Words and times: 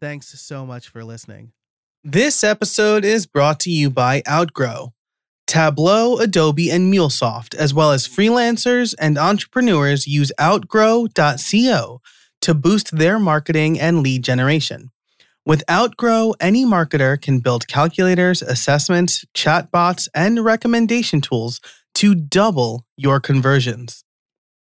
Thanks 0.00 0.28
so 0.40 0.64
much 0.64 0.88
for 0.88 1.02
listening. 1.04 1.52
This 2.04 2.44
episode 2.44 3.04
is 3.04 3.26
brought 3.26 3.58
to 3.60 3.70
you 3.70 3.90
by 3.90 4.22
Outgrow, 4.28 4.92
Tableau, 5.48 6.18
Adobe, 6.18 6.70
and 6.70 6.92
MuleSoft, 6.92 7.54
as 7.56 7.74
well 7.74 7.90
as 7.90 8.06
freelancers 8.06 8.94
and 9.00 9.18
entrepreneurs 9.18 10.06
use 10.06 10.30
outgrow.co 10.40 12.00
to 12.40 12.54
boost 12.54 12.96
their 12.96 13.18
marketing 13.18 13.80
and 13.80 14.02
lead 14.02 14.22
generation. 14.22 14.90
With 15.44 15.64
Outgrow, 15.68 16.34
any 16.40 16.64
marketer 16.64 17.20
can 17.20 17.40
build 17.40 17.66
calculators, 17.66 18.42
assessments, 18.42 19.24
chatbots, 19.34 20.06
and 20.14 20.44
recommendation 20.44 21.20
tools 21.20 21.60
to 21.94 22.14
double 22.14 22.84
your 22.96 23.18
conversions. 23.18 24.04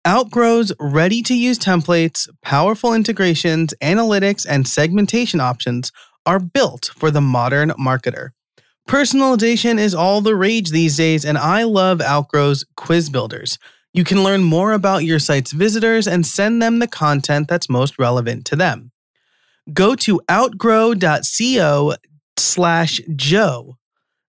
Outgrow's 0.06 0.70
ready 0.78 1.22
to 1.22 1.34
use 1.34 1.58
templates, 1.58 2.28
powerful 2.42 2.92
integrations, 2.92 3.72
analytics, 3.80 4.44
and 4.46 4.68
segmentation 4.68 5.40
options 5.40 5.92
are 6.26 6.38
built 6.38 6.90
for 6.94 7.10
the 7.10 7.22
modern 7.22 7.70
marketer. 7.70 8.30
Personalization 8.86 9.78
is 9.78 9.94
all 9.94 10.20
the 10.20 10.36
rage 10.36 10.68
these 10.68 10.98
days, 10.98 11.24
and 11.24 11.38
I 11.38 11.62
love 11.62 12.02
Outgrow's 12.02 12.66
quiz 12.76 13.08
builders. 13.08 13.58
You 13.94 14.04
can 14.04 14.22
learn 14.22 14.42
more 14.42 14.72
about 14.72 15.04
your 15.04 15.18
site's 15.18 15.52
visitors 15.52 16.06
and 16.06 16.26
send 16.26 16.60
them 16.60 16.80
the 16.80 16.86
content 16.86 17.48
that's 17.48 17.70
most 17.70 17.98
relevant 17.98 18.44
to 18.46 18.56
them. 18.56 18.92
Go 19.72 19.94
to 19.94 20.20
outgrow.co 20.30 21.94
slash 22.36 23.00
Joe. 23.16 23.78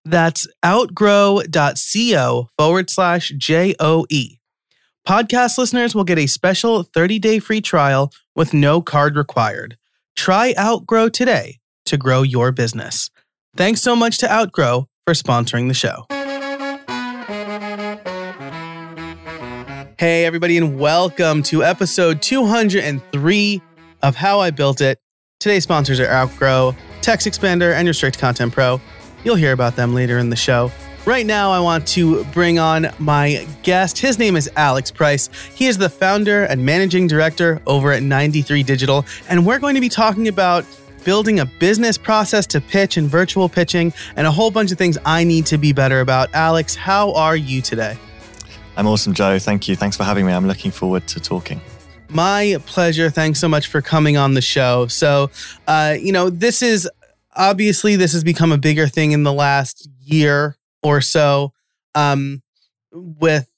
That's 0.06 0.48
outgrow.co 0.64 2.48
forward 2.58 2.90
slash 2.90 3.34
J 3.38 3.76
O 3.78 4.06
E. 4.10 4.38
Podcast 5.08 5.60
listeners 5.60 5.94
will 5.94 6.04
get 6.04 6.18
a 6.18 6.26
special 6.26 6.82
30 6.82 7.20
day 7.20 7.38
free 7.38 7.62
trial 7.62 8.12
with 8.36 8.56
no 8.56 8.82
card 8.82 9.16
required. 9.16 9.78
Try 10.16 10.56
Outgrow 10.58 11.10
today 11.10 11.60
to 11.86 11.96
grow 11.96 12.24
your 12.24 12.52
business. 12.52 13.12
Thanks 13.56 13.84
so 13.84 13.96
much 13.96 14.18
to 14.18 14.32
Outgrow 14.32 14.88
for 15.06 15.14
sponsoring 15.14 15.68
the 15.68 15.76
show. 15.76 16.08
Hey, 20.00 20.26
everybody, 20.26 20.58
and 20.58 20.80
welcome 20.80 21.44
to 21.44 21.64
episode 21.64 22.24
203 22.24 23.62
of 24.02 24.16
How 24.16 24.40
I 24.40 24.50
Built 24.50 24.82
It. 24.82 24.98
Today's 25.40 25.62
sponsors 25.62 26.00
are 26.00 26.08
Outgrow, 26.08 26.76
Text 27.02 27.28
Expander, 27.28 27.76
and 27.76 27.88
Restrict 27.88 28.18
Content 28.18 28.52
Pro. 28.52 28.82
You'll 29.24 29.36
hear 29.36 29.52
about 29.52 29.76
them 29.76 29.94
later 29.94 30.18
in 30.18 30.32
the 30.32 30.36
show. 30.36 30.72
Right 31.06 31.28
now, 31.28 31.52
I 31.52 31.60
want 31.60 31.86
to 31.90 32.24
bring 32.26 32.58
on 32.58 32.88
my 32.98 33.48
guest. 33.62 34.00
His 34.00 34.18
name 34.18 34.36
is 34.36 34.50
Alex 34.56 34.90
Price. 34.90 35.30
He 35.54 35.68
is 35.68 35.78
the 35.78 35.88
founder 35.88 36.46
and 36.46 36.66
managing 36.66 37.06
director 37.06 37.62
over 37.68 37.92
at 37.92 38.02
93 38.02 38.64
Digital, 38.64 39.06
and 39.30 39.46
we're 39.46 39.60
going 39.60 39.76
to 39.76 39.82
be 39.82 39.88
talking 39.88 40.30
about 40.30 40.66
building 41.04 41.42
a 41.42 41.46
business 41.46 41.96
process 41.96 42.48
to 42.48 42.60
pitch 42.60 42.98
and 42.98 43.08
virtual 43.08 43.48
pitching 43.48 43.94
and 44.16 44.26
a 44.26 44.32
whole 44.32 44.50
bunch 44.50 44.72
of 44.72 44.80
things 44.80 44.98
I 45.06 45.24
need 45.24 45.46
to 45.46 45.60
be 45.60 45.74
better 45.74 46.02
about. 46.02 46.34
Alex, 46.34 46.74
how 46.74 47.14
are 47.14 47.36
you 47.36 47.62
today? 47.62 47.96
I'm 48.76 48.88
awesome, 48.88 49.14
Joe. 49.14 49.38
Thank 49.38 49.68
you. 49.68 49.76
Thanks 49.76 49.96
for 49.96 50.06
having 50.06 50.26
me. 50.26 50.34
I'm 50.34 50.48
looking 50.48 50.72
forward 50.72 51.08
to 51.10 51.20
talking. 51.20 51.62
My 52.10 52.58
pleasure. 52.66 53.12
Thanks 53.12 53.40
so 53.40 53.48
much 53.48 53.68
for 53.68 53.80
coming 53.80 54.18
on 54.18 54.34
the 54.34 54.42
show. 54.42 54.88
So, 54.88 55.30
uh, 55.68 55.98
you 56.00 56.12
know, 56.12 56.32
this 56.32 56.64
is 56.64 56.90
obviously 57.36 57.96
this 57.96 58.14
has 58.14 58.24
become 58.24 58.52
a 58.52 58.58
bigger 58.58 58.88
thing 58.88 59.12
in 59.12 59.22
the 59.22 59.34
last 59.34 59.88
year 60.02 60.58
or 60.86 61.02
so 61.02 61.52
um, 61.96 62.42
with 62.94 63.50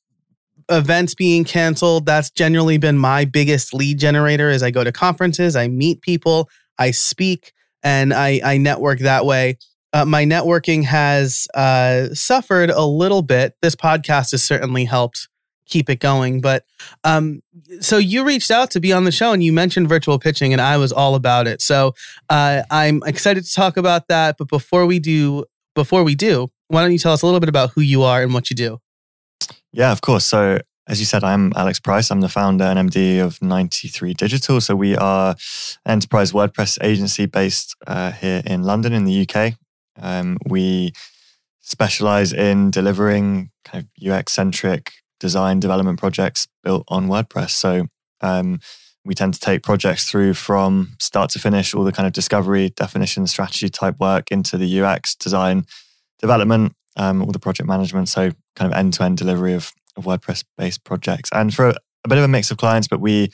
events 0.70 1.16
being 1.16 1.44
canceled 1.44 2.06
that's 2.06 2.30
generally 2.30 2.78
been 2.78 2.98
my 2.98 3.24
biggest 3.24 3.74
lead 3.74 3.98
generator 3.98 4.50
as 4.50 4.62
i 4.62 4.70
go 4.70 4.84
to 4.84 4.92
conferences 4.92 5.56
i 5.56 5.68
meet 5.68 6.02
people 6.02 6.50
i 6.78 6.92
speak 6.92 7.54
and 7.84 8.14
i, 8.14 8.42
I 8.44 8.58
network 8.58 9.00
that 9.00 9.26
way. 9.26 9.58
Uh, 9.94 10.06
my 10.06 10.26
networking 10.26 10.84
has 10.84 11.48
uh, 11.54 12.14
suffered 12.14 12.70
a 12.70 12.86
little 12.86 13.22
bit. 13.22 13.56
This 13.62 13.76
podcast 13.76 14.32
has 14.32 14.44
certainly 14.44 14.84
helped 14.84 15.30
keep 15.66 15.90
it 15.90 16.00
going 16.00 16.40
but 16.40 16.64
um, 17.04 17.42
so 17.82 17.98
you 17.98 18.26
reached 18.26 18.52
out 18.52 18.72
to 18.72 18.80
be 18.80 18.94
on 18.94 19.04
the 19.04 19.12
show 19.12 19.34
and 19.34 19.44
you 19.44 19.52
mentioned 19.52 19.90
virtual 19.90 20.18
pitching 20.18 20.54
and 20.54 20.62
i 20.62 20.78
was 20.78 20.94
all 20.94 21.16
about 21.16 21.46
it. 21.48 21.62
So 21.62 21.94
uh, 22.30 22.64
i'm 22.72 23.02
excited 23.06 23.46
to 23.46 23.54
talk 23.54 23.78
about 23.78 24.08
that 24.08 24.38
but 24.38 24.48
before 24.48 24.86
we 24.86 25.00
do 25.00 25.46
before 25.76 26.04
we 26.04 26.16
do 26.16 26.50
why 26.68 26.82
don't 26.82 26.92
you 26.92 26.98
tell 26.98 27.14
us 27.14 27.22
a 27.22 27.26
little 27.26 27.40
bit 27.40 27.50
about 27.50 27.72
who 27.72 27.82
you 27.82 28.04
are 28.04 28.22
and 28.22 28.34
what 28.34 28.50
you 28.50 28.56
do? 28.56 28.80
Yeah, 29.72 29.92
of 29.92 30.02
course. 30.02 30.26
So, 30.26 30.60
as 30.88 31.00
you 31.00 31.06
said, 31.06 31.24
I'm 31.24 31.54
Alex 31.56 31.80
Price. 31.80 32.10
I'm 32.12 32.22
the 32.22 32.30
founder 32.30 32.66
and 32.66 32.90
MD 32.90 33.24
of 33.24 33.42
93 33.42 34.14
Digital. 34.14 34.62
So, 34.62 34.76
we 34.76 34.96
are 34.96 35.36
an 35.86 35.94
enterprise 35.94 36.32
WordPress 36.32 36.78
agency 36.84 37.26
based 37.26 37.76
uh, 37.86 38.12
here 38.12 38.42
in 38.46 38.64
London, 38.64 38.94
in 38.94 39.06
the 39.06 39.28
UK. 39.28 39.54
Um, 40.00 40.38
we 40.46 40.94
specialize 41.62 42.34
in 42.34 42.72
delivering 42.72 43.52
kind 43.66 43.86
of 43.86 44.12
UX 44.12 44.34
centric 44.34 44.92
design 45.20 45.60
development 45.60 46.00
projects 46.00 46.48
built 46.64 46.86
on 46.88 47.08
WordPress. 47.08 47.52
So, 47.52 47.88
um, 48.22 48.60
we 49.06 49.16
tend 49.16 49.34
to 49.36 49.40
take 49.40 49.64
projects 49.64 50.10
through 50.10 50.34
from 50.34 50.98
start 51.00 51.30
to 51.32 51.40
finish, 51.40 51.74
all 51.74 51.86
the 51.86 51.94
kind 51.94 52.08
of 52.08 52.12
discovery, 52.12 52.70
definition, 52.72 53.26
strategy 53.26 53.70
type 53.70 53.98
work 54.00 54.32
into 54.32 54.58
the 54.58 54.82
UX 54.82 55.16
design 55.16 55.66
development, 56.20 56.74
um, 56.96 57.22
all 57.22 57.32
the 57.32 57.40
project 57.40 57.68
management. 57.68 58.10
So 58.10 58.32
kind 58.56 58.72
of 58.72 58.78
end 58.78 58.94
to 58.94 59.04
end 59.04 59.18
delivery 59.18 59.54
of, 59.54 59.72
of 59.96 60.06
WordPress 60.06 60.44
based 60.58 60.84
projects. 60.84 61.30
And 61.34 61.54
for 61.54 61.70
a, 61.70 61.76
a, 62.04 62.08
bit 62.08 62.18
of 62.18 62.24
a 62.24 62.28
mix 62.28 62.52
of 62.52 62.58
clients, 62.58 62.88
but 62.88 63.00
we 63.00 63.32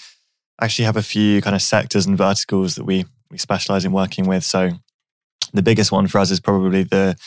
actually 0.61 0.85
have 0.85 0.97
a 0.97 1.03
few 1.03 1.41
kind 1.41 1.55
of 1.55 1.61
sectors 1.61 2.05
and 2.05 2.17
verticals 2.17 2.75
that 2.75 2.85
we 2.85 3.05
we 3.31 3.37
specialize 3.39 3.83
in 3.83 3.91
working 3.91 4.27
with. 4.27 4.43
So 4.43 4.71
the 5.53 5.63
biggest 5.63 5.91
one 5.91 6.07
for 6.07 6.19
us 6.19 6.29
is 6.29 6.39
probably 6.39 6.83
the 6.83 7.17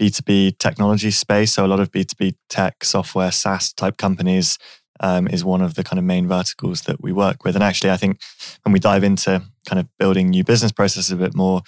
B2B 0.00 0.58
technology 0.58 1.12
space. 1.12 1.52
So 1.52 1.64
a 1.64 1.68
lot 1.68 1.80
of 1.80 1.92
B2B 1.92 2.34
tech, 2.48 2.84
software, 2.84 3.30
SaaS 3.30 3.72
type 3.72 3.96
companies 3.96 4.58
um, 5.00 5.28
is 5.28 5.44
one 5.44 5.62
of 5.62 5.74
the 5.74 5.84
kind 5.84 5.98
of 5.98 6.04
main 6.04 6.26
verticals 6.26 6.82
that 6.82 7.02
we 7.02 7.12
work 7.12 7.44
with. 7.44 7.54
And 7.54 7.62
actually, 7.62 7.90
I 7.90 7.96
think 7.96 8.20
when 8.64 8.72
we 8.72 8.80
dive 8.80 9.04
into 9.04 9.42
kind 9.66 9.78
of 9.78 9.88
building 9.98 10.30
new 10.30 10.44
business 10.44 10.72
processes 10.72 11.12
a 11.12 11.16
bit 11.16 11.34
more, 11.34 11.62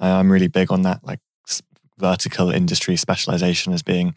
I'm 0.00 0.30
really 0.30 0.48
big 0.48 0.70
on 0.72 0.82
that, 0.82 1.02
like 1.04 1.20
vertical 1.98 2.50
industry 2.50 2.96
specialization 2.96 3.72
as 3.72 3.82
being 3.82 4.14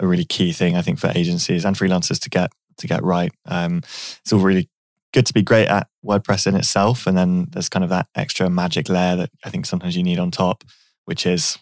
a 0.00 0.06
really 0.06 0.24
key 0.24 0.52
thing, 0.52 0.76
I 0.76 0.82
think, 0.82 0.98
for 0.98 1.12
agencies 1.14 1.64
and 1.64 1.76
freelancers 1.76 2.20
to 2.20 2.30
get 2.30 2.52
to 2.78 2.86
get 2.86 3.02
right. 3.02 3.32
Um, 3.46 3.78
it's 3.78 4.32
all 4.32 4.40
really 4.40 4.68
good 5.12 5.26
to 5.26 5.32
be 5.32 5.42
great 5.42 5.66
at 5.66 5.88
WordPress 6.04 6.46
in 6.46 6.54
itself, 6.54 7.06
and 7.06 7.16
then 7.16 7.48
there's 7.50 7.68
kind 7.68 7.84
of 7.84 7.90
that 7.90 8.06
extra 8.14 8.48
magic 8.48 8.88
layer 8.88 9.16
that 9.16 9.30
I 9.44 9.50
think 9.50 9.66
sometimes 9.66 9.96
you 9.96 10.02
need 10.02 10.18
on 10.18 10.30
top, 10.30 10.64
which 11.06 11.26
is, 11.26 11.58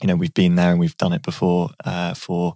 you 0.00 0.08
know, 0.08 0.16
we've 0.16 0.34
been 0.34 0.56
there 0.56 0.70
and 0.70 0.80
we've 0.80 0.96
done 0.96 1.12
it 1.12 1.22
before 1.22 1.70
uh, 1.84 2.14
for 2.14 2.54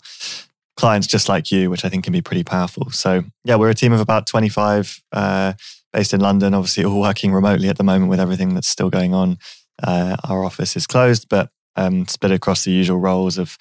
clients 0.76 1.06
just 1.06 1.28
like 1.28 1.50
you, 1.50 1.70
which 1.70 1.84
I 1.84 1.88
think 1.88 2.04
can 2.04 2.12
be 2.12 2.20
pretty 2.20 2.44
powerful. 2.44 2.90
So 2.90 3.24
yeah, 3.44 3.56
we're 3.56 3.70
a 3.70 3.74
team 3.74 3.92
of 3.92 4.00
about 4.00 4.26
25 4.26 5.02
uh, 5.12 5.54
based 5.92 6.12
in 6.12 6.20
London, 6.20 6.54
obviously 6.54 6.84
all 6.84 7.00
working 7.00 7.32
remotely 7.32 7.68
at 7.68 7.78
the 7.78 7.84
moment 7.84 8.10
with 8.10 8.20
everything 8.20 8.54
that's 8.54 8.68
still 8.68 8.90
going 8.90 9.14
on. 9.14 9.38
Uh, 9.82 10.16
our 10.28 10.44
office 10.44 10.76
is 10.76 10.86
closed, 10.86 11.28
but 11.28 11.50
um, 11.76 12.06
split 12.06 12.32
across 12.32 12.64
the 12.64 12.72
usual 12.72 12.98
roles 12.98 13.38
of 13.38 13.56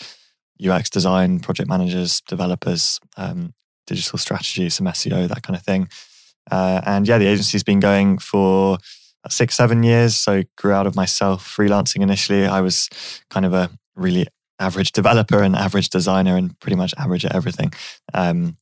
UX 0.63 0.89
design, 0.89 1.39
project 1.39 1.69
managers, 1.69 2.21
developers, 2.21 2.99
um, 3.17 3.53
digital 3.87 4.17
strategy, 4.17 4.69
some 4.69 4.87
SEO, 4.87 5.27
that 5.27 5.43
kind 5.43 5.55
of 5.55 5.63
thing. 5.63 5.89
Uh, 6.49 6.81
and 6.85 7.07
yeah, 7.07 7.17
the 7.17 7.27
agency's 7.27 7.63
been 7.63 7.79
going 7.79 8.17
for 8.17 8.77
six, 9.29 9.55
seven 9.55 9.83
years. 9.83 10.15
So 10.15 10.43
grew 10.57 10.73
out 10.73 10.87
of 10.87 10.95
myself 10.95 11.45
freelancing 11.45 12.01
initially. 12.01 12.45
I 12.45 12.61
was 12.61 12.89
kind 13.29 13.45
of 13.45 13.53
a 13.53 13.69
really 13.95 14.27
average 14.59 14.91
developer 14.91 15.41
and 15.41 15.55
average 15.55 15.89
designer 15.89 16.37
and 16.37 16.57
pretty 16.59 16.75
much 16.75 16.93
average 16.97 17.25
at 17.25 17.35
everything. 17.35 17.73
Um, 18.13 18.57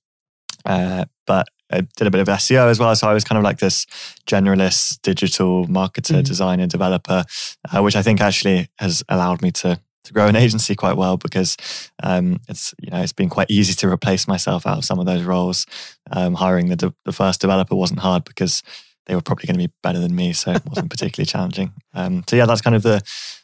uh, 0.66 1.06
but 1.28 1.48
I 1.74 1.82
did 1.98 2.08
a 2.08 2.12
bit 2.12 2.22
of 2.22 2.28
SEO 2.28 2.70
as 2.70 2.80
well. 2.80 2.96
So 2.96 3.08
I 3.08 3.14
was 3.14 3.24
kind 3.24 3.38
of 3.38 3.44
like 3.44 3.60
this 3.60 3.86
generalist 4.28 5.02
digital 5.02 5.68
marketer, 5.68 6.16
mm-hmm. 6.16 6.22
designer, 6.22 6.68
developer, 6.68 7.26
uh, 7.72 7.82
which 7.82 7.96
I 7.96 8.02
think 8.02 8.22
actually 8.22 8.70
has 8.80 9.04
allowed 9.10 9.42
me 9.42 9.52
to 9.52 9.80
to 10.04 10.14
grow 10.14 10.28
an 10.28 10.36
agency 10.36 10.76
quite 10.76 10.98
well 10.98 11.16
because 11.18 11.56
um, 12.04 12.40
it's 12.50 12.74
you 12.82 12.92
know 12.92 13.02
it's 13.02 13.14
been 13.14 13.30
quite 13.30 13.50
easy 13.50 13.74
to 13.74 13.90
replace 13.90 14.28
myself 14.28 14.68
out 14.68 14.78
of 14.78 14.86
some 14.86 15.00
of 15.00 15.06
those 15.06 15.24
roles. 15.24 15.66
Um, 16.12 16.36
hiring 16.36 16.70
the 16.70 16.76
de- 16.76 16.96
the 17.06 17.14
first 17.14 17.42
developer 17.42 17.76
wasn't 17.76 18.00
hard 18.00 18.26
because 18.26 18.64
they 19.06 19.16
were 19.16 19.22
probably 19.22 19.48
going 19.48 19.60
to 19.60 19.68
be 19.68 19.74
better 19.82 20.00
than 20.00 20.16
me, 20.16 20.34
so 20.34 20.52
it 20.52 20.66
wasn't 20.66 20.90
particularly 20.90 21.26
challenging. 21.26 21.74
Um, 21.94 22.24
so 22.28 22.36
yeah, 22.36 22.46
that's 22.46 22.62
kind 22.62 22.76
of 22.76 22.84
the 22.84 23.02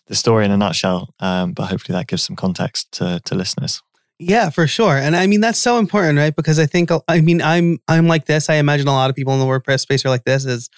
the 0.08 0.16
story 0.16 0.46
in 0.46 0.52
a 0.52 0.58
nutshell. 0.58 1.14
Um, 1.20 1.54
but 1.54 1.68
hopefully 1.68 1.98
that 1.98 2.08
gives 2.08 2.24
some 2.24 2.36
context 2.36 2.92
to 2.94 3.22
to 3.26 3.36
listeners. 3.36 3.82
Yeah, 4.20 4.50
for 4.50 4.68
sure. 4.68 4.98
And 4.98 5.16
I 5.16 5.28
mean 5.28 5.42
that's 5.42 5.60
so 5.60 5.78
important, 5.80 6.18
right? 6.18 6.36
Because 6.36 6.60
I 6.60 6.66
think 6.66 6.90
I 7.08 7.22
mean 7.22 7.42
I'm 7.42 7.80
I'm 7.88 8.08
like 8.08 8.26
this. 8.26 8.50
I 8.50 8.56
imagine 8.56 8.88
a 8.88 8.92
lot 8.94 9.10
of 9.10 9.16
people 9.16 9.34
in 9.34 9.40
the 9.40 9.46
WordPress 9.46 9.80
space 9.82 10.06
are 10.06 10.10
like 10.10 10.26
this 10.26 10.46
is 10.46 10.70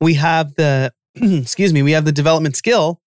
we 0.00 0.14
have 0.14 0.54
the 0.56 0.92
excuse 1.14 1.72
me, 1.74 1.82
we 1.82 1.92
have 1.92 2.06
the 2.06 2.12
development 2.12 2.56
skill 2.56 3.00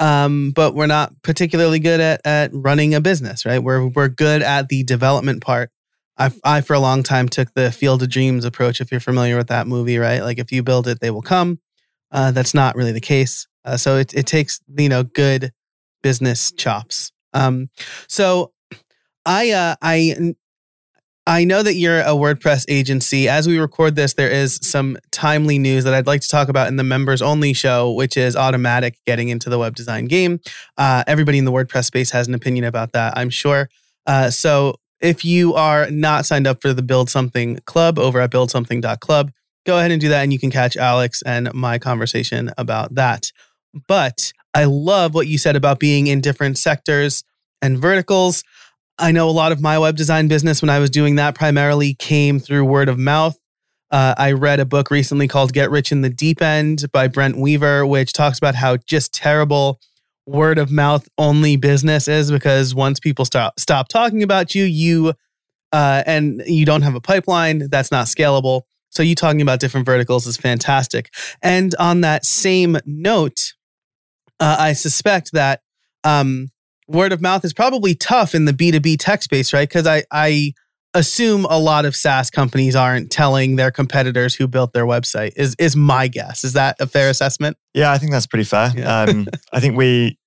um, 0.00 0.50
but 0.50 0.74
we're 0.74 0.86
not 0.86 1.12
particularly 1.22 1.78
good 1.78 2.00
at 2.00 2.20
at 2.26 2.50
running 2.52 2.94
a 2.94 3.00
business, 3.00 3.46
right? 3.46 3.62
We're 3.62 3.86
we're 3.86 4.08
good 4.08 4.42
at 4.42 4.68
the 4.68 4.82
development 4.82 5.42
part. 5.42 5.70
I 6.18 6.32
I 6.44 6.60
for 6.60 6.74
a 6.74 6.80
long 6.80 7.02
time 7.02 7.28
took 7.28 7.54
the 7.54 7.70
Field 7.72 8.02
of 8.02 8.10
Dreams 8.10 8.44
approach. 8.44 8.80
If 8.80 8.90
you're 8.90 9.00
familiar 9.00 9.36
with 9.36 9.48
that 9.48 9.66
movie, 9.66 9.98
right? 9.98 10.22
Like 10.22 10.38
if 10.38 10.50
you 10.52 10.62
build 10.62 10.88
it, 10.88 11.00
they 11.00 11.10
will 11.10 11.22
come. 11.22 11.60
Uh, 12.10 12.32
that's 12.32 12.52
not 12.54 12.74
really 12.76 12.92
the 12.92 13.00
case. 13.00 13.46
Uh, 13.64 13.76
so 13.76 13.96
it 13.96 14.12
it 14.14 14.26
takes 14.26 14.60
you 14.76 14.88
know 14.88 15.04
good 15.04 15.52
business 16.02 16.52
chops. 16.52 17.12
Um, 17.32 17.68
so 18.08 18.52
I 19.24 19.50
uh, 19.50 19.76
I 19.80 20.34
I 21.26 21.44
know 21.44 21.62
that 21.62 21.74
you're 21.74 22.00
a 22.00 22.06
WordPress 22.06 22.64
agency. 22.68 23.28
As 23.28 23.46
we 23.46 23.58
record 23.58 23.94
this, 23.94 24.14
there 24.14 24.30
is 24.30 24.58
some 24.60 24.98
timely 25.12 25.56
news 25.56 25.84
that 25.84 25.94
I'd 25.94 26.06
like 26.06 26.20
to 26.22 26.28
talk 26.28 26.48
about 26.48 26.66
in 26.66 26.76
the 26.76 26.82
members 26.82 27.22
only 27.22 27.52
show, 27.52 27.92
which 27.92 28.16
is 28.16 28.34
Automattic 28.34 28.94
getting 29.06 29.28
into 29.28 29.48
the 29.48 29.58
web 29.58 29.76
design 29.76 30.06
game. 30.06 30.40
Uh, 30.76 31.04
everybody 31.06 31.38
in 31.38 31.44
the 31.44 31.52
WordPress 31.52 31.84
space 31.84 32.10
has 32.10 32.26
an 32.26 32.34
opinion 32.34 32.64
about 32.64 32.92
that, 32.92 33.16
I'm 33.16 33.30
sure. 33.30 33.68
Uh, 34.04 34.30
so 34.30 34.74
if 35.00 35.24
you 35.24 35.54
are 35.54 35.88
not 35.90 36.26
signed 36.26 36.48
up 36.48 36.60
for 36.60 36.72
the 36.72 36.82
Build 36.82 37.08
Something 37.08 37.60
Club 37.66 38.00
over 38.00 38.20
at 38.20 38.32
buildsomething.club, 38.32 39.30
go 39.64 39.78
ahead 39.78 39.92
and 39.92 40.00
do 40.00 40.08
that, 40.08 40.22
and 40.22 40.32
you 40.32 40.40
can 40.40 40.50
catch 40.50 40.76
Alex 40.76 41.22
and 41.22 41.54
my 41.54 41.78
conversation 41.78 42.50
about 42.58 42.96
that. 42.96 43.30
But 43.86 44.32
I 44.54 44.64
love 44.64 45.14
what 45.14 45.28
you 45.28 45.38
said 45.38 45.54
about 45.54 45.78
being 45.78 46.08
in 46.08 46.20
different 46.20 46.58
sectors 46.58 47.22
and 47.60 47.78
verticals. 47.78 48.42
I 49.02 49.10
know 49.10 49.28
a 49.28 49.32
lot 49.32 49.50
of 49.50 49.60
my 49.60 49.80
web 49.80 49.96
design 49.96 50.28
business 50.28 50.62
when 50.62 50.70
I 50.70 50.78
was 50.78 50.88
doing 50.88 51.16
that 51.16 51.34
primarily 51.34 51.94
came 51.94 52.38
through 52.38 52.64
word 52.64 52.88
of 52.88 53.00
mouth. 53.00 53.36
Uh, 53.90 54.14
I 54.16 54.30
read 54.30 54.60
a 54.60 54.64
book 54.64 54.92
recently 54.92 55.26
called 55.26 55.52
Get 55.52 55.72
Rich 55.72 55.90
in 55.90 56.02
the 56.02 56.08
Deep 56.08 56.40
End 56.40 56.84
by 56.92 57.08
Brent 57.08 57.36
Weaver, 57.36 57.84
which 57.84 58.12
talks 58.12 58.38
about 58.38 58.54
how 58.54 58.76
just 58.76 59.12
terrible 59.12 59.80
word 60.24 60.56
of 60.56 60.70
mouth 60.70 61.08
only 61.18 61.56
business 61.56 62.06
is 62.06 62.30
because 62.30 62.76
once 62.76 63.00
people 63.00 63.24
stop 63.24 63.58
stop 63.58 63.88
talking 63.88 64.22
about 64.22 64.54
you, 64.54 64.62
you 64.62 65.14
uh, 65.72 66.04
and 66.06 66.40
you 66.46 66.64
don't 66.64 66.82
have 66.82 66.94
a 66.94 67.00
pipeline, 67.00 67.68
that's 67.70 67.90
not 67.90 68.06
scalable. 68.06 68.62
So 68.90 69.02
you 69.02 69.16
talking 69.16 69.42
about 69.42 69.58
different 69.58 69.84
verticals 69.84 70.28
is 70.28 70.36
fantastic. 70.36 71.12
And 71.42 71.74
on 71.74 72.02
that 72.02 72.24
same 72.24 72.78
note, 72.86 73.54
uh, 74.38 74.58
I 74.60 74.74
suspect 74.74 75.32
that 75.32 75.60
um, 76.04 76.51
word 76.92 77.12
of 77.12 77.20
mouth 77.20 77.44
is 77.44 77.52
probably 77.52 77.94
tough 77.94 78.34
in 78.34 78.44
the 78.44 78.52
B2B 78.52 78.96
tech 78.98 79.22
space, 79.22 79.52
right? 79.52 79.68
Because 79.68 79.86
I, 79.86 80.04
I 80.10 80.52
assume 80.94 81.46
a 81.46 81.58
lot 81.58 81.84
of 81.84 81.96
SaaS 81.96 82.30
companies 82.30 82.76
aren't 82.76 83.10
telling 83.10 83.56
their 83.56 83.70
competitors 83.70 84.34
who 84.34 84.46
built 84.46 84.72
their 84.72 84.84
website, 84.84 85.32
is, 85.36 85.56
is 85.58 85.74
my 85.74 86.08
guess. 86.08 86.44
Is 86.44 86.52
that 86.52 86.76
a 86.80 86.86
fair 86.86 87.10
assessment? 87.10 87.56
Yeah, 87.74 87.90
I 87.92 87.98
think 87.98 88.12
that's 88.12 88.26
pretty 88.26 88.44
fair. 88.44 88.70
Yeah. 88.74 89.02
Um, 89.02 89.26
I 89.52 89.60
think 89.60 89.76
we, 89.76 90.18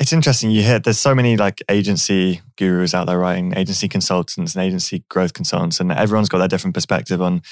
it's 0.00 0.12
interesting 0.12 0.50
you 0.50 0.62
hear 0.62 0.80
there's 0.80 0.98
so 0.98 1.14
many 1.14 1.36
like 1.36 1.62
agency 1.68 2.40
gurus 2.56 2.94
out 2.94 3.06
there 3.06 3.18
writing 3.18 3.56
agency 3.56 3.86
consultants 3.86 4.56
and 4.56 4.64
agency 4.64 5.04
growth 5.08 5.34
consultants 5.34 5.78
and 5.78 5.92
everyone's 5.92 6.28
got 6.28 6.38
their 6.38 6.48
different 6.48 6.74
perspective 6.74 7.22
on 7.22 7.42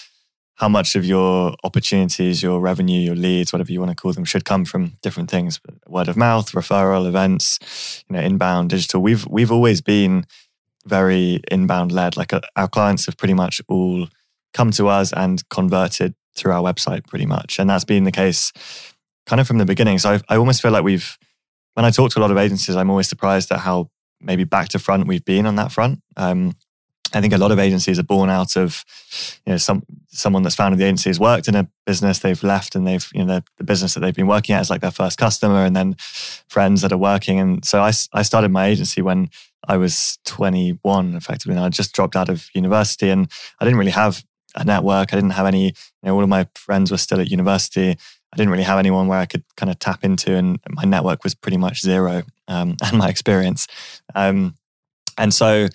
how 0.57 0.69
much 0.69 0.97
of 0.97 1.05
your 1.05 1.55
opportunities, 1.65 2.43
your 2.43 2.61
revenue, 2.61 3.01
your 3.01 3.15
leads, 3.15 3.53
whatever 3.53 3.71
you 3.71 3.81
want 3.81 3.91
to 3.91 3.95
call 3.95 4.13
them, 4.13 4.25
should 4.25 4.45
come 4.45 4.65
from 4.65 4.97
different 5.03 5.31
things. 5.31 5.61
Word 5.87 6.09
of 6.09 6.17
mouth, 6.17 6.53
referral, 6.53 7.07
events, 7.07 8.05
you 8.09 8.17
know, 8.17 8.23
inbound, 8.23 8.71
digital. 8.71 9.03
We've 9.03 9.27
we've 9.27 9.53
always 9.53 9.81
been 9.81 10.25
very 10.87 11.41
inbound 11.51 11.93
led. 11.93 12.17
Like 12.17 12.33
uh, 12.33 12.41
our 12.57 12.69
clients 12.69 13.07
have 13.07 13.17
pretty 13.17 13.35
much 13.35 13.61
all 13.69 14.09
come 14.55 14.71
to 14.73 14.89
us 14.89 15.13
and 15.13 15.47
converted 15.51 16.15
through 16.35 16.53
our 16.53 16.63
website, 16.63 17.07
pretty 17.07 17.27
much, 17.27 17.59
and 17.59 17.69
that's 17.69 17.85
been 17.85 18.05
the 18.05 18.13
case 18.13 18.53
kind 19.27 19.41
of 19.41 19.47
from 19.47 19.59
the 19.59 19.65
beginning. 19.67 19.99
So 19.99 20.15
I, 20.15 20.35
I 20.35 20.37
almost 20.37 20.63
feel 20.63 20.71
like 20.71 20.85
we've, 20.85 21.19
when 21.75 21.85
I 21.85 21.91
talk 21.91 22.13
to 22.13 22.19
a 22.19 22.23
lot 22.23 22.31
of 22.31 22.39
agencies, 22.39 22.77
I'm 22.77 22.91
always 22.91 23.09
surprised 23.09 23.51
at 23.51 23.59
how 23.59 23.91
maybe 24.21 24.45
back 24.45 24.69
to 24.71 24.79
front 24.79 25.07
we've 25.07 25.25
been 25.25 25.47
on 25.47 25.57
that 25.57 25.73
front. 25.73 26.01
Um, 26.17 26.53
I 27.15 27.21
think 27.21 27.33
a 27.33 27.39
lot 27.39 27.53
of 27.53 27.59
agencies 27.59 27.99
are 27.99 28.05
born 28.05 28.29
out 28.29 28.57
of, 28.57 28.85
you 29.47 29.53
know, 29.53 29.57
some 29.59 29.85
someone 30.09 30.43
that's 30.43 30.55
founded 30.55 30.81
the 30.81 30.85
agency 30.85 31.11
has 31.11 31.21
worked 31.21 31.47
in 31.47 31.55
a 31.55 31.69
business, 31.85 32.19
they've 32.19 32.43
left, 32.43 32.75
and 32.75 32.87
they've, 32.87 33.09
you 33.15 33.25
know, 33.25 33.43
the, 33.59 33.65
business 33.65 33.95
that 33.95 34.01
they've 34.01 34.15
been 34.15 34.27
working 34.27 34.55
at 34.55 34.63
is 34.63 34.71
like 34.71 34.81
their 34.81 34.91
first 34.91 35.19
customer, 35.19 35.65
and 35.65 35.77
then 35.77 35.95
friends 36.49 36.83
that 36.83 36.93
are 36.93 36.99
working. 36.99 37.39
And 37.39 37.65
so 37.65 37.81
I, 37.83 37.93
I 38.13 38.23
started 38.23 38.51
my 38.51 38.67
agency 38.67 39.03
when 39.03 39.29
I 39.69 39.77
was 39.77 40.19
21, 40.25 41.15
effectively, 41.15 41.57
and 41.57 41.65
I 41.65 41.69
just 41.69 41.95
dropped 41.95 42.17
out 42.17 42.29
of 42.29 42.49
university, 42.55 43.11
and 43.11 43.31
I 43.61 43.65
didn't 43.65 43.79
really 43.79 43.91
have 43.93 44.25
a 44.55 44.65
network. 44.65 45.13
I 45.13 45.17
didn't 45.17 45.31
have 45.31 45.47
any, 45.47 45.67
you 45.67 45.73
know, 46.03 46.15
all 46.15 46.23
of 46.23 46.29
my 46.29 46.49
friends 46.55 46.91
were 46.91 46.97
still 46.97 47.21
at 47.21 47.31
university. 47.31 47.91
I 47.91 48.37
didn't 48.37 48.51
really 48.51 48.65
have 48.65 48.79
anyone 48.79 49.07
where 49.07 49.19
I 49.19 49.27
could 49.27 49.45
kind 49.57 49.71
of 49.71 49.79
tap 49.79 50.03
into, 50.05 50.35
and 50.35 50.59
my 50.71 50.85
network 50.85 51.25
was 51.25 51.35
pretty 51.35 51.59
much 51.59 51.83
zero, 51.83 52.23
um, 52.49 52.77
and 52.85 52.99
my 52.99 53.09
experience. 53.09 53.67
Um, 54.15 54.57
and 55.19 55.33
so 55.33 55.69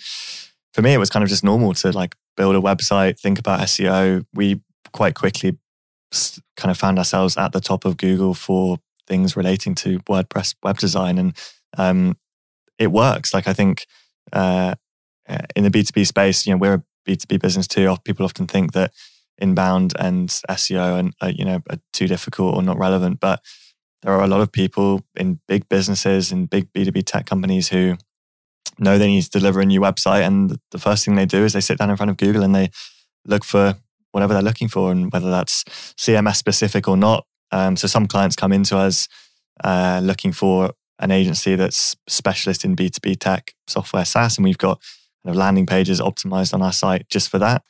for 0.73 0.81
me, 0.81 0.93
it 0.93 0.97
was 0.97 1.09
kind 1.09 1.23
of 1.23 1.29
just 1.29 1.43
normal 1.43 1.73
to 1.75 1.91
like 1.91 2.15
build 2.37 2.55
a 2.55 2.59
website, 2.59 3.19
think 3.19 3.39
about 3.39 3.59
SEO. 3.61 4.25
We 4.33 4.61
quite 4.93 5.15
quickly 5.15 5.57
kind 6.57 6.71
of 6.71 6.77
found 6.77 6.97
ourselves 6.97 7.37
at 7.37 7.51
the 7.51 7.61
top 7.61 7.85
of 7.85 7.97
Google 7.97 8.33
for 8.33 8.77
things 9.07 9.35
relating 9.35 9.75
to 9.75 9.99
WordPress 9.99 10.55
web 10.63 10.77
design, 10.77 11.17
and 11.17 11.37
um, 11.77 12.17
it 12.77 12.91
works. 12.91 13.33
Like 13.33 13.47
I 13.47 13.53
think 13.53 13.85
uh, 14.33 14.75
in 15.55 15.63
the 15.63 15.69
B 15.69 15.83
two 15.83 15.93
B 15.93 16.03
space, 16.03 16.45
you 16.45 16.53
know, 16.53 16.57
we're 16.57 16.75
a 16.75 16.83
B 17.05 17.15
two 17.15 17.27
B 17.27 17.37
business 17.37 17.67
too. 17.67 17.95
People 18.03 18.25
often 18.25 18.47
think 18.47 18.73
that 18.73 18.91
inbound 19.37 19.93
and 19.97 20.29
SEO 20.29 20.99
and 20.99 21.13
uh, 21.21 21.31
you 21.33 21.45
know 21.45 21.61
are 21.69 21.79
too 21.93 22.07
difficult 22.07 22.55
or 22.55 22.63
not 22.63 22.77
relevant, 22.77 23.19
but 23.19 23.41
there 24.03 24.13
are 24.13 24.23
a 24.23 24.27
lot 24.27 24.41
of 24.41 24.51
people 24.51 25.05
in 25.15 25.39
big 25.47 25.67
businesses 25.69 26.31
in 26.31 26.45
big 26.45 26.71
B 26.73 26.85
two 26.85 26.91
B 26.91 27.01
tech 27.01 27.25
companies 27.25 27.69
who 27.69 27.97
know 28.79 28.97
they 28.97 29.07
need 29.07 29.23
to 29.23 29.29
deliver 29.29 29.61
a 29.61 29.65
new 29.65 29.81
website. 29.81 30.25
And 30.25 30.57
the 30.71 30.79
first 30.79 31.05
thing 31.05 31.15
they 31.15 31.25
do 31.25 31.43
is 31.43 31.53
they 31.53 31.61
sit 31.61 31.77
down 31.77 31.89
in 31.89 31.97
front 31.97 32.09
of 32.09 32.17
Google 32.17 32.43
and 32.43 32.55
they 32.55 32.69
look 33.25 33.43
for 33.43 33.75
whatever 34.11 34.33
they're 34.33 34.41
looking 34.41 34.67
for, 34.67 34.91
and 34.91 35.11
whether 35.11 35.31
that's 35.31 35.63
CMS 35.97 36.35
specific 36.35 36.87
or 36.87 36.97
not. 36.97 37.25
Um, 37.51 37.75
so 37.75 37.87
some 37.87 38.07
clients 38.07 38.35
come 38.35 38.51
into 38.51 38.77
us 38.77 39.07
uh, 39.63 40.01
looking 40.03 40.31
for 40.31 40.71
an 40.99 41.11
agency 41.11 41.55
that's 41.55 41.95
specialist 42.07 42.63
in 42.63 42.75
B2B 42.75 43.19
tech 43.19 43.53
software 43.67 44.05
SaaS, 44.05 44.37
and 44.37 44.45
we've 44.45 44.57
got 44.57 44.81
kind 45.23 45.33
of 45.33 45.35
landing 45.35 45.65
pages 45.65 46.01
optimized 46.01 46.53
on 46.53 46.61
our 46.61 46.73
site 46.73 47.07
just 47.09 47.29
for 47.29 47.39
that. 47.39 47.63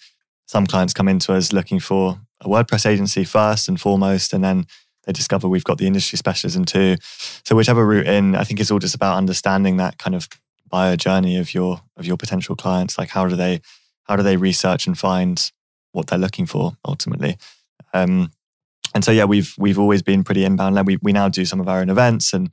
Some 0.48 0.68
clients 0.68 0.94
come 0.94 1.08
into 1.08 1.34
us 1.34 1.54
looking 1.54 1.80
for 1.80 2.20
a 2.42 2.48
WordPress 2.48 2.86
agency 2.86 3.24
first 3.24 3.68
and 3.68 3.80
foremost, 3.80 4.34
and 4.34 4.44
then 4.44 4.66
they 5.06 5.14
discover 5.14 5.48
we've 5.48 5.64
got 5.64 5.78
the 5.78 5.88
industry 5.88 6.18
specialism 6.18 6.66
too. 6.66 6.98
So 7.46 7.56
whichever 7.56 7.86
route 7.86 8.08
in, 8.08 8.36
I 8.36 8.44
think 8.44 8.60
it's 8.60 8.70
all 8.70 8.80
just 8.80 8.96
about 8.96 9.18
understanding 9.18 9.78
that 9.78 9.98
kind 9.98 10.16
of 10.16 10.28
buyer 10.72 10.96
journey 10.96 11.38
of 11.38 11.54
your 11.54 11.82
of 11.98 12.06
your 12.06 12.18
potential 12.18 12.56
clients? 12.56 12.98
Like 12.98 13.10
how 13.10 13.28
do 13.28 13.36
they 13.36 13.62
how 14.04 14.16
do 14.16 14.24
they 14.24 14.38
research 14.38 14.88
and 14.88 14.98
find 14.98 15.52
what 15.92 16.08
they're 16.08 16.20
looking 16.20 16.46
for 16.46 16.74
ultimately? 16.86 17.38
Um, 17.94 18.32
and 18.94 19.04
so 19.04 19.12
yeah 19.12 19.26
we've 19.26 19.54
we've 19.58 19.80
always 19.80 20.02
been 20.02 20.24
pretty 20.24 20.46
inbound 20.46 20.76
led. 20.76 20.88
We, 20.88 20.98
we 21.02 21.14
now 21.14 21.30
do 21.30 21.46
some 21.46 21.60
of 21.60 21.68
our 21.68 21.80
own 21.80 21.90
events 21.90 22.34
and 22.34 22.50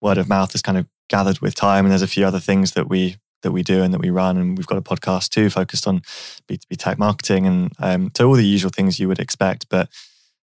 word 0.00 0.18
of 0.18 0.28
mouth 0.28 0.52
has 0.52 0.62
kind 0.62 0.78
of 0.78 0.86
gathered 1.08 1.40
with 1.40 1.54
time. 1.54 1.84
And 1.84 1.90
there's 1.90 2.02
a 2.02 2.06
few 2.06 2.26
other 2.26 2.40
things 2.40 2.72
that 2.72 2.88
we 2.88 3.16
that 3.42 3.52
we 3.52 3.62
do 3.62 3.82
and 3.82 3.94
that 3.94 4.00
we 4.00 4.10
run. 4.10 4.36
And 4.36 4.56
we've 4.56 4.66
got 4.66 4.78
a 4.78 4.82
podcast 4.82 5.30
too 5.30 5.48
focused 5.48 5.86
on 5.86 6.00
b2b 6.48 6.76
tech 6.76 6.98
marketing 6.98 7.46
and 7.46 7.72
um, 7.78 8.10
so 8.16 8.28
all 8.28 8.34
the 8.34 8.44
usual 8.44 8.70
things 8.70 8.98
you 8.98 9.08
would 9.08 9.20
expect. 9.20 9.68
But 9.68 9.88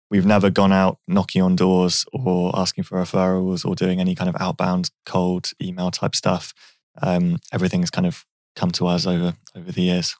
we've 0.10 0.26
never 0.26 0.50
gone 0.50 0.72
out 0.72 1.00
knocking 1.08 1.42
on 1.42 1.56
doors 1.56 2.06
or 2.14 2.52
asking 2.58 2.86
for 2.86 2.98
referrals 2.98 3.66
or 3.66 3.76
doing 3.76 4.00
any 4.00 4.16
kind 4.16 4.30
of 4.30 4.36
outbound 4.40 4.92
cold 5.06 5.52
email 5.62 5.92
type 5.92 6.16
stuff 6.16 6.54
um, 7.02 7.40
everything's 7.52 7.90
kind 7.90 8.08
of 8.08 8.26
come 8.56 8.72
to 8.72 8.88
us 8.88 9.06
over 9.06 9.34
over 9.56 9.72
the 9.72 9.82
years. 9.82 10.16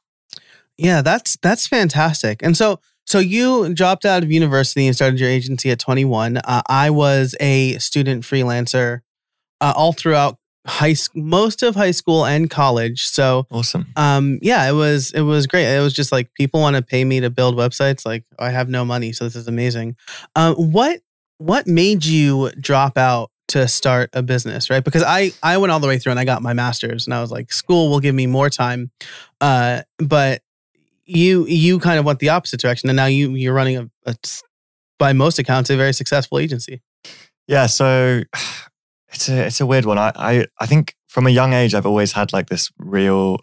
Yeah, 0.78 1.02
that's 1.02 1.38
that's 1.42 1.68
fantastic. 1.68 2.42
And 2.42 2.56
so 2.58 2.80
so 3.06 3.20
you 3.20 3.74
dropped 3.74 4.06
out 4.06 4.24
of 4.24 4.32
university 4.32 4.88
and 4.88 4.96
started 4.96 5.20
your 5.20 5.30
agency 5.30 5.70
at 5.70 5.80
21. 5.80 6.38
Uh, 6.38 6.62
I 6.68 6.90
was 6.90 7.36
a 7.40 7.78
student 7.78 8.24
freelancer 8.24 9.02
uh, 9.62 9.74
all 9.76 9.94
throughout 9.94 10.38
high 10.66 10.94
school, 10.94 11.22
most 11.22 11.62
of 11.62 11.76
high 11.76 11.92
school 11.92 12.26
and 12.26 12.50
college. 12.50 13.04
So 13.04 13.46
awesome. 13.52 13.88
Um, 13.96 14.40
yeah, 14.42 14.68
it 14.68 14.74
was 14.74 15.12
it 15.12 15.22
was 15.22 15.48
great. 15.48 15.66
It 15.66 15.82
was 15.82 15.94
just 15.94 16.12
like 16.12 16.34
people 16.34 16.60
want 16.60 16.76
to 16.76 16.82
pay 16.82 17.06
me 17.06 17.20
to 17.20 17.30
build 17.30 17.56
websites. 17.56 18.06
Like 18.06 18.26
I 18.40 18.50
have 18.50 18.70
no 18.70 18.84
money, 18.84 19.14
so 19.14 19.26
this 19.26 19.36
is 19.36 19.48
amazing. 19.48 19.96
Uh, 20.36 20.54
what 20.56 21.02
what 21.38 21.68
made 21.68 22.06
you 22.06 22.52
drop 22.60 22.98
out 22.98 23.30
to 23.50 23.68
start 23.68 24.10
a 24.14 24.24
business, 24.24 24.70
right? 24.70 24.84
Because 24.84 25.04
I 25.04 25.32
I 25.44 25.58
went 25.58 25.72
all 25.72 25.80
the 25.80 25.88
way 25.88 25.98
through 25.98 26.12
and 26.12 26.20
I 26.20 26.26
got 26.26 26.42
my 26.42 26.54
master's 26.54 27.06
and 27.08 27.14
I 27.14 27.22
was 27.22 27.32
like, 27.32 27.52
school 27.52 27.90
will 27.90 28.00
give 28.00 28.16
me 28.16 28.28
more 28.28 28.50
time. 28.50 28.92
Uh, 29.42 29.84
but 30.00 30.42
you 31.06 31.46
you 31.46 31.80
kind 31.80 32.00
of 32.00 32.06
went 32.06 32.20
the 32.20 32.30
opposite 32.30 32.60
direction 32.60 32.90
and 32.90 32.98
now 32.98 33.06
you 33.06 33.32
you're 33.32 33.54
running 33.54 33.78
a, 33.78 33.90
a 34.06 34.16
by 34.98 35.14
most 35.14 35.40
accounts, 35.40 35.70
a 35.70 35.78
very 35.78 35.94
successful 35.94 36.40
agency. 36.40 36.82
Yeah, 37.48 37.68
so 37.68 38.22
it's 39.10 39.30
a 39.30 39.46
it's 39.46 39.62
a 39.62 39.66
weird 39.66 39.86
one. 39.86 39.98
I, 39.98 40.12
I 40.16 40.46
I 40.60 40.66
think 40.66 40.96
from 41.08 41.28
a 41.28 41.32
young 41.32 41.54
age 41.54 41.76
I've 41.76 41.86
always 41.86 42.14
had 42.14 42.34
like 42.34 42.48
this 42.48 42.72
real 42.78 43.40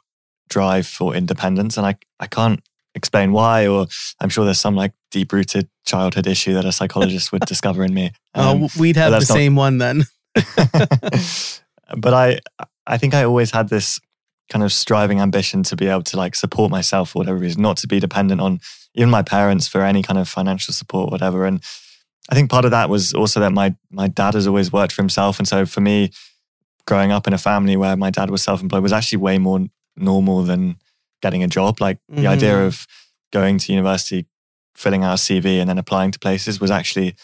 drive 0.48 0.86
for 0.86 1.14
independence 1.14 1.76
and 1.76 1.86
I 1.86 1.96
I 2.18 2.26
can't 2.26 2.60
explain 2.94 3.32
why 3.32 3.66
or 3.66 3.86
I'm 4.20 4.28
sure 4.28 4.44
there's 4.44 4.60
some 4.60 4.76
like 4.76 4.92
deep 5.10 5.32
rooted 5.32 5.68
childhood 5.84 6.26
issue 6.26 6.54
that 6.54 6.64
a 6.64 6.72
psychologist 6.72 7.32
would 7.32 7.42
discover 7.46 7.84
in 7.84 7.94
me. 7.94 8.12
Um, 8.34 8.68
we'd 8.78 8.96
have 8.96 9.12
the 9.12 9.18
not... 9.18 9.26
same 9.26 9.56
one 9.56 9.78
then. 9.78 10.04
but 10.34 12.14
I 12.14 12.40
I 12.86 12.98
think 12.98 13.14
I 13.14 13.24
always 13.24 13.50
had 13.50 13.68
this 13.68 14.00
kind 14.48 14.64
of 14.64 14.72
striving 14.72 15.20
ambition 15.20 15.62
to 15.62 15.76
be 15.76 15.86
able 15.86 16.02
to 16.02 16.16
like 16.16 16.34
support 16.34 16.70
myself 16.70 17.10
for 17.10 17.20
whatever 17.20 17.38
reason, 17.38 17.62
not 17.62 17.76
to 17.78 17.86
be 17.86 18.00
dependent 18.00 18.40
on 18.40 18.60
even 18.94 19.10
my 19.10 19.22
parents 19.22 19.66
for 19.68 19.82
any 19.82 20.02
kind 20.02 20.18
of 20.18 20.28
financial 20.28 20.74
support, 20.74 21.10
whatever. 21.10 21.46
And 21.46 21.62
I 22.30 22.34
think 22.34 22.50
part 22.50 22.64
of 22.64 22.70
that 22.70 22.88
was 22.88 23.14
also 23.14 23.40
that 23.40 23.52
my 23.52 23.74
my 23.90 24.08
dad 24.08 24.34
has 24.34 24.46
always 24.46 24.72
worked 24.72 24.92
for 24.92 25.02
himself, 25.02 25.38
and 25.38 25.48
so 25.48 25.66
for 25.66 25.80
me, 25.80 26.10
growing 26.86 27.12
up 27.12 27.26
in 27.26 27.32
a 27.32 27.38
family 27.38 27.76
where 27.76 27.96
my 27.96 28.10
dad 28.10 28.30
was 28.30 28.42
self-employed 28.42 28.82
was 28.82 28.92
actually 28.92 29.18
way 29.18 29.38
more 29.38 29.66
normal 29.96 30.42
than 30.42 30.76
getting 31.22 31.42
a 31.42 31.48
job. 31.48 31.80
Like 31.80 31.98
mm-hmm. 32.10 32.22
the 32.22 32.26
idea 32.28 32.54
mm-hmm. 32.54 32.66
of 32.66 32.86
going 33.32 33.58
to 33.58 33.72
university, 33.72 34.26
filling 34.74 35.04
out 35.04 35.14
a 35.14 35.16
CV, 35.16 35.60
and 35.60 35.68
then 35.68 35.78
applying 35.78 36.10
to 36.10 36.18
places 36.18 36.60
was 36.60 36.70
actually, 36.70 37.14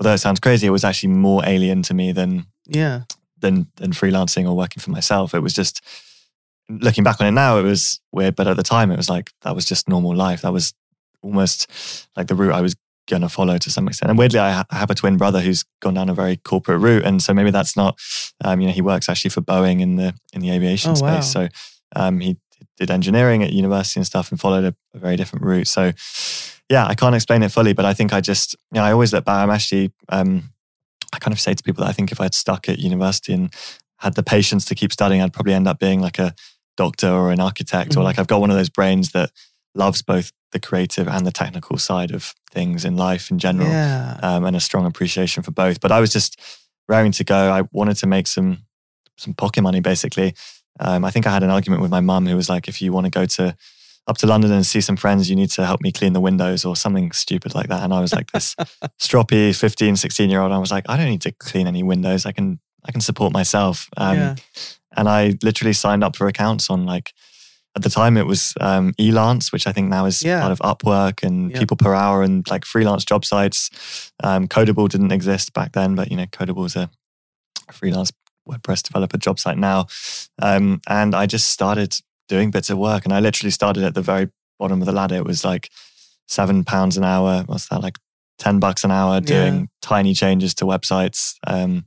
although 0.00 0.14
it 0.14 0.18
sounds 0.18 0.40
crazy, 0.40 0.66
it 0.66 0.70
was 0.70 0.84
actually 0.84 1.12
more 1.12 1.42
alien 1.46 1.82
to 1.82 1.94
me 1.94 2.12
than 2.12 2.46
yeah 2.66 3.02
than 3.38 3.66
than 3.76 3.92
freelancing 3.92 4.48
or 4.48 4.56
working 4.56 4.80
for 4.80 4.90
myself. 4.90 5.34
It 5.34 5.40
was 5.40 5.52
just 5.52 5.80
looking 6.68 7.04
back 7.04 7.20
on 7.20 7.26
it 7.26 7.32
now, 7.32 7.58
it 7.58 7.62
was 7.62 8.00
weird, 8.12 8.36
but 8.36 8.46
at 8.46 8.56
the 8.56 8.62
time, 8.62 8.90
it 8.90 8.96
was 8.96 9.08
like 9.08 9.30
that 9.42 9.54
was 9.54 9.64
just 9.64 9.88
normal 9.88 10.14
life. 10.14 10.42
That 10.42 10.52
was 10.52 10.74
almost 11.22 12.08
like 12.16 12.26
the 12.26 12.34
route 12.34 12.54
I 12.54 12.60
was 12.60 12.74
going 13.08 13.22
to 13.22 13.28
follow 13.28 13.58
to 13.58 13.70
some 13.70 13.88
extent. 13.88 14.10
And 14.10 14.18
weirdly, 14.18 14.38
I, 14.38 14.52
ha- 14.52 14.66
I, 14.70 14.76
have 14.76 14.90
a 14.90 14.94
twin 14.94 15.16
brother 15.16 15.40
who's 15.40 15.64
gone 15.80 15.94
down 15.94 16.08
a 16.08 16.14
very 16.14 16.36
corporate 16.36 16.80
route, 16.80 17.04
and 17.04 17.22
so 17.22 17.34
maybe 17.34 17.50
that's 17.50 17.76
not. 17.76 17.98
Um, 18.44 18.60
you 18.60 18.68
know, 18.68 18.72
he 18.72 18.82
works 18.82 19.08
actually 19.08 19.30
for 19.30 19.40
Boeing 19.40 19.80
in 19.80 19.96
the 19.96 20.14
in 20.32 20.40
the 20.40 20.50
aviation 20.50 20.92
oh, 20.92 20.94
space. 20.94 21.34
Wow. 21.34 21.46
So 21.46 21.48
um, 21.96 22.20
he 22.20 22.36
did 22.78 22.90
engineering 22.90 23.42
at 23.42 23.52
university 23.52 24.00
and 24.00 24.06
stuff, 24.06 24.30
and 24.30 24.40
followed 24.40 24.64
a, 24.64 24.74
a, 24.94 24.98
very 24.98 25.16
different 25.16 25.44
route. 25.44 25.68
So 25.68 25.92
yeah, 26.68 26.86
I 26.86 26.94
can't 26.94 27.14
explain 27.14 27.42
it 27.42 27.52
fully, 27.52 27.72
but 27.72 27.84
I 27.84 27.94
think 27.94 28.12
I 28.12 28.20
just 28.20 28.54
you 28.72 28.76
know 28.76 28.84
I 28.84 28.92
always 28.92 29.12
look 29.12 29.24
back. 29.24 29.42
I'm 29.42 29.50
actually 29.50 29.92
um, 30.08 30.50
I 31.12 31.18
kind 31.18 31.32
of 31.32 31.40
say 31.40 31.54
to 31.54 31.62
people 31.62 31.84
that 31.84 31.90
I 31.90 31.92
think 31.92 32.12
if 32.12 32.20
I'd 32.20 32.34
stuck 32.34 32.68
at 32.68 32.78
university 32.78 33.32
and 33.32 33.52
had 33.98 34.14
the 34.14 34.22
patience 34.22 34.64
to 34.66 34.74
keep 34.74 34.92
studying, 34.92 35.22
I'd 35.22 35.32
probably 35.32 35.54
end 35.54 35.68
up 35.68 35.78
being 35.78 36.00
like 36.00 36.18
a 36.18 36.34
doctor 36.76 37.08
or 37.08 37.30
an 37.30 37.40
architect, 37.40 37.90
mm-hmm. 37.90 38.00
or 38.00 38.04
like 38.04 38.18
I've 38.18 38.26
got 38.26 38.40
one 38.40 38.50
of 38.50 38.56
those 38.56 38.70
brains 38.70 39.12
that 39.12 39.30
loves 39.74 40.02
both 40.02 40.32
the 40.52 40.60
creative 40.60 41.08
and 41.08 41.26
the 41.26 41.32
technical 41.32 41.78
side 41.78 42.10
of 42.10 42.34
things 42.50 42.84
in 42.84 42.96
life 42.96 43.30
in 43.30 43.38
general, 43.38 43.68
yeah. 43.68 44.18
um, 44.22 44.44
and 44.44 44.56
a 44.56 44.60
strong 44.60 44.86
appreciation 44.86 45.42
for 45.42 45.50
both. 45.50 45.80
But 45.80 45.92
I 45.92 46.00
was 46.00 46.12
just 46.12 46.40
raring 46.88 47.12
to 47.12 47.24
go. 47.24 47.50
I 47.52 47.62
wanted 47.72 47.96
to 47.98 48.06
make 48.06 48.26
some 48.26 48.64
some 49.16 49.34
pocket 49.34 49.62
money, 49.62 49.80
basically. 49.80 50.34
Um, 50.80 51.04
I 51.04 51.10
think 51.10 51.26
I 51.26 51.30
had 51.30 51.42
an 51.42 51.50
argument 51.50 51.82
with 51.82 51.90
my 51.90 52.00
mum 52.00 52.26
who 52.26 52.36
was 52.36 52.48
like, 52.48 52.68
"If 52.68 52.80
you 52.80 52.92
want 52.92 53.04
to 53.04 53.10
go 53.10 53.26
to 53.26 53.56
up 54.06 54.18
to 54.18 54.26
London 54.26 54.50
and 54.50 54.66
see 54.66 54.80
some 54.80 54.96
friends, 54.96 55.30
you 55.30 55.36
need 55.36 55.50
to 55.50 55.64
help 55.64 55.80
me 55.80 55.92
clean 55.92 56.12
the 56.12 56.20
windows 56.20 56.64
or 56.64 56.74
something 56.76 57.12
stupid 57.12 57.54
like 57.54 57.68
that." 57.68 57.82
And 57.82 57.92
I 57.92 58.00
was 58.00 58.12
like, 58.12 58.30
this 58.32 58.54
stroppy 59.00 59.54
15, 59.56 59.96
16 59.96 60.30
year 60.30 60.40
old. 60.40 60.52
I 60.52 60.58
was 60.58 60.70
like, 60.70 60.84
I 60.88 60.96
don't 60.96 61.08
need 61.08 61.22
to 61.22 61.32
clean 61.32 61.66
any 61.66 61.82
windows. 61.82 62.26
I 62.26 62.32
can 62.32 62.60
I 62.84 62.92
can 62.92 63.00
support 63.00 63.32
myself. 63.32 63.88
Um, 63.96 64.16
yeah. 64.16 64.34
And 64.96 65.08
I 65.08 65.38
literally 65.42 65.72
signed 65.72 66.04
up 66.04 66.16
for 66.16 66.26
accounts 66.26 66.68
on 66.68 66.84
like 66.84 67.12
at 67.74 67.82
the 67.82 67.90
time 67.90 68.16
it 68.16 68.26
was 68.26 68.54
um, 68.60 68.92
Elance, 68.98 69.52
which 69.52 69.66
I 69.66 69.72
think 69.72 69.88
now 69.88 70.04
is 70.04 70.22
yeah. 70.22 70.40
part 70.40 70.52
of 70.52 70.58
Upwork 70.58 71.22
and 71.22 71.50
yeah. 71.50 71.58
People 71.58 71.76
Per 71.76 71.94
Hour 71.94 72.22
and 72.22 72.48
like 72.50 72.64
freelance 72.64 73.04
job 73.04 73.24
sites. 73.24 74.12
Um, 74.22 74.46
Codeable 74.46 74.88
didn't 74.88 75.12
exist 75.12 75.52
back 75.54 75.72
then, 75.72 75.94
but 75.94 76.10
you 76.10 76.16
know, 76.16 76.26
Codeable 76.26 76.66
is 76.66 76.76
a 76.76 76.90
freelance 77.70 78.12
WordPress 78.48 78.82
developer 78.82 79.18
job 79.18 79.38
site 79.38 79.58
now. 79.58 79.86
Um, 80.40 80.80
and 80.88 81.14
I 81.14 81.26
just 81.26 81.48
started 81.48 81.96
doing 82.28 82.50
bits 82.50 82.70
of 82.70 82.78
work, 82.78 83.04
and 83.04 83.12
I 83.12 83.20
literally 83.20 83.50
started 83.50 83.84
at 83.84 83.94
the 83.94 84.02
very 84.02 84.28
bottom 84.58 84.80
of 84.80 84.86
the 84.86 84.92
ladder. 84.92 85.16
It 85.16 85.24
was 85.24 85.44
like 85.44 85.70
seven 86.28 86.64
pounds 86.64 86.96
an 86.96 87.04
hour. 87.04 87.42
What's 87.46 87.68
that 87.68 87.82
like? 87.82 87.98
Ten 88.38 88.58
bucks 88.58 88.82
an 88.82 88.90
hour 88.90 89.20
doing 89.20 89.54
yeah. 89.54 89.66
tiny 89.82 90.14
changes 90.14 90.52
to 90.54 90.64
websites. 90.64 91.34
Um, 91.46 91.84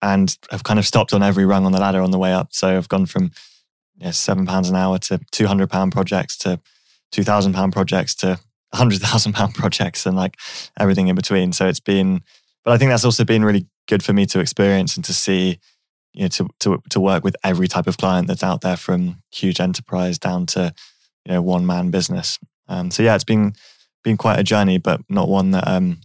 and 0.00 0.36
I've 0.52 0.62
kind 0.62 0.78
of 0.78 0.86
stopped 0.86 1.12
on 1.12 1.22
every 1.22 1.46
rung 1.46 1.64
on 1.66 1.72
the 1.72 1.80
ladder 1.80 2.00
on 2.00 2.10
the 2.12 2.18
way 2.18 2.32
up. 2.32 2.48
So 2.52 2.76
I've 2.76 2.88
gone 2.88 3.06
from 3.06 3.32
seven 4.10 4.46
pounds 4.46 4.68
an 4.68 4.76
hour 4.76 4.98
to 4.98 5.18
two 5.32 5.46
hundred 5.46 5.70
pound 5.70 5.92
projects 5.92 6.36
to 6.38 6.60
two 7.10 7.24
thousand 7.24 7.54
pound 7.54 7.72
projects 7.72 8.14
to 8.16 8.38
hundred 8.72 9.00
thousand 9.00 9.32
pound 9.32 9.54
projects 9.54 10.06
and 10.06 10.16
like 10.16 10.36
everything 10.78 11.08
in 11.08 11.16
between. 11.16 11.52
So 11.52 11.66
it's 11.66 11.80
been, 11.80 12.22
but 12.64 12.72
I 12.72 12.78
think 12.78 12.90
that's 12.90 13.04
also 13.04 13.24
been 13.24 13.44
really 13.44 13.66
good 13.86 14.02
for 14.02 14.12
me 14.12 14.26
to 14.26 14.40
experience 14.40 14.96
and 14.96 15.04
to 15.04 15.12
see, 15.12 15.58
you 16.12 16.22
know, 16.22 16.28
to 16.28 16.48
to 16.60 16.82
to 16.90 17.00
work 17.00 17.24
with 17.24 17.36
every 17.44 17.68
type 17.68 17.86
of 17.86 17.96
client 17.96 18.28
that's 18.28 18.42
out 18.42 18.60
there, 18.60 18.76
from 18.76 19.22
huge 19.32 19.60
enterprise 19.60 20.18
down 20.18 20.46
to 20.46 20.72
you 21.24 21.32
know 21.32 21.42
one 21.42 21.66
man 21.66 21.90
business. 21.90 22.38
Um, 22.68 22.90
so 22.90 23.02
yeah, 23.02 23.14
it's 23.14 23.24
been 23.24 23.54
been 24.02 24.16
quite 24.16 24.38
a 24.38 24.44
journey, 24.44 24.78
but 24.78 25.00
not 25.08 25.28
one 25.28 25.50
that 25.52 25.66
um, 25.66 26.00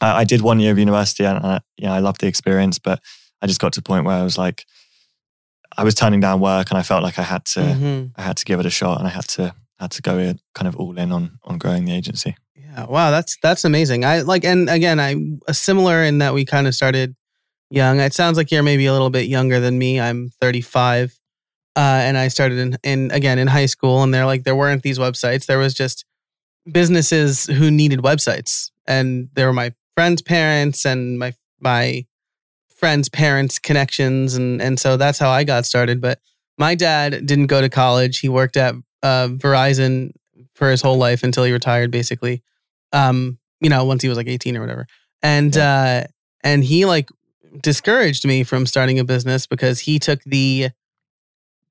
I, 0.00 0.20
I 0.20 0.24
did 0.24 0.40
one 0.40 0.60
year 0.60 0.72
of 0.72 0.78
university 0.78 1.24
and 1.24 1.38
I, 1.44 1.60
you 1.76 1.86
know 1.86 1.92
I 1.92 2.00
loved 2.00 2.20
the 2.20 2.26
experience, 2.26 2.78
but 2.78 3.00
I 3.42 3.46
just 3.46 3.60
got 3.60 3.72
to 3.74 3.80
a 3.80 3.82
point 3.82 4.04
where 4.04 4.16
I 4.16 4.22
was 4.22 4.38
like, 4.38 4.64
I 5.76 5.84
was 5.84 5.94
turning 5.94 6.20
down 6.20 6.40
work 6.40 6.70
and 6.70 6.78
I 6.78 6.82
felt 6.82 7.02
like 7.02 7.18
I 7.18 7.22
had 7.22 7.44
to 7.46 7.60
mm-hmm. 7.60 8.06
I 8.16 8.22
had 8.22 8.36
to 8.38 8.44
give 8.44 8.60
it 8.60 8.66
a 8.66 8.70
shot 8.70 8.98
and 8.98 9.06
I 9.06 9.10
had 9.10 9.28
to 9.28 9.54
had 9.78 9.90
to 9.92 10.02
go 10.02 10.18
in, 10.18 10.38
kind 10.54 10.68
of 10.68 10.76
all 10.76 10.98
in 10.98 11.12
on 11.12 11.38
on 11.44 11.58
growing 11.58 11.84
the 11.84 11.92
agency. 11.92 12.36
Yeah, 12.76 12.84
wow, 12.86 13.10
that's 13.10 13.38
that's 13.42 13.64
amazing. 13.64 14.04
I 14.04 14.20
like 14.20 14.44
and 14.44 14.68
again, 14.68 15.00
I 15.00 15.16
similar 15.52 16.02
in 16.02 16.18
that 16.18 16.34
we 16.34 16.44
kind 16.44 16.66
of 16.66 16.74
started 16.74 17.16
young. 17.70 18.00
It 18.00 18.12
sounds 18.12 18.36
like 18.36 18.50
you're 18.50 18.62
maybe 18.62 18.84
a 18.84 18.92
little 18.92 19.08
bit 19.08 19.28
younger 19.28 19.60
than 19.60 19.78
me. 19.78 19.98
I'm 19.98 20.30
35. 20.40 21.18
Uh, 21.74 21.80
and 21.80 22.16
I 22.18 22.28
started 22.28 22.58
in, 22.58 22.78
in 22.82 23.10
again 23.12 23.38
in 23.38 23.48
high 23.48 23.66
school, 23.66 24.02
and 24.02 24.12
they're 24.12 24.26
like 24.26 24.44
there 24.44 24.56
weren't 24.56 24.82
these 24.82 24.98
websites. 24.98 25.46
There 25.46 25.58
was 25.58 25.72
just 25.72 26.04
businesses 26.70 27.46
who 27.46 27.70
needed 27.70 28.00
websites, 28.00 28.70
and 28.86 29.30
there 29.34 29.46
were 29.46 29.54
my 29.54 29.72
friends' 29.94 30.20
parents 30.20 30.84
and 30.84 31.18
my 31.18 31.34
my 31.60 32.04
friends' 32.74 33.08
parents' 33.08 33.58
connections, 33.58 34.34
and 34.34 34.60
and 34.60 34.78
so 34.78 34.98
that's 34.98 35.18
how 35.18 35.30
I 35.30 35.44
got 35.44 35.64
started. 35.64 36.02
But 36.02 36.20
my 36.58 36.74
dad 36.74 37.24
didn't 37.26 37.46
go 37.46 37.62
to 37.62 37.70
college. 37.70 38.18
He 38.18 38.28
worked 38.28 38.56
at 38.58 38.74
uh, 39.02 39.28
Verizon 39.28 40.12
for 40.54 40.70
his 40.70 40.82
whole 40.82 40.98
life 40.98 41.22
until 41.22 41.44
he 41.44 41.52
retired, 41.52 41.90
basically. 41.90 42.42
Um, 42.92 43.38
you 43.60 43.70
know, 43.70 43.84
once 43.84 44.02
he 44.02 44.08
was 44.08 44.16
like 44.16 44.28
18 44.28 44.56
or 44.56 44.60
whatever. 44.60 44.86
And 45.22 45.54
yeah. 45.54 46.04
uh, 46.04 46.10
and 46.42 46.62
he 46.62 46.84
like 46.84 47.08
discouraged 47.62 48.26
me 48.26 48.44
from 48.44 48.66
starting 48.66 48.98
a 48.98 49.04
business 49.04 49.46
because 49.46 49.80
he 49.80 49.98
took 49.98 50.22
the 50.24 50.70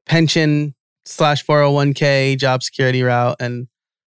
pension 0.05 0.75
slash 1.05 1.45
401k 1.45 2.38
job 2.38 2.63
security 2.63 3.03
route. 3.03 3.38
And 3.39 3.67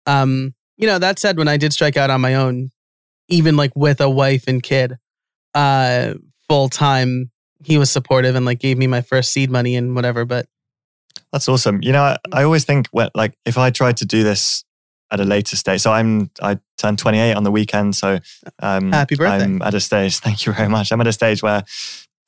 um, 0.06 0.56
you 0.78 0.88
know, 0.88 1.00
that 1.00 1.20
said, 1.20 1.38
when 1.38 1.48
I 1.48 1.58
did 1.58 1.74
strike 1.74 1.98
out 1.98 2.10
on 2.10 2.22
my 2.22 2.36
own, 2.36 2.72
even 3.28 3.58
like 3.58 3.76
with 3.76 4.00
a 4.00 4.10
wife 4.10 4.46
and 4.48 4.64
kid, 4.64 4.98
uh, 5.54 6.14
full 6.48 6.70
time, 6.70 7.32
he 7.64 7.78
was 7.78 7.92
supportive 7.92 8.36
and 8.36 8.46
like 8.46 8.60
gave 8.60 8.78
me 8.78 8.88
my 8.88 9.02
first 9.02 9.34
seed 9.34 9.50
money 9.50 9.76
and 9.76 9.96
whatever. 9.96 10.24
But 10.24 10.48
that's 11.34 11.50
awesome. 11.50 11.82
You 11.82 11.92
know, 11.92 12.04
I, 12.04 12.18
I 12.32 12.44
always 12.44 12.64
think 12.64 12.88
when, 12.92 13.10
like 13.16 13.38
if 13.46 13.58
I 13.58 13.70
tried 13.70 13.98
to 13.98 14.06
do 14.06 14.24
this 14.24 14.64
at 15.12 15.20
a 15.20 15.24
later 15.24 15.56
stage, 15.56 15.82
so 15.82 15.92
I'm 15.92 16.30
I 16.42 16.60
turned 16.78 17.00
28 17.00 17.34
on 17.34 17.44
the 17.44 17.52
weekend, 17.52 17.96
so 17.96 18.20
um, 18.60 18.92
happy 18.92 19.16
birthday. 19.16 19.46
I'm 19.46 19.62
at 19.62 19.74
a 19.74 19.80
stage. 19.80 20.18
Thank 20.26 20.46
you 20.46 20.54
very 20.54 20.70
much. 20.70 20.92
I'm 20.92 21.02
at 21.02 21.08
a 21.08 21.14
stage 21.14 21.42
where 21.42 21.64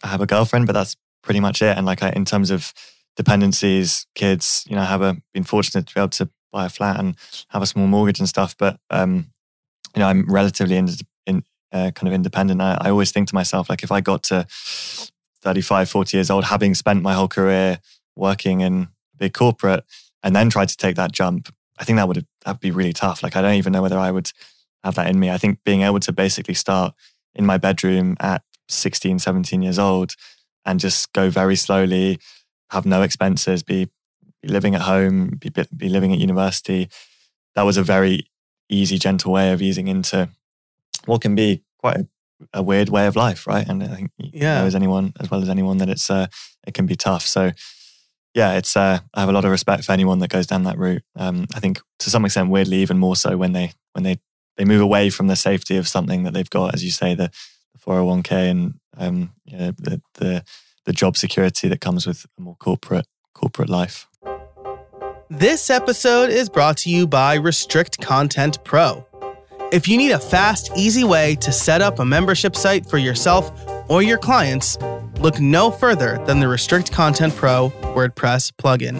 I 0.03 0.07
have 0.07 0.21
a 0.21 0.25
girlfriend, 0.25 0.65
but 0.65 0.73
that's 0.73 0.95
pretty 1.21 1.39
much 1.39 1.61
it. 1.61 1.77
And 1.77 1.85
like 1.85 2.01
I, 2.03 2.09
in 2.11 2.25
terms 2.25 2.51
of 2.51 2.73
dependencies, 3.15 4.07
kids, 4.15 4.63
you 4.67 4.75
know, 4.75 4.81
I 4.81 4.85
have 4.85 5.01
a, 5.01 5.17
been 5.33 5.43
fortunate 5.43 5.87
to 5.87 5.93
be 5.93 5.99
able 5.99 6.09
to 6.09 6.29
buy 6.51 6.65
a 6.65 6.69
flat 6.69 6.99
and 6.99 7.15
have 7.49 7.61
a 7.61 7.67
small 7.67 7.87
mortgage 7.87 8.19
and 8.19 8.29
stuff. 8.29 8.55
But 8.57 8.79
um, 8.89 9.31
you 9.95 9.99
know, 9.99 10.07
I'm 10.07 10.25
relatively 10.27 10.77
in, 10.77 10.89
in 11.25 11.43
uh, 11.71 11.91
kind 11.91 12.07
of 12.07 12.13
independent. 12.13 12.61
I, 12.61 12.77
I 12.81 12.89
always 12.89 13.11
think 13.11 13.27
to 13.29 13.35
myself, 13.35 13.69
like, 13.69 13.83
if 13.83 13.91
I 13.91 14.01
got 14.01 14.23
to 14.23 14.45
35, 15.41 15.89
40 15.89 16.17
years 16.17 16.29
old, 16.29 16.45
having 16.45 16.73
spent 16.75 17.01
my 17.01 17.13
whole 17.13 17.27
career 17.27 17.79
working 18.15 18.61
in 18.61 18.89
big 19.17 19.33
corporate 19.33 19.83
and 20.23 20.35
then 20.35 20.49
tried 20.49 20.69
to 20.69 20.77
take 20.77 20.95
that 20.95 21.11
jump, 21.11 21.53
I 21.79 21.83
think 21.85 21.97
that 21.97 22.07
would 22.07 22.25
that'd 22.45 22.59
be 22.59 22.71
really 22.71 22.93
tough. 22.93 23.23
Like, 23.23 23.35
I 23.35 23.41
don't 23.41 23.55
even 23.55 23.73
know 23.73 23.81
whether 23.81 23.97
I 23.97 24.11
would 24.11 24.31
have 24.83 24.95
that 24.95 25.07
in 25.07 25.19
me. 25.19 25.29
I 25.29 25.37
think 25.37 25.59
being 25.63 25.81
able 25.81 25.99
to 26.01 26.11
basically 26.11 26.53
start 26.53 26.93
in 27.35 27.45
my 27.45 27.57
bedroom 27.57 28.17
at 28.19 28.43
16, 28.67 29.19
17 29.19 29.61
years 29.61 29.79
old 29.79 30.13
and 30.65 30.79
just 30.79 31.11
go 31.13 31.29
very 31.29 31.55
slowly, 31.55 32.19
have 32.71 32.85
no 32.85 33.01
expenses, 33.01 33.63
be, 33.63 33.89
be 34.41 34.49
living 34.49 34.75
at 34.75 34.81
home, 34.81 35.37
be, 35.39 35.51
be 35.75 35.89
living 35.89 36.13
at 36.13 36.19
university. 36.19 36.89
That 37.55 37.63
was 37.63 37.77
a 37.77 37.83
very 37.83 38.29
easy, 38.69 38.97
gentle 38.97 39.33
way 39.33 39.51
of 39.51 39.61
easing 39.61 39.87
into 39.87 40.29
what 41.05 41.21
can 41.21 41.35
be 41.35 41.63
quite 41.79 41.97
a, 41.97 42.07
a 42.53 42.63
weird 42.63 42.89
way 42.89 43.07
of 43.07 43.15
life, 43.15 43.47
right? 43.47 43.67
And 43.67 43.83
I 43.83 43.87
think 43.87 44.11
yeah, 44.17 44.59
know, 44.59 44.67
as 44.67 44.75
anyone 44.75 45.13
as 45.19 45.31
well 45.31 45.41
as 45.41 45.49
anyone 45.49 45.77
that 45.77 45.89
it's 45.89 46.09
uh, 46.09 46.27
it 46.67 46.73
can 46.73 46.85
be 46.85 46.95
tough. 46.95 47.25
So 47.25 47.51
yeah, 48.33 48.53
it's 48.53 48.77
uh, 48.77 48.99
I 49.13 49.19
have 49.19 49.29
a 49.29 49.33
lot 49.33 49.45
of 49.45 49.51
respect 49.51 49.83
for 49.83 49.91
anyone 49.91 50.19
that 50.19 50.29
goes 50.29 50.47
down 50.47 50.63
that 50.63 50.77
route. 50.77 51.03
Um, 51.15 51.47
I 51.55 51.59
think 51.59 51.81
to 51.99 52.09
some 52.09 52.25
extent, 52.25 52.49
weirdly, 52.49 52.77
even 52.77 52.97
more 52.97 53.15
so 53.15 53.37
when 53.37 53.53
they 53.53 53.73
when 53.93 54.03
they 54.03 54.19
they 54.57 54.65
move 54.65 54.81
away 54.81 55.09
from 55.09 55.27
the 55.27 55.35
safety 55.35 55.77
of 55.77 55.87
something 55.87 56.23
that 56.23 56.33
they've 56.33 56.49
got, 56.49 56.73
as 56.73 56.83
you 56.83 56.91
say, 56.91 57.15
the, 57.15 57.31
the 57.73 57.79
401k 57.79 58.31
and 58.51 58.73
um, 58.97 59.33
you 59.45 59.57
know, 59.57 59.71
the, 59.77 60.01
the 60.15 60.43
the 60.85 60.93
job 60.93 61.17
security 61.17 61.67
that 61.67 61.81
comes 61.81 62.05
with 62.05 62.25
a 62.37 62.41
more 62.41 62.55
corporate 62.55 63.07
corporate 63.33 63.69
life. 63.69 64.07
This 65.29 65.69
episode 65.69 66.29
is 66.29 66.49
brought 66.49 66.77
to 66.77 66.89
you 66.89 67.07
by 67.07 67.35
Restrict 67.35 67.99
Content 68.01 68.63
Pro. 68.63 69.05
If 69.71 69.87
you 69.87 69.97
need 69.97 70.11
a 70.11 70.19
fast, 70.19 70.71
easy 70.75 71.03
way 71.03 71.35
to 71.35 71.51
set 71.51 71.81
up 71.81 71.99
a 71.99 72.05
membership 72.05 72.55
site 72.55 72.87
for 72.89 72.97
yourself 72.97 73.51
or 73.87 74.01
your 74.01 74.17
clients, 74.17 74.77
look 75.19 75.39
no 75.39 75.69
further 75.69 76.19
than 76.25 76.39
the 76.39 76.47
Restrict 76.47 76.91
Content 76.91 77.35
Pro 77.35 77.71
WordPress 77.95 78.51
plugin. 78.53 78.99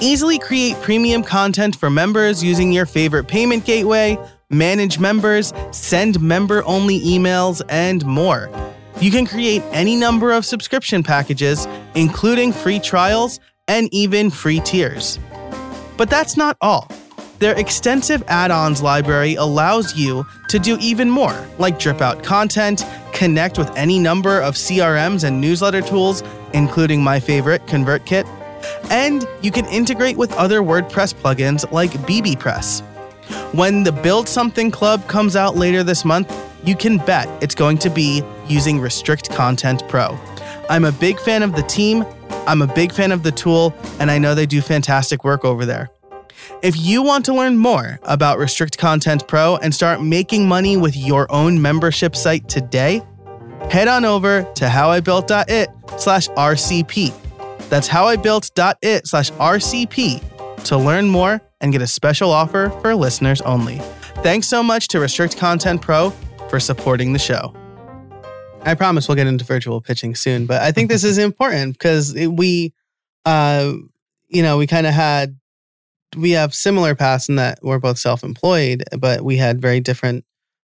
Easily 0.00 0.38
create 0.38 0.80
premium 0.82 1.22
content 1.22 1.76
for 1.76 1.90
members 1.90 2.42
using 2.42 2.72
your 2.72 2.86
favorite 2.86 3.28
payment 3.28 3.64
gateway, 3.64 4.18
manage 4.50 4.98
members, 4.98 5.52
send 5.70 6.20
member 6.20 6.64
only 6.64 7.00
emails, 7.00 7.62
and 7.68 8.04
more. 8.04 8.50
You 9.00 9.10
can 9.10 9.26
create 9.26 9.62
any 9.72 9.96
number 9.96 10.32
of 10.32 10.44
subscription 10.44 11.02
packages, 11.02 11.66
including 11.94 12.52
free 12.52 12.78
trials 12.78 13.40
and 13.68 13.88
even 13.92 14.30
free 14.30 14.60
tiers. 14.60 15.18
But 15.96 16.10
that's 16.10 16.36
not 16.36 16.56
all. 16.60 16.88
Their 17.40 17.58
extensive 17.58 18.22
add 18.28 18.50
ons 18.50 18.80
library 18.80 19.34
allows 19.34 19.96
you 19.96 20.24
to 20.48 20.58
do 20.58 20.78
even 20.80 21.10
more, 21.10 21.34
like 21.58 21.78
drip 21.78 22.00
out 22.00 22.22
content, 22.22 22.84
connect 23.12 23.58
with 23.58 23.70
any 23.76 23.98
number 23.98 24.40
of 24.40 24.54
CRMs 24.54 25.24
and 25.24 25.40
newsletter 25.40 25.82
tools, 25.82 26.22
including 26.54 27.02
my 27.02 27.20
favorite, 27.20 27.66
ConvertKit, 27.66 28.26
and 28.90 29.26
you 29.42 29.50
can 29.50 29.66
integrate 29.66 30.16
with 30.16 30.32
other 30.32 30.60
WordPress 30.60 31.14
plugins 31.14 31.70
like 31.70 31.90
bbPress. 31.90 32.82
When 33.52 33.82
the 33.82 33.92
Build 33.92 34.28
Something 34.28 34.70
Club 34.70 35.06
comes 35.06 35.36
out 35.36 35.56
later 35.56 35.82
this 35.82 36.04
month, 36.04 36.32
you 36.64 36.74
can 36.74 36.98
bet 36.98 37.28
it's 37.42 37.54
going 37.54 37.78
to 37.78 37.90
be 37.90 38.22
using 38.48 38.80
Restrict 38.80 39.30
Content 39.30 39.82
Pro. 39.88 40.18
I'm 40.70 40.84
a 40.84 40.92
big 40.92 41.20
fan 41.20 41.42
of 41.42 41.54
the 41.54 41.62
team, 41.62 42.06
I'm 42.46 42.62
a 42.62 42.66
big 42.66 42.92
fan 42.92 43.12
of 43.12 43.22
the 43.22 43.32
tool, 43.32 43.74
and 44.00 44.10
I 44.10 44.18
know 44.18 44.34
they 44.34 44.46
do 44.46 44.60
fantastic 44.60 45.24
work 45.24 45.44
over 45.44 45.66
there. 45.66 45.90
If 46.62 46.76
you 46.76 47.02
want 47.02 47.24
to 47.26 47.34
learn 47.34 47.56
more 47.56 47.98
about 48.02 48.38
Restrict 48.38 48.76
Content 48.76 49.28
Pro 49.28 49.56
and 49.56 49.74
start 49.74 50.02
making 50.02 50.48
money 50.48 50.76
with 50.76 50.96
your 50.96 51.30
own 51.30 51.60
membership 51.60 52.16
site 52.16 52.48
today, 52.48 53.02
head 53.70 53.88
on 53.88 54.04
over 54.04 54.42
to 54.54 54.64
howibuilt.it 54.66 55.68
slash 55.98 56.28
RCP. 56.28 57.68
That's 57.68 57.88
howibuilt.it 57.88 59.06
slash 59.06 59.30
RCP 59.32 60.64
to 60.64 60.76
learn 60.76 61.08
more 61.08 61.40
and 61.60 61.72
get 61.72 61.82
a 61.82 61.86
special 61.86 62.30
offer 62.30 62.70
for 62.80 62.94
listeners 62.94 63.40
only. 63.42 63.78
Thanks 64.22 64.46
so 64.46 64.62
much 64.62 64.88
to 64.88 65.00
Restrict 65.00 65.36
Content 65.36 65.82
Pro 65.82 66.10
for 66.48 66.60
supporting 66.60 67.12
the 67.12 67.18
show. 67.18 67.54
I 68.62 68.74
promise 68.74 69.08
we'll 69.08 69.16
get 69.16 69.26
into 69.26 69.44
virtual 69.44 69.80
pitching 69.80 70.14
soon, 70.14 70.46
but 70.46 70.62
I 70.62 70.72
think 70.72 70.88
this 70.88 71.04
is 71.04 71.18
important 71.18 71.74
because 71.74 72.14
we, 72.14 72.72
uh, 73.24 73.72
you 74.28 74.42
know, 74.42 74.56
we 74.56 74.66
kind 74.66 74.86
of 74.86 74.94
had, 74.94 75.38
we 76.16 76.30
have 76.32 76.54
similar 76.54 76.94
paths 76.94 77.28
in 77.28 77.36
that 77.36 77.58
we're 77.62 77.78
both 77.78 77.98
self 77.98 78.22
employed, 78.22 78.84
but 78.98 79.22
we 79.22 79.36
had 79.36 79.60
very 79.60 79.80
different 79.80 80.24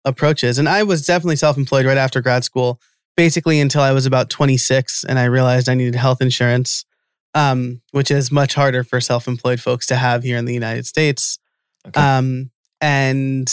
approaches. 0.07 0.57
And 0.57 0.67
I 0.67 0.83
was 0.83 1.05
definitely 1.05 1.35
self 1.35 1.57
employed 1.57 1.85
right 1.85 1.97
after 1.97 2.21
grad 2.21 2.43
school, 2.43 2.79
basically 3.15 3.59
until 3.59 3.81
I 3.81 3.91
was 3.91 4.05
about 4.05 4.29
26 4.29 5.03
and 5.03 5.19
I 5.19 5.25
realized 5.25 5.69
I 5.69 5.75
needed 5.75 5.95
health 5.95 6.21
insurance, 6.21 6.85
um, 7.33 7.81
which 7.91 8.09
is 8.09 8.31
much 8.31 8.55
harder 8.55 8.83
for 8.83 9.01
self 9.01 9.27
employed 9.27 9.59
folks 9.59 9.85
to 9.87 9.95
have 9.95 10.23
here 10.23 10.37
in 10.37 10.45
the 10.45 10.53
United 10.53 10.85
States. 10.85 11.37
Okay. 11.85 11.99
Um, 11.99 12.51
and 12.81 13.51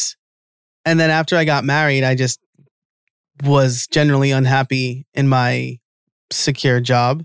and 0.84 1.00
then 1.00 1.10
after 1.10 1.36
I 1.36 1.44
got 1.44 1.64
married, 1.64 2.04
I 2.04 2.14
just 2.14 2.40
was 3.42 3.86
generally 3.88 4.30
unhappy 4.30 5.06
in 5.14 5.28
my 5.28 5.78
secure 6.30 6.80
job. 6.80 7.24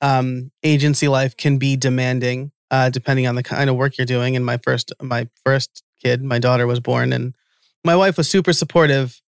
Um, 0.00 0.50
agency 0.62 1.08
life 1.08 1.36
can 1.36 1.58
be 1.58 1.76
demanding, 1.76 2.52
uh, 2.70 2.90
depending 2.90 3.26
on 3.26 3.34
the 3.34 3.42
kind 3.42 3.70
of 3.70 3.76
work 3.76 3.96
you're 3.98 4.04
doing. 4.04 4.36
And 4.36 4.44
my 4.44 4.58
first, 4.58 4.92
my 5.00 5.28
first 5.44 5.82
kid, 6.02 6.22
my 6.22 6.38
daughter 6.38 6.66
was 6.66 6.80
born, 6.80 7.12
and 7.12 7.34
my 7.88 7.96
wife 7.96 8.18
was 8.18 8.28
super 8.28 8.52
supportive. 8.52 9.18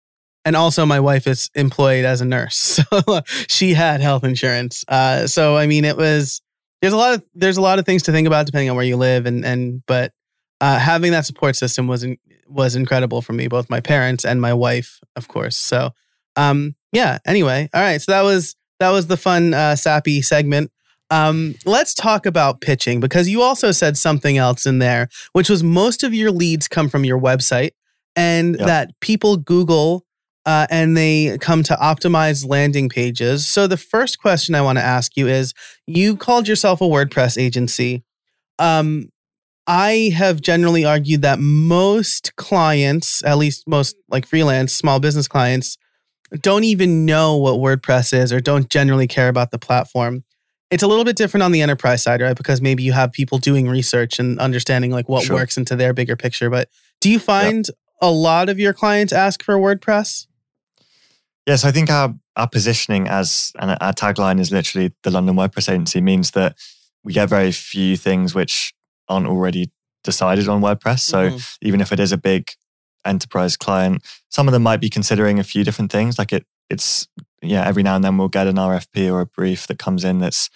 And 0.44 0.54
also, 0.54 0.86
my 0.86 1.00
wife 1.00 1.26
is 1.26 1.50
employed 1.54 2.04
as 2.04 2.20
a 2.20 2.24
nurse, 2.24 2.56
so 2.90 3.20
she 3.46 3.74
had 3.74 4.00
health 4.00 4.24
insurance. 4.24 4.84
Uh, 4.88 5.26
so 5.26 5.56
I 5.56 5.66
mean, 5.66 5.84
it 5.84 5.98
was 5.98 6.40
there's 6.80 6.94
a 6.94 6.96
lot 6.96 7.14
of 7.14 7.22
there's 7.34 7.58
a 7.58 7.60
lot 7.60 7.78
of 7.78 7.84
things 7.84 8.04
to 8.04 8.12
think 8.12 8.26
about 8.26 8.46
depending 8.46 8.70
on 8.70 8.76
where 8.76 8.84
you 8.84 8.96
live, 8.96 9.26
and 9.26 9.44
and 9.44 9.82
but 9.86 10.12
uh, 10.62 10.78
having 10.78 11.12
that 11.12 11.26
support 11.26 11.56
system 11.56 11.88
was 11.88 12.04
in, 12.04 12.16
was 12.48 12.74
incredible 12.74 13.20
for 13.20 13.34
me, 13.34 13.48
both 13.48 13.68
my 13.68 13.80
parents 13.80 14.24
and 14.24 14.40
my 14.40 14.54
wife, 14.54 14.98
of 15.14 15.28
course. 15.28 15.56
So 15.56 15.90
um, 16.36 16.74
yeah. 16.92 17.18
Anyway, 17.26 17.68
all 17.74 17.82
right. 17.82 18.00
So 18.00 18.12
that 18.12 18.22
was 18.22 18.56
that 18.78 18.90
was 18.90 19.08
the 19.08 19.18
fun 19.18 19.52
uh, 19.52 19.76
sappy 19.76 20.22
segment. 20.22 20.70
Um, 21.10 21.56
let's 21.66 21.92
talk 21.92 22.24
about 22.24 22.60
pitching 22.60 23.00
because 23.00 23.28
you 23.28 23.42
also 23.42 23.72
said 23.72 23.98
something 23.98 24.38
else 24.38 24.64
in 24.64 24.78
there, 24.78 25.08
which 25.32 25.50
was 25.50 25.62
most 25.62 26.02
of 26.04 26.14
your 26.14 26.30
leads 26.30 26.68
come 26.68 26.88
from 26.88 27.04
your 27.04 27.20
website, 27.20 27.72
and 28.16 28.56
Yep. 28.58 28.66
that 28.66 29.00
people 29.00 29.36
Google 29.36 30.04
uh, 30.46 30.66
and 30.70 30.96
they 30.96 31.36
come 31.38 31.62
to 31.62 31.74
optimize 31.76 32.48
landing 32.48 32.88
pages. 32.88 33.46
So 33.46 33.66
the 33.66 33.76
first 33.76 34.18
question 34.18 34.54
I 34.54 34.62
want 34.62 34.78
to 34.78 34.84
ask 34.84 35.16
you 35.16 35.28
is: 35.28 35.52
You 35.86 36.16
called 36.16 36.48
yourself 36.48 36.80
a 36.80 36.84
WordPress 36.84 37.40
agency. 37.40 38.02
Um, 38.58 39.10
I 39.66 40.12
have 40.16 40.40
generally 40.40 40.84
argued 40.84 41.22
that 41.22 41.38
most 41.38 42.34
clients, 42.36 43.22
at 43.24 43.38
least 43.38 43.68
most 43.68 43.94
like 44.08 44.26
freelance 44.26 44.72
small 44.72 44.98
business 44.98 45.28
clients, 45.28 45.76
don't 46.42 46.64
even 46.64 47.04
know 47.06 47.36
what 47.36 47.54
WordPress 47.56 48.12
is 48.12 48.32
or 48.32 48.40
don't 48.40 48.68
generally 48.70 49.06
care 49.06 49.28
about 49.28 49.50
the 49.50 49.58
platform. 49.58 50.24
It's 50.70 50.82
a 50.82 50.86
little 50.86 51.04
bit 51.04 51.16
different 51.16 51.42
on 51.42 51.52
the 51.52 51.62
enterprise 51.62 52.02
side, 52.02 52.20
right? 52.20 52.36
Because 52.36 52.60
maybe 52.60 52.82
you 52.82 52.92
have 52.92 53.12
people 53.12 53.38
doing 53.38 53.68
research 53.68 54.18
and 54.18 54.38
understanding 54.40 54.90
like 54.90 55.08
what 55.08 55.24
Sure. 55.24 55.36
works 55.36 55.56
into 55.56 55.76
their 55.76 55.92
bigger 55.92 56.16
picture. 56.16 56.48
But 56.48 56.68
do 57.00 57.10
you 57.10 57.18
find 57.18 57.66
a 58.00 58.10
lot 58.10 58.48
of 58.48 58.58
your 58.58 58.72
clients 58.72 59.12
ask 59.12 59.42
for 59.42 59.56
WordPress? 59.56 60.26
Yes, 61.46 61.64
I 61.64 61.70
think 61.72 61.90
our 61.90 62.14
our 62.36 62.48
positioning 62.48 63.08
as 63.08 63.52
and 63.58 63.76
our 63.80 63.92
tagline 63.92 64.40
is 64.40 64.50
literally 64.52 64.92
the 65.02 65.10
London 65.10 65.36
WordPress 65.36 65.70
agency 65.70 66.00
means 66.00 66.30
that 66.30 66.56
we 67.04 67.12
get 67.12 67.28
very 67.28 67.52
few 67.52 67.96
things 67.96 68.34
which 68.34 68.72
aren't 69.08 69.26
already 69.26 69.70
decided 70.04 70.48
on 70.48 70.60
WordPress. 70.62 71.00
So 71.00 71.30
Mhm. 71.30 71.56
even 71.62 71.80
if 71.80 71.92
it 71.92 72.00
is 72.00 72.12
a 72.12 72.16
big 72.16 72.50
enterprise 73.04 73.56
client, 73.56 74.02
some 74.30 74.46
of 74.48 74.52
them 74.52 74.62
might 74.62 74.80
be 74.80 74.88
considering 74.88 75.38
a 75.38 75.44
few 75.44 75.64
different 75.64 75.90
things. 75.90 76.18
Like 76.18 76.32
it, 76.32 76.46
it's 76.68 77.08
yeah, 77.42 77.66
every 77.66 77.82
now 77.82 77.96
and 77.96 78.04
then 78.04 78.16
we'll 78.18 78.28
get 78.28 78.46
an 78.46 78.56
RFP 78.58 79.10
or 79.10 79.20
a 79.20 79.26
brief 79.26 79.66
that 79.66 79.78
comes 79.78 80.04
in 80.04 80.18
that's 80.18 80.50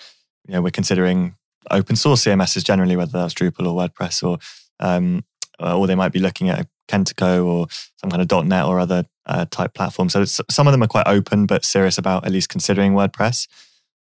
you 0.47 0.53
know 0.53 0.63
we're 0.63 0.71
considering 0.71 1.35
open 1.71 1.97
source 1.97 2.25
CMSs 2.25 2.63
generally, 2.65 2.97
whether 2.97 3.13
that's 3.13 3.35
Drupal 3.35 3.67
or 3.67 3.89
WordPress 3.89 4.23
or 4.23 4.39
um, 4.81 5.25
or 5.59 5.87
they 5.87 5.95
might 5.95 6.13
be 6.13 6.21
looking 6.21 6.49
at 6.51 6.67
Kentico 6.89 7.45
or 7.45 7.67
some 7.97 8.11
kind 8.11 8.23
of 8.23 8.47
.NET 8.47 8.65
or 8.67 8.79
other 8.79 9.05
uh, 9.27 9.47
type 9.51 9.75
platform. 9.75 10.09
So 10.09 10.25
some 10.25 10.67
of 10.67 10.73
them 10.73 10.83
are 10.83 10.89
quite 10.89 11.07
open 11.07 11.47
but 11.47 11.65
serious 11.65 11.99
about 11.99 12.27
at 12.27 12.33
least 12.33 12.49
considering 12.49 12.93
WordPress. 12.93 13.49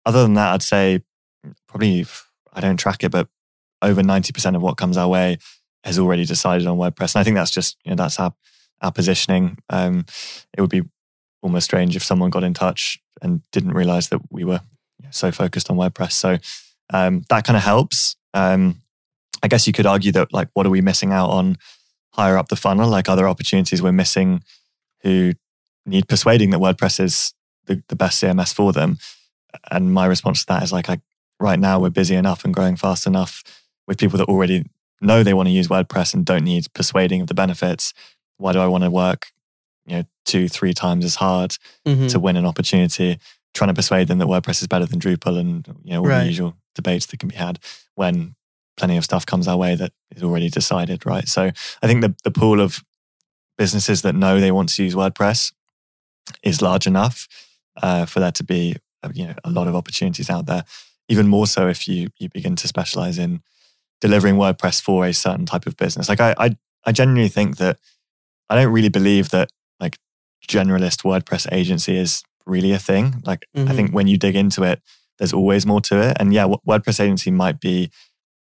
Other 0.05 0.21
than 0.21 0.35
that, 0.35 0.53
I'd 0.53 0.63
say 0.63 1.01
probably 1.67 2.05
I 2.53 2.61
don't 2.61 2.77
track 2.77 3.03
it, 3.03 3.11
but 3.11 3.27
over 3.81 4.03
ninety 4.03 4.31
percent 4.31 4.55
of 4.55 4.61
what 4.61 4.77
comes 4.77 4.97
our 4.97 5.07
way 5.07 5.37
has 5.83 5.99
already 5.99 6.25
decided 6.25 6.67
on 6.67 6.77
WordPress, 6.77 7.15
and 7.15 7.21
I 7.21 7.23
think 7.23 7.35
that's 7.35 7.51
just 7.51 7.77
you 7.83 7.91
know 7.91 7.95
that's 7.95 8.19
our 8.19 8.33
our 8.81 8.91
positioning. 8.91 9.57
Um, 9.69 10.05
it 10.57 10.61
would 10.61 10.69
be 10.69 10.83
almost 11.41 11.65
strange 11.65 11.95
if 11.95 12.03
someone 12.03 12.29
got 12.29 12.43
in 12.43 12.53
touch 12.53 12.99
and 13.21 13.41
didn't 13.51 13.73
realize 13.73 14.09
that 14.09 14.21
we 14.29 14.43
were 14.43 14.61
so 15.09 15.31
focused 15.31 15.69
on 15.69 15.77
WordPress. 15.77 16.13
So 16.13 16.37
um, 16.93 17.23
that 17.29 17.45
kind 17.45 17.57
of 17.57 17.63
helps. 17.63 18.15
Um, 18.33 18.81
I 19.41 19.47
guess 19.47 19.67
you 19.67 19.73
could 19.73 19.85
argue 19.85 20.11
that 20.13 20.33
like 20.33 20.49
what 20.53 20.65
are 20.65 20.69
we 20.69 20.81
missing 20.81 21.11
out 21.11 21.29
on 21.29 21.57
higher 22.19 22.37
up 22.37 22.49
the 22.49 22.55
funnel, 22.57 22.89
like 22.89 23.07
other 23.07 23.27
opportunities 23.29 23.81
we're 23.81 23.93
missing 23.93 24.43
who 25.03 25.31
need 25.85 26.07
persuading 26.09 26.49
that 26.49 26.59
WordPress 26.59 26.99
is 26.99 27.33
the, 27.67 27.81
the 27.87 27.95
best 27.95 28.21
CMS 28.21 28.53
for 28.53 28.73
them. 28.73 28.97
And 29.71 29.93
my 29.93 30.05
response 30.05 30.41
to 30.41 30.45
that 30.47 30.63
is 30.63 30.73
like, 30.73 30.89
I, 30.89 30.99
right 31.39 31.59
now 31.59 31.79
we're 31.79 31.89
busy 32.01 32.15
enough 32.15 32.43
and 32.43 32.53
growing 32.53 32.75
fast 32.75 33.07
enough 33.07 33.41
with 33.87 33.97
people 33.97 34.17
that 34.17 34.27
already 34.27 34.65
know 35.01 35.23
they 35.23 35.33
want 35.33 35.47
to 35.47 35.51
use 35.53 35.69
WordPress 35.69 36.13
and 36.13 36.25
don't 36.25 36.43
need 36.43 36.65
persuading 36.73 37.21
of 37.21 37.27
the 37.27 37.33
benefits. 37.33 37.93
Why 38.37 38.51
do 38.51 38.59
I 38.59 38.67
want 38.67 38.83
to 38.83 38.91
work, 38.91 39.27
you 39.85 39.95
know, 39.97 40.03
two, 40.25 40.49
three 40.49 40.73
times 40.73 41.05
as 41.05 41.15
hard 41.15 41.51
Mhm. 41.87 42.09
to 42.11 42.19
win 42.19 42.35
an 42.35 42.45
opportunity, 42.45 43.17
trying 43.53 43.69
to 43.69 43.73
persuade 43.73 44.09
them 44.09 44.17
that 44.17 44.27
WordPress 44.27 44.61
is 44.61 44.67
better 44.67 44.85
than 44.85 44.99
Drupal 44.99 45.39
and 45.39 45.65
you 45.85 45.93
know 45.93 46.01
all 46.01 46.07
Right. 46.07 46.23
the 46.23 46.27
usual 46.27 46.57
debates 46.75 47.05
that 47.07 47.17
can 47.19 47.29
be 47.29 47.35
had 47.37 47.59
when 47.95 48.35
plenty 48.79 48.97
of 48.97 49.03
stuff 49.03 49.25
comes 49.25 49.47
our 49.47 49.57
way 49.57 49.75
that 49.75 49.91
is 50.15 50.23
already 50.23 50.49
decided, 50.49 51.05
right? 51.05 51.27
So 51.27 51.51
I 51.83 51.87
think 51.87 52.01
the 52.01 52.15
the 52.23 52.31
pool 52.31 52.59
of 52.61 52.83
businesses 53.57 54.01
that 54.01 54.15
know 54.15 54.39
they 54.39 54.51
want 54.51 54.69
to 54.69 54.83
use 54.83 54.95
WordPress 54.95 55.51
is 56.43 56.61
large 56.61 56.87
enough 56.87 57.27
uh, 57.83 58.05
for 58.05 58.19
there 58.19 58.31
to 58.31 58.43
be 58.43 58.75
uh, 59.03 59.09
you 59.13 59.27
know 59.27 59.35
a 59.43 59.51
lot 59.51 59.67
of 59.67 59.75
opportunities 59.75 60.29
out 60.29 60.45
there. 60.45 60.63
Even 61.09 61.27
more 61.27 61.47
so 61.47 61.67
if 61.67 61.87
you 61.87 62.09
you 62.19 62.29
begin 62.29 62.55
to 62.55 62.67
specialize 62.67 63.17
in 63.19 63.41
delivering 64.01 64.35
WordPress 64.35 64.81
for 64.81 65.05
a 65.05 65.13
certain 65.13 65.45
type 65.45 65.67
of 65.67 65.75
business. 65.75 66.09
Like 66.09 66.21
I 66.21 66.33
I, 66.37 66.57
I 66.85 66.91
genuinely 66.91 67.29
think 67.29 67.57
that 67.57 67.77
I 68.49 68.55
don't 68.55 68.73
really 68.73 68.89
believe 68.89 69.29
that 69.29 69.49
like 69.79 69.97
generalist 70.47 71.03
WordPress 71.03 71.47
agency 71.51 71.97
is 71.97 72.23
really 72.45 72.71
a 72.71 72.79
thing. 72.79 73.21
Like 73.25 73.45
Mhm. 73.55 73.69
I 73.69 73.73
think 73.75 73.91
when 73.91 74.07
you 74.07 74.17
dig 74.17 74.35
into 74.35 74.63
it, 74.63 74.81
there's 75.17 75.33
always 75.33 75.65
more 75.65 75.81
to 75.81 76.01
it. 76.01 76.17
And 76.19 76.33
yeah, 76.33 76.47
WordPress 76.67 76.99
agency 76.99 77.31
might 77.31 77.59
be 77.59 77.91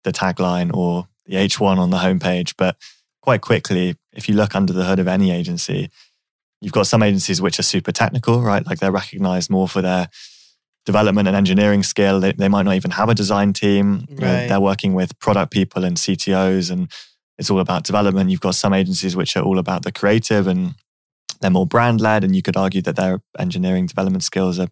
the 0.04 0.12
tagline 0.12 0.70
or 0.74 1.08
the 1.26 1.36
H1 1.36 1.78
on 1.78 1.90
the 1.90 1.98
homepage, 1.98 2.54
but 2.56 2.76
quite 3.22 3.40
quickly, 3.40 3.96
if 4.12 4.28
you 4.28 4.34
look 4.34 4.54
under 4.54 4.72
the 4.72 4.84
hood 4.84 4.98
of 4.98 5.08
any 5.08 5.30
agency, 5.30 5.90
you've 6.60 6.72
got 6.72 6.86
some 6.86 7.02
agencies 7.02 7.40
which 7.42 7.58
are 7.58 7.62
super 7.64 7.92
technical, 7.92 8.40
right? 8.42 8.66
Like 8.66 8.78
they're 8.78 8.92
recognized 8.92 9.50
more 9.50 9.68
for 9.68 9.82
their 9.82 10.08
development 10.86 11.26
and 11.28 11.36
engineering 11.36 11.82
skill. 11.82 12.20
They, 12.20 12.32
they 12.32 12.48
might 12.48 12.64
not 12.64 12.74
even 12.74 12.90
have 12.92 13.08
a 13.08 13.14
design 13.14 13.52
team. 13.52 14.04
You 14.08 14.16
know, 14.16 14.26
Right. 14.34 14.48
they're 14.48 14.60
working 14.60 14.92
with 14.94 15.18
product 15.18 15.50
people 15.52 15.84
and 15.84 15.96
CTOs, 15.96 16.70
and 16.70 16.90
it's 17.38 17.50
all 17.50 17.60
about 17.60 17.84
development. 17.84 18.30
You've 18.30 18.40
got 18.40 18.54
some 18.54 18.72
agencies 18.74 19.16
which 19.16 19.36
are 19.36 19.42
all 19.42 19.58
about 19.58 19.82
the 19.82 19.92
creative 19.92 20.46
and 20.46 20.74
they're 21.40 21.50
more 21.50 21.66
brand 21.66 22.00
led, 22.00 22.24
and 22.24 22.34
you 22.34 22.42
could 22.42 22.56
argue 22.56 22.80
that 22.82 22.96
their 22.96 23.20
engineering 23.38 23.86
development 23.86 24.22
skills 24.24 24.58
are 24.58 24.68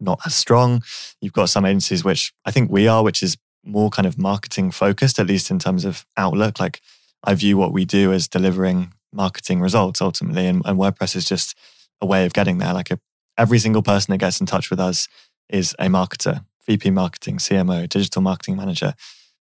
not 0.00 0.18
as 0.24 0.34
strong. 0.34 0.82
You've 1.20 1.34
got 1.34 1.48
some 1.50 1.64
agencies 1.64 2.02
which 2.02 2.32
I 2.44 2.50
think 2.50 2.70
we 2.70 2.88
are, 2.88 3.04
which 3.04 3.22
is 3.22 3.36
more 3.68 3.90
kind 3.90 4.06
of 4.06 4.18
marketing 4.18 4.70
focused, 4.70 5.18
at 5.18 5.26
least 5.26 5.50
in 5.50 5.58
terms 5.58 5.84
of 5.84 6.06
outlook. 6.16 6.58
Like 6.58 6.80
I 7.22 7.34
view 7.34 7.56
what 7.56 7.72
we 7.72 7.84
do 7.84 8.12
as 8.12 8.28
delivering 8.28 8.92
marketing 9.12 9.60
results 9.60 10.00
ultimately, 10.00 10.46
and, 10.46 10.62
and 10.64 10.78
WordPress 10.78 11.14
is 11.14 11.24
just 11.24 11.56
a 12.00 12.06
way 12.06 12.24
of 12.26 12.32
getting 12.32 12.58
there. 12.58 12.72
Like 12.72 12.90
a, 12.90 12.98
every 13.36 13.58
single 13.58 13.82
person 13.82 14.12
that 14.12 14.18
gets 14.18 14.40
in 14.40 14.46
touch 14.46 14.70
with 14.70 14.80
us 14.80 15.08
is 15.48 15.74
a 15.78 15.86
marketer, 15.86 16.44
VP 16.66 16.90
marketing, 16.90 17.38
CMO, 17.38 17.88
digital 17.88 18.22
marketing 18.22 18.56
manager. 18.56 18.94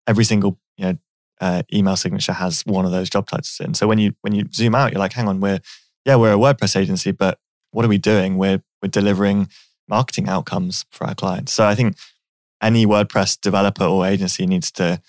Every 0.07 0.25
single 0.25 0.59
you 0.77 0.85
know 0.87 0.99
uh, 1.41 1.63
email 1.73 1.97
signature 1.97 2.33
has 2.33 2.63
one 2.63 2.85
of 2.85 2.93
those 2.93 3.11
job 3.11 3.29
titles 3.29 3.59
in. 3.63 3.75
So 3.75 3.87
when 3.87 3.99
you 3.99 4.15
when 4.23 4.35
you 4.35 4.47
zoom 4.53 4.75
out, 4.75 4.93
you're 4.93 5.01
like, 5.01 5.13
hang 5.13 5.29
on, 5.29 5.41
we're 5.41 5.61
yeah, 6.05 6.17
we're 6.17 6.35
a 6.35 6.39
WordPress 6.39 6.77
agency, 6.77 7.13
but 7.13 7.39
what 7.71 7.85
are 7.85 7.89
we 7.89 7.99
doing? 7.99 8.37
We're 8.37 8.63
we're 8.83 8.89
delivering 8.89 9.49
marketing 9.89 10.29
outcomes 10.29 10.85
for 10.91 11.07
our 11.07 11.15
clients. 11.15 11.53
So 11.53 11.67
I 11.67 11.75
think 11.75 11.97
any 12.63 12.87
WordPress 12.87 13.41
developer 13.41 13.85
or 13.85 14.07
agency 14.07 14.47
needs 14.47 14.71
to 14.73 15.01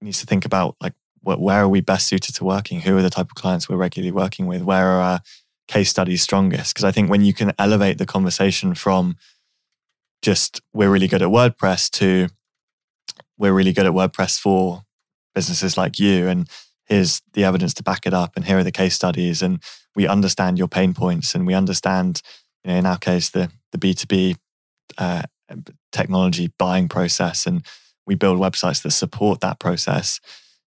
needs 0.00 0.20
to 0.20 0.26
think 0.26 0.44
about 0.44 0.76
like 0.80 0.94
where 1.22 1.62
are 1.62 1.68
we 1.68 1.80
best 1.80 2.06
suited 2.06 2.34
to 2.36 2.44
working? 2.44 2.80
Who 2.80 2.96
are 2.96 3.02
the 3.02 3.10
type 3.10 3.26
of 3.26 3.34
clients 3.34 3.68
we're 3.68 3.76
regularly 3.76 4.12
working 4.12 4.46
with? 4.46 4.62
Where 4.62 4.86
are 4.86 5.00
our 5.00 5.20
case 5.66 5.90
studies 5.90 6.22
strongest? 6.22 6.72
Because 6.72 6.84
I 6.84 6.92
think 6.92 7.10
when 7.10 7.24
you 7.24 7.34
can 7.34 7.52
elevate 7.58 7.98
the 7.98 8.06
conversation 8.06 8.74
from 8.74 9.16
just 10.22 10.60
we're 10.72 10.90
really 10.90 11.08
good 11.08 11.22
at 11.22 11.28
WordPress 11.28 11.90
to 11.90 12.28
we're 13.36 13.52
really 13.52 13.72
good 13.72 13.86
at 13.86 13.92
WordPress 13.92 14.38
for 14.38 14.82
businesses 15.34 15.76
like 15.76 15.98
you 15.98 16.26
and 16.26 16.48
here's 16.86 17.22
the 17.34 17.44
evidence 17.44 17.74
to 17.74 17.82
back 17.82 18.06
it 18.06 18.14
up 18.14 18.32
and 18.34 18.46
here 18.46 18.58
are 18.58 18.64
the 18.64 18.72
case 18.72 18.94
studies 18.94 19.42
and 19.42 19.62
we 19.94 20.06
understand 20.08 20.58
your 20.58 20.66
pain 20.66 20.94
points 20.94 21.34
and 21.34 21.46
we 21.46 21.54
understand 21.54 22.22
you 22.64 22.70
know 22.70 22.78
in 22.78 22.86
our 22.86 22.98
case 22.98 23.30
the 23.30 23.50
the 23.70 23.78
b2b 23.78 24.36
uh, 24.96 25.22
technology 25.92 26.52
buying 26.58 26.88
process 26.88 27.46
and 27.46 27.64
we 28.06 28.14
build 28.14 28.38
websites 28.38 28.82
that 28.82 28.90
support 28.90 29.40
that 29.40 29.60
process. 29.60 30.20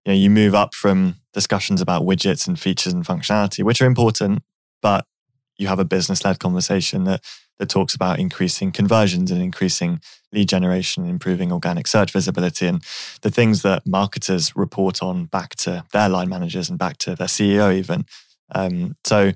You 0.05 0.11
know 0.11 0.17
you 0.17 0.29
move 0.29 0.55
up 0.55 0.73
from 0.73 1.15
discussions 1.33 1.81
about 1.81 2.03
widgets 2.03 2.47
and 2.47 2.59
features 2.59 2.93
and 2.93 3.05
functionality 3.05 3.63
which 3.63 3.81
are 3.81 3.85
important 3.85 4.43
but 4.81 5.05
you 5.57 5.67
have 5.67 5.79
a 5.79 5.85
business 5.85 6.25
led 6.25 6.39
conversation 6.39 7.03
that 7.05 7.23
that 7.59 7.69
talks 7.69 7.93
about 7.93 8.17
increasing 8.19 8.71
conversions 8.71 9.29
and 9.29 9.41
increasing 9.41 10.01
lead 10.33 10.49
generation 10.49 11.05
improving 11.05 11.51
organic 11.51 11.87
search 11.87 12.11
visibility 12.11 12.65
and 12.65 12.83
the 13.21 13.29
things 13.29 13.61
that 13.61 13.85
marketers 13.85 14.55
report 14.55 15.03
on 15.03 15.25
back 15.25 15.55
to 15.55 15.83
their 15.93 16.09
line 16.09 16.29
managers 16.29 16.69
and 16.69 16.79
back 16.79 16.97
to 16.97 17.15
their 17.15 17.27
CEO 17.27 17.73
even. 17.73 18.05
Um, 18.53 18.95
so 19.05 19.31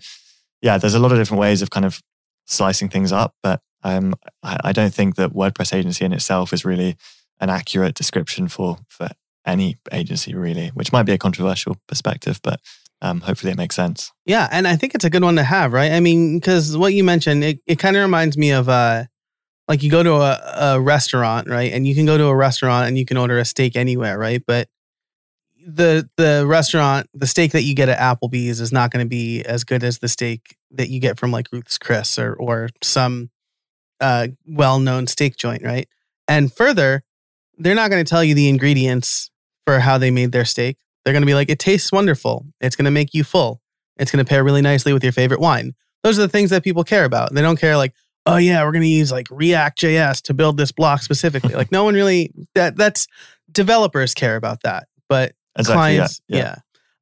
yeah 0.62 0.78
there's 0.78 0.96
a 0.96 1.00
lot 1.00 1.12
of 1.12 1.18
different 1.18 1.42
ways 1.42 1.62
of 1.62 1.70
kind 1.70 1.86
of 1.86 2.02
slicing 2.48 2.90
things 2.90 3.12
up 3.12 3.36
but 3.44 3.62
um, 3.86 4.16
I, 4.42 4.74
don't 4.74 4.94
think 4.94 5.16
that 5.16 5.34
WordPress 5.34 5.72
agency 5.72 6.04
in 6.06 6.12
itself 6.12 6.54
is 6.54 6.66
really 6.66 6.98
an 7.40 7.52
accurate 7.52 7.94
description 7.94 8.48
for 8.48 8.80
for 8.88 9.10
any 9.46 9.78
agency 9.92 10.34
really, 10.34 10.70
which 10.70 10.92
might 10.92 11.04
be 11.04 11.12
a 11.12 11.20
controversial 11.20 11.78
perspective, 11.88 12.40
but 12.42 12.60
um, 13.04 13.22
hopefully 13.22 13.52
it 13.52 13.58
makes 13.58 13.76
sense. 13.76 14.12
Yeah, 14.26 14.50
and 14.52 14.68
I 14.68 14.76
think 14.76 14.96
it's 14.96 15.06
a 15.06 15.10
good 15.12 15.24
one 15.24 15.36
to 15.36 15.44
have, 15.44 15.72
right? 15.72 15.92
I 15.92 16.00
mean, 16.00 16.40
because 16.40 16.76
what 16.76 16.96
you 16.96 17.04
mentioned, 17.04 17.44
it, 17.44 17.60
it 17.68 17.78
kind 17.78 17.96
of 17.96 18.02
reminds 18.02 18.40
me 18.40 18.50
of 18.52 18.68
uh, 18.68 19.04
like 19.68 19.84
you 19.84 19.92
go 19.92 20.02
to 20.02 20.14
a, 20.14 20.74
a 20.74 20.82
restaurant, 20.82 21.48
right? 21.48 21.72
And 21.72 21.88
you 21.88 21.94
can 21.94 22.08
go 22.08 22.18
to 22.18 22.26
a 22.26 22.36
restaurant 22.36 22.88
and 22.88 22.98
you 22.98 23.06
can 23.06 23.18
order 23.18 23.38
a 23.38 23.46
steak 23.46 23.76
anywhere, 23.76 24.18
right? 24.18 24.42
But 24.48 24.68
the 25.64 26.10
the 26.18 26.44
restaurant, 26.48 27.08
the 27.14 27.28
steak 27.28 27.52
that 27.52 27.64
you 27.64 27.76
get 27.76 27.90
at 27.90 28.00
Applebee's 28.00 28.60
is 28.60 28.72
not 28.72 28.90
going 28.90 29.06
to 29.06 29.10
be 29.10 29.44
as 29.44 29.64
good 29.64 29.84
as 29.84 30.00
the 30.00 30.08
steak 30.08 30.58
that 30.72 30.90
you 30.90 31.00
get 31.00 31.20
from 31.20 31.32
like 31.32 31.50
Ruth's 31.52 31.78
Chris 31.78 32.18
or 32.18 32.34
or 32.34 32.70
some 32.82 33.30
uh, 34.02 34.28
well 34.48 34.80
known 34.80 35.08
steak 35.08 35.38
joint, 35.38 35.64
right? 35.64 35.88
And 36.28 36.52
further, 36.52 37.04
they're 37.58 37.76
not 37.76 37.90
going 37.90 38.04
to 38.04 38.10
tell 38.10 38.24
you 38.24 38.34
the 38.34 38.50
ingredients 38.50 39.30
for 39.66 39.80
how 39.80 39.98
they 39.98 40.12
made 40.12 40.32
their 40.32 40.46
steak. 40.46 40.78
They're 41.04 41.14
going 41.14 41.22
to 41.22 41.28
be 41.28 41.34
like, 41.36 41.50
it 41.50 41.60
tastes 41.60 41.92
wonderful. 41.92 42.46
It's 42.60 42.76
going 42.76 42.86
to 42.86 42.92
make 42.92 43.14
you 43.14 43.24
full. 43.24 43.62
It's 43.98 44.12
going 44.12 44.24
to 44.24 44.28
pair 44.28 44.44
really 44.44 44.62
nicely 44.62 44.92
with 44.92 45.04
your 45.04 45.14
favorite 45.14 45.40
wine. 45.40 45.74
Those 46.04 46.20
are 46.20 46.24
the 46.24 46.30
things 46.30 46.50
that 46.50 46.64
people 46.64 46.84
care 46.84 47.06
about. 47.06 47.34
They 47.34 47.42
don't 47.42 47.60
care 47.60 47.78
like, 47.78 47.94
oh 48.26 48.38
yeah, 48.38 48.64
we're 48.64 48.72
going 48.72 48.82
to 48.82 48.88
use 48.88 49.12
like 49.12 49.28
React 49.30 49.80
JS 49.80 50.22
to 50.24 50.34
build 50.34 50.58
this 50.58 50.72
block 50.72 51.02
specifically. 51.02 51.54
like 51.56 51.72
no 51.72 51.84
one 51.84 51.94
really 51.94 52.32
that 52.56 52.76
that's 52.76 53.08
developers 53.52 54.14
care 54.14 54.36
about 54.36 54.64
that, 54.64 54.88
but 55.08 55.34
Exactly. 55.58 55.74
yeah, 55.74 55.76
clients, 55.76 56.22
yeah. 56.28 56.56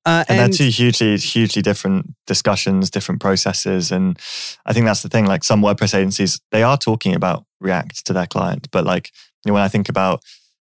Uh, 0.06 0.24
and, 0.28 0.40
and 0.40 0.40
they're 0.54 0.58
two 0.58 0.70
hugely 0.70 1.18
hugely 1.18 1.62
different 1.62 2.14
discussions 2.28 2.90
different 2.90 3.22
processes. 3.22 3.92
And 3.92 4.20
i 4.66 4.74
think 4.74 4.86
that's 4.86 5.02
the 5.04 5.10
thing 5.10 5.26
like 5.26 5.44
some 5.44 5.62
wordpress 5.62 5.96
agencies 5.98 6.40
they 6.52 6.64
are 6.64 6.78
talking 6.78 7.16
about 7.16 7.46
react 7.62 8.06
to 8.08 8.14
their 8.14 8.28
client. 8.28 8.68
But 8.72 8.84
like 8.86 9.12
you 9.44 9.50
know 9.50 9.54
when 9.56 9.64
i 9.64 9.70
think 9.70 9.88
about 9.90 10.22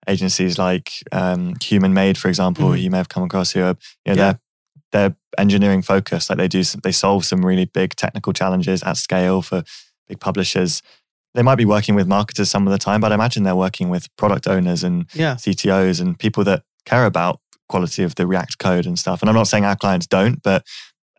agencies 0.08 0.58
like 0.58 0.92
um, 1.12 1.54
human 1.62 1.94
made 1.94 2.18
for 2.18 2.30
example 2.30 2.70
Mhm. 2.70 2.82
you 2.82 2.90
may 2.92 2.98
have 2.98 3.10
come 3.10 3.24
across 3.24 3.52
who 3.52 3.62
are 3.62 3.76
you 4.06 4.14
know 4.16 4.22
Yeah. 4.22 4.34
they're 4.34 4.40
they're 4.92 5.16
engineering 5.38 5.82
focused. 5.84 6.30
Like 6.30 6.38
they 6.40 6.48
do 6.48 6.64
they 6.64 6.92
solve 6.94 7.26
some 7.26 7.46
really 7.46 7.66
big 7.66 7.96
technical 7.96 8.34
challenges 8.34 8.82
at 8.84 8.98
scale 8.98 9.42
for 9.42 9.64
big 10.08 10.20
publishers. 10.20 10.82
They 11.36 11.44
might 11.44 11.58
be 11.58 11.66
working 11.66 11.94
with 11.94 12.08
marketers 12.08 12.50
some 12.50 12.66
of 12.66 12.72
the 12.72 12.80
time 12.80 13.02
but 13.02 13.12
i 13.12 13.16
imagine 13.16 13.44
they're 13.44 13.56
working 13.68 13.90
with 13.90 14.08
product 14.16 14.48
owners 14.48 14.84
and 14.84 15.06
yeah, 15.14 15.36
CTOs 15.36 16.00
and 16.02 16.18
people 16.18 16.44
that 16.46 16.64
care 16.86 17.06
about 17.06 17.40
quality 17.68 18.04
of 18.04 18.16
the 18.16 18.28
React 18.28 18.58
code 18.60 18.86
and 18.86 18.98
stuff. 18.98 19.22
And 19.22 19.30
I'm 19.30 19.36
not 19.36 19.48
saying 19.48 19.66
our 19.66 19.76
clients 19.76 20.08
don't, 20.08 20.42
but 20.42 20.66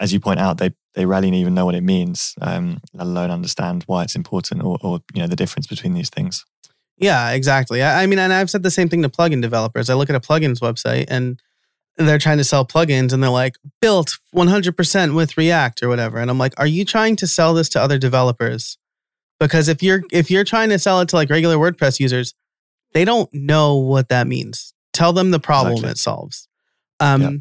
as 0.01 0.13
you 0.13 0.21
point 0.21 0.41
out, 0.41 0.59
they 0.59 0.71
they 0.95 1.07
rarely 1.07 1.31
even 1.31 1.55
know 1.55 1.65
what 1.65 1.75
it 1.75 1.83
means, 1.83 2.35
um, 2.41 2.81
let 2.93 3.07
alone 3.07 3.31
understand 3.31 3.85
why 3.87 4.03
it's 4.03 4.17
important 4.17 4.63
or, 4.65 4.79
or 4.83 5.01
you 5.15 5.23
know 5.23 5.29
the 5.29 5.37
difference 5.37 5.67
between 5.67 5.95
these 5.95 6.11
things. 6.11 6.45
yeah, 6.97 7.31
exactly. 7.31 7.83
I, 7.83 8.03
I 8.03 8.07
mean, 8.07 8.19
and 8.19 8.33
I've 8.33 8.51
said 8.51 8.63
the 8.63 8.71
same 8.71 8.89
thing 8.89 9.03
to 9.03 9.09
plugin 9.09 9.41
developers. 9.41 9.89
I 9.89 9.95
look 9.95 10.11
at 10.11 10.17
a 10.17 10.21
plugins 10.21 10.61
website 10.61 11.07
and 11.09 11.41
they're 11.97 12.19
trying 12.19 12.39
to 12.39 12.45
sell 12.45 12.65
plugins 12.65 13.13
and 13.13 13.23
they're 13.23 13.31
like 13.31 13.57
built 13.81 14.19
100% 14.35 15.15
with 15.15 15.37
React 15.37 15.83
or 15.83 15.89
whatever. 15.89 16.19
And 16.19 16.31
I'm 16.31 16.39
like, 16.39 16.55
are 16.59 16.67
you 16.67 16.85
trying 16.85 17.17
to 17.17 17.27
sell 17.27 17.55
this 17.55 17.69
to 17.71 17.81
other 17.81 17.99
developers? 17.99 18.79
Because 19.41 19.69
if 19.69 19.83
you're 19.83 20.03
if 20.11 20.31
you're 20.31 20.45
trying 20.45 20.69
to 20.71 20.79
sell 20.79 21.01
it 21.01 21.09
to 21.11 21.17
like 21.17 21.31
regular 21.31 21.57
WordPress 21.57 22.01
users, 22.01 22.35
they 22.93 23.05
don't 23.05 23.33
know 23.33 23.77
what 23.77 24.09
that 24.09 24.27
means. 24.27 24.75
Tell 24.99 25.13
them 25.13 25.31
the 25.31 25.39
problem 25.39 25.75
Exactly. 25.75 25.91
it 25.93 25.99
solves. 25.99 26.49
Um, 26.99 27.23
Yep. 27.23 27.33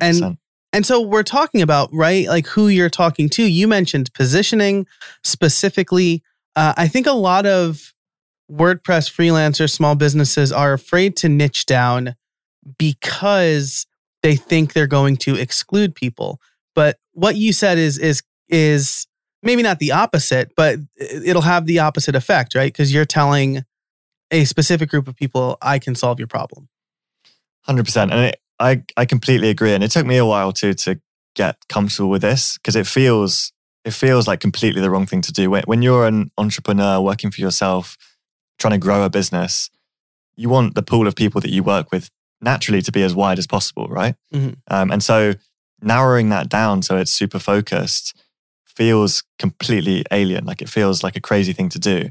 100%. 0.00 0.38
And 0.74 0.84
so 0.84 1.00
we're 1.00 1.22
talking 1.22 1.62
about, 1.62 1.88
right, 1.94 2.28
like 2.28 2.46
who 2.46 2.68
you're 2.68 2.90
talking 2.90 3.30
to. 3.30 3.42
You 3.42 3.66
mentioned 3.66 4.12
positioning 4.12 4.86
specifically. 5.24 6.22
Uh, 6.54 6.74
I 6.76 6.88
think 6.88 7.06
a 7.06 7.12
lot 7.12 7.46
of 7.46 7.94
WordPress 8.52 9.10
freelancers, 9.10 9.70
small 9.70 9.94
businesses 9.94 10.52
are 10.52 10.74
afraid 10.74 11.16
to 11.16 11.30
niche 11.30 11.64
down 11.64 12.14
because 12.78 13.86
they 14.22 14.36
think 14.36 14.74
they're 14.74 14.86
going 14.86 15.16
to 15.18 15.36
exclude 15.36 15.94
people. 15.94 16.38
But 16.74 16.98
what 17.12 17.36
you 17.36 17.54
said 17.54 17.78
is 17.78 17.96
is 17.96 18.22
is 18.50 19.06
maybe 19.42 19.62
not 19.62 19.78
the 19.78 19.92
opposite, 19.92 20.52
but 20.54 20.78
it'll 20.96 21.40
have 21.40 21.64
the 21.64 21.78
opposite 21.78 22.14
effect, 22.14 22.54
right? 22.54 22.70
Because 22.70 22.92
you're 22.92 23.06
telling 23.06 23.62
a 24.30 24.44
specific 24.44 24.90
group 24.90 25.08
of 25.08 25.16
people, 25.16 25.56
I 25.62 25.78
can 25.78 25.94
solve 25.94 26.18
your 26.18 26.28
problem. 26.28 26.68
Hundred 27.66 27.84
percent, 27.84 28.12
and 28.12 28.26
it, 28.26 28.40
I 28.60 28.82
I 28.96 29.04
completely 29.04 29.50
agree. 29.50 29.74
And 29.74 29.82
it 29.82 29.90
took 29.90 30.06
me 30.06 30.16
a 30.16 30.26
while 30.26 30.52
too 30.52 30.74
to 30.74 31.00
get 31.34 31.56
comfortable 31.68 32.08
with 32.08 32.22
this 32.22 32.56
because 32.58 32.76
it 32.76 32.86
feels 32.86 33.52
it 33.84 33.92
feels 33.92 34.26
like 34.26 34.40
completely 34.40 34.80
the 34.80 34.90
wrong 34.90 35.06
thing 35.06 35.20
to 35.22 35.32
do 35.32 35.50
when 35.50 35.62
when 35.66 35.82
you're 35.82 36.06
an 36.06 36.30
entrepreneur 36.38 37.00
working 37.00 37.30
for 37.30 37.40
yourself, 37.40 37.96
trying 38.58 38.72
to 38.72 38.78
grow 38.78 39.02
a 39.02 39.10
business. 39.10 39.70
You 40.36 40.48
want 40.48 40.74
the 40.74 40.82
pool 40.82 41.06
of 41.06 41.16
people 41.16 41.40
that 41.40 41.50
you 41.50 41.62
work 41.62 41.90
with 41.90 42.10
naturally 42.40 42.82
to 42.82 42.92
be 42.92 43.02
as 43.02 43.14
wide 43.14 43.38
as 43.38 43.46
possible, 43.46 43.88
right? 43.88 44.14
Mhm. 44.32 44.56
Um, 44.68 44.90
and 44.90 45.02
so 45.02 45.34
narrowing 45.82 46.28
that 46.30 46.48
down 46.48 46.82
so 46.82 46.96
it's 46.96 47.12
super 47.12 47.38
focused 47.38 48.14
feels 48.64 49.22
completely 49.38 50.04
alien. 50.10 50.44
Like 50.44 50.62
it 50.62 50.68
feels 50.68 51.02
like 51.02 51.16
a 51.16 51.20
crazy 51.20 51.52
thing 51.52 51.68
to 51.70 51.78
do. 51.78 52.10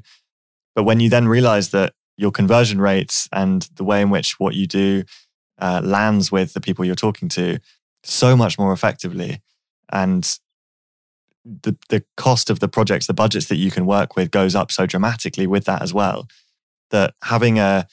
But 0.76 0.84
when 0.84 1.00
you 1.00 1.10
then 1.10 1.28
realize 1.28 1.70
that 1.70 1.94
your 2.18 2.32
conversion 2.32 2.82
rates 2.82 3.30
and 3.32 3.68
the 3.76 3.84
way 3.84 4.02
in 4.02 4.10
which 4.10 4.40
what 4.40 4.56
you 4.56 4.68
do 4.68 5.04
uh, 5.60 5.82
lands 5.84 6.32
with 6.32 6.54
the 6.54 6.62
people 6.62 6.86
you're 6.86 6.96
talking 6.96 7.30
to 7.30 7.60
so 8.04 8.36
much 8.36 8.60
more 8.60 8.74
effectively, 8.74 9.42
and 9.92 10.40
the 11.46 11.78
the 11.90 12.04
cost 12.18 12.50
of 12.50 12.60
the 12.60 12.68
projects, 12.68 13.08
the 13.08 13.14
budgets 13.14 13.48
that 13.48 13.58
you 13.58 13.72
can 13.72 13.86
work 13.86 14.16
with 14.16 14.32
goes 14.32 14.56
up 14.56 14.72
so 14.72 14.86
dramatically 14.86 15.48
with 15.48 15.66
that 15.66 15.82
as 15.82 15.94
well. 15.94 16.28
That 16.92 17.14
having 17.24 17.60
a 17.60 17.88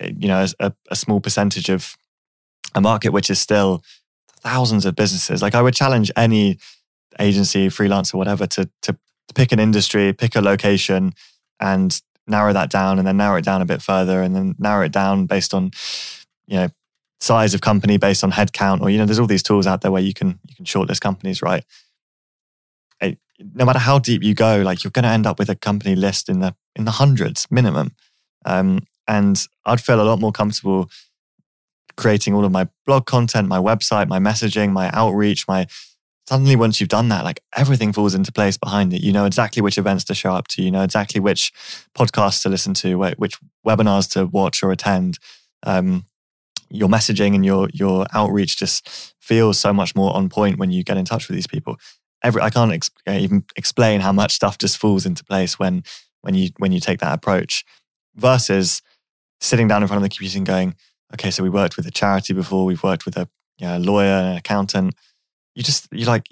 you 0.00 0.28
know 0.28 0.46
a, 0.60 0.72
a 0.90 0.96
small 0.96 1.20
percentage 1.20 1.68
of 1.68 1.96
a 2.74 2.80
market 2.80 3.10
which 3.10 3.30
is 3.30 3.40
still 3.40 3.82
thousands 4.40 4.84
of 4.84 4.96
businesses. 4.96 5.42
Like 5.42 5.54
I 5.54 5.62
would 5.62 5.74
challenge 5.74 6.10
any 6.16 6.58
agency, 7.18 7.68
freelancer, 7.68 8.14
whatever, 8.14 8.46
to 8.48 8.68
to 8.82 8.96
pick 9.34 9.52
an 9.52 9.60
industry, 9.60 10.12
pick 10.12 10.36
a 10.36 10.40
location, 10.40 11.14
and 11.60 12.00
narrow 12.26 12.52
that 12.52 12.70
down, 12.70 12.98
and 12.98 13.06
then 13.06 13.16
narrow 13.16 13.36
it 13.36 13.44
down 13.44 13.62
a 13.62 13.66
bit 13.66 13.82
further, 13.82 14.22
and 14.22 14.34
then 14.34 14.54
narrow 14.58 14.84
it 14.84 14.92
down 14.92 15.26
based 15.26 15.54
on 15.54 15.70
you 16.46 16.56
know 16.56 16.68
size 17.22 17.54
of 17.54 17.60
company, 17.60 17.96
based 17.96 18.24
on 18.24 18.32
headcount, 18.32 18.80
or 18.80 18.90
you 18.90 18.98
know, 18.98 19.06
there's 19.06 19.18
all 19.18 19.26
these 19.26 19.42
tools 19.42 19.66
out 19.66 19.80
there 19.80 19.92
where 19.92 20.02
you 20.02 20.14
can 20.14 20.38
you 20.48 20.56
can 20.56 20.64
shortlist 20.64 21.00
companies, 21.00 21.40
right? 21.40 21.64
no 23.54 23.64
matter 23.64 23.78
how 23.78 23.98
deep 23.98 24.22
you 24.22 24.34
go, 24.34 24.62
like 24.62 24.84
you're 24.84 24.90
going 24.90 25.02
to 25.04 25.08
end 25.08 25.26
up 25.26 25.38
with 25.38 25.48
a 25.48 25.56
company 25.56 25.94
list 25.94 26.28
in 26.28 26.40
the 26.40 26.54
in 26.76 26.84
the 26.84 26.92
hundreds 26.92 27.46
minimum. 27.50 27.92
Um, 28.44 28.86
and 29.08 29.44
I'd 29.64 29.80
feel 29.80 30.00
a 30.00 30.04
lot 30.04 30.20
more 30.20 30.32
comfortable 30.32 30.88
creating 31.96 32.34
all 32.34 32.44
of 32.44 32.52
my 32.52 32.68
blog 32.86 33.06
content, 33.06 33.48
my 33.48 33.58
website, 33.58 34.08
my 34.08 34.18
messaging, 34.18 34.72
my 34.72 34.90
outreach, 34.92 35.46
my 35.46 35.66
suddenly 36.26 36.56
once 36.56 36.80
you've 36.80 36.88
done 36.88 37.08
that, 37.08 37.24
like 37.24 37.42
everything 37.56 37.92
falls 37.92 38.14
into 38.14 38.32
place 38.32 38.56
behind 38.56 38.94
it. 38.94 39.02
You 39.02 39.12
know 39.12 39.26
exactly 39.26 39.60
which 39.60 39.78
events 39.78 40.04
to 40.04 40.14
show 40.14 40.32
up 40.32 40.48
to, 40.48 40.62
you 40.62 40.70
know 40.70 40.82
exactly 40.82 41.20
which 41.20 41.52
podcasts 41.94 42.42
to 42.42 42.48
listen 42.48 42.74
to, 42.74 42.96
which 43.16 43.38
webinars 43.66 44.10
to 44.12 44.26
watch 44.26 44.62
or 44.62 44.70
attend. 44.70 45.18
Um, 45.64 46.06
your 46.72 46.88
messaging 46.88 47.34
and 47.34 47.44
your 47.44 47.68
your 47.72 48.06
outreach 48.12 48.56
just 48.56 49.14
feels 49.20 49.58
so 49.58 49.72
much 49.72 49.94
more 49.94 50.14
on 50.14 50.28
point 50.28 50.58
when 50.58 50.70
you 50.70 50.82
get 50.82 50.96
in 50.96 51.04
touch 51.04 51.28
with 51.28 51.34
these 51.34 51.46
people. 51.46 51.76
Every 52.22 52.40
I 52.40 52.50
can't 52.50 52.72
ex- 52.72 52.90
uh, 53.06 53.12
even 53.12 53.44
explain 53.56 54.00
how 54.00 54.12
much 54.12 54.32
stuff 54.32 54.58
just 54.58 54.78
falls 54.78 55.06
into 55.06 55.24
place 55.24 55.58
when 55.58 55.82
when 56.22 56.34
you 56.34 56.50
when 56.58 56.72
you 56.72 56.80
take 56.80 57.00
that 57.00 57.14
approach 57.14 57.64
versus 58.14 58.82
sitting 59.40 59.68
down 59.68 59.82
in 59.82 59.88
front 59.88 59.98
of 59.98 60.02
the 60.02 60.08
computer 60.08 60.38
and 60.38 60.46
going, 60.46 60.74
okay, 61.14 61.30
so 61.30 61.42
we 61.42 61.50
worked 61.50 61.76
with 61.76 61.86
a 61.86 61.90
charity 61.90 62.32
before, 62.32 62.64
we've 62.64 62.82
worked 62.82 63.04
with 63.04 63.16
a 63.16 63.28
you 63.58 63.66
know, 63.66 63.78
lawyer, 63.78 64.06
an 64.06 64.36
accountant. 64.36 64.94
You 65.54 65.62
just 65.62 65.88
you 65.92 66.06
like, 66.06 66.26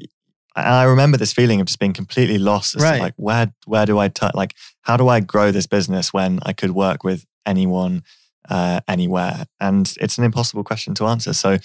and 0.56 0.66
I 0.66 0.84
remember 0.84 1.18
this 1.18 1.32
feeling 1.32 1.60
of 1.60 1.66
just 1.66 1.78
being 1.78 1.92
completely 1.92 2.38
lost. 2.38 2.76
As 2.76 2.82
right. 2.82 3.00
like 3.00 3.14
where 3.16 3.52
where 3.66 3.84
do 3.84 3.98
I? 3.98 4.10
Like 4.34 4.54
how 4.82 4.96
do 4.96 5.08
I 5.08 5.20
grow 5.20 5.50
this 5.50 5.66
business 5.66 6.12
when 6.12 6.38
I 6.42 6.52
could 6.52 6.70
work 6.70 7.04
with 7.04 7.26
anyone, 7.46 8.02
uh, 8.48 8.80
anywhere? 8.88 9.46
And 9.60 9.92
it's 10.00 10.18
an 10.18 10.24
impossible 10.24 10.64
question 10.64 10.94
to 10.94 11.06
answer. 11.06 11.32
So 11.32 11.58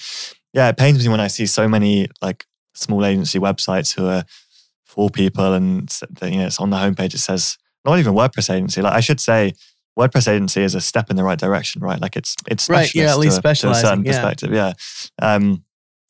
yeah, 0.53 0.69
it 0.69 0.77
pains 0.77 1.03
me 1.03 1.11
when 1.11 1.19
I 1.19 1.27
see 1.27 1.45
so 1.45 1.67
many 1.67 2.07
like 2.21 2.45
small 2.73 3.05
agency 3.05 3.39
websites 3.39 3.95
who 3.95 4.07
are 4.07 4.23
for 4.83 5.09
people 5.09 5.53
and 5.53 5.93
you 6.21 6.31
know 6.31 6.45
it's 6.45 6.59
on 6.59 6.69
the 6.69 6.77
homepage 6.77 7.13
it 7.13 7.19
says 7.19 7.57
not 7.85 7.99
even 7.99 8.13
WordPress 8.13 8.53
agency. 8.53 8.81
Like 8.81 8.93
I 8.93 8.99
should 8.99 9.19
say 9.19 9.53
WordPress 9.97 10.27
agency 10.27 10.61
is 10.63 10.75
a 10.75 10.81
step 10.81 11.09
in 11.09 11.15
the 11.15 11.23
right 11.23 11.39
direction, 11.39 11.81
right? 11.81 12.01
Like 12.01 12.15
it's 12.15 12.35
it's 12.47 12.69
right, 12.69 12.93
yeah, 12.93 13.11
at 13.11 13.19
least 13.19 13.37
specializing, 13.37 13.81
to 13.81 13.87
a 13.87 13.89
certain 13.89 14.05
yeah. 14.05 14.11
perspective, 14.11 14.53
yeah. 14.53 14.73
Um, 15.21 15.63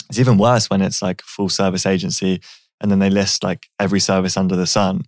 it's 0.10 0.20
even 0.20 0.38
worse 0.38 0.70
when 0.70 0.82
it's 0.82 1.02
like 1.02 1.22
full 1.22 1.50
service 1.50 1.86
agency, 1.86 2.42
and 2.82 2.90
then 2.90 3.00
they 3.00 3.10
list 3.10 3.44
like 3.44 3.68
every 3.80 4.00
service 4.00 4.38
under 4.38 4.56
the 4.56 4.68
sun, 4.68 5.04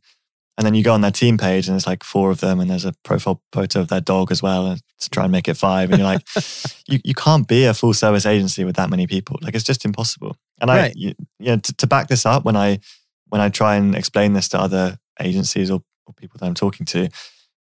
and 0.57 0.65
then 0.65 0.73
you 0.73 0.83
go 0.83 0.93
on 0.93 1.01
their 1.01 1.11
team 1.11 1.37
page 1.37 1.67
and 1.67 1.73
there's 1.73 1.85
like 1.85 2.03
four 2.03 2.31
of 2.31 2.39
them, 2.39 2.59
and 2.59 2.69
there's 2.69 2.85
a 2.85 2.93
profile 3.03 3.41
photo 3.51 3.79
of 3.79 3.89
their 3.89 4.01
dog 4.01 4.31
as 4.31 4.41
well, 4.41 4.75
to 4.99 5.09
try 5.09 5.23
and 5.23 5.31
make 5.31 5.47
it 5.47 5.55
five, 5.55 5.89
and 5.89 5.99
you're 5.99 6.07
like, 6.07 6.23
you 6.87 6.99
you 7.03 7.13
can't 7.13 7.47
be 7.47 7.65
a 7.65 7.73
full 7.73 7.93
service 7.93 8.25
agency 8.25 8.63
with 8.63 8.75
that 8.75 8.89
many 8.89 9.07
people, 9.07 9.37
like 9.41 9.55
it's 9.55 9.63
just 9.63 9.85
impossible. 9.85 10.35
And 10.59 10.69
right. 10.69 10.91
I, 10.91 10.93
you, 10.95 11.13
you 11.39 11.47
know, 11.47 11.57
to, 11.57 11.73
to 11.73 11.87
back 11.87 12.07
this 12.07 12.25
up, 12.25 12.43
when 12.43 12.55
I 12.55 12.79
when 13.29 13.41
I 13.41 13.49
try 13.49 13.75
and 13.75 13.95
explain 13.95 14.33
this 14.33 14.49
to 14.49 14.59
other 14.59 14.97
agencies 15.19 15.69
or, 15.69 15.81
or 16.05 16.13
people 16.13 16.37
that 16.39 16.45
I'm 16.45 16.53
talking 16.53 16.85
to, 16.87 17.09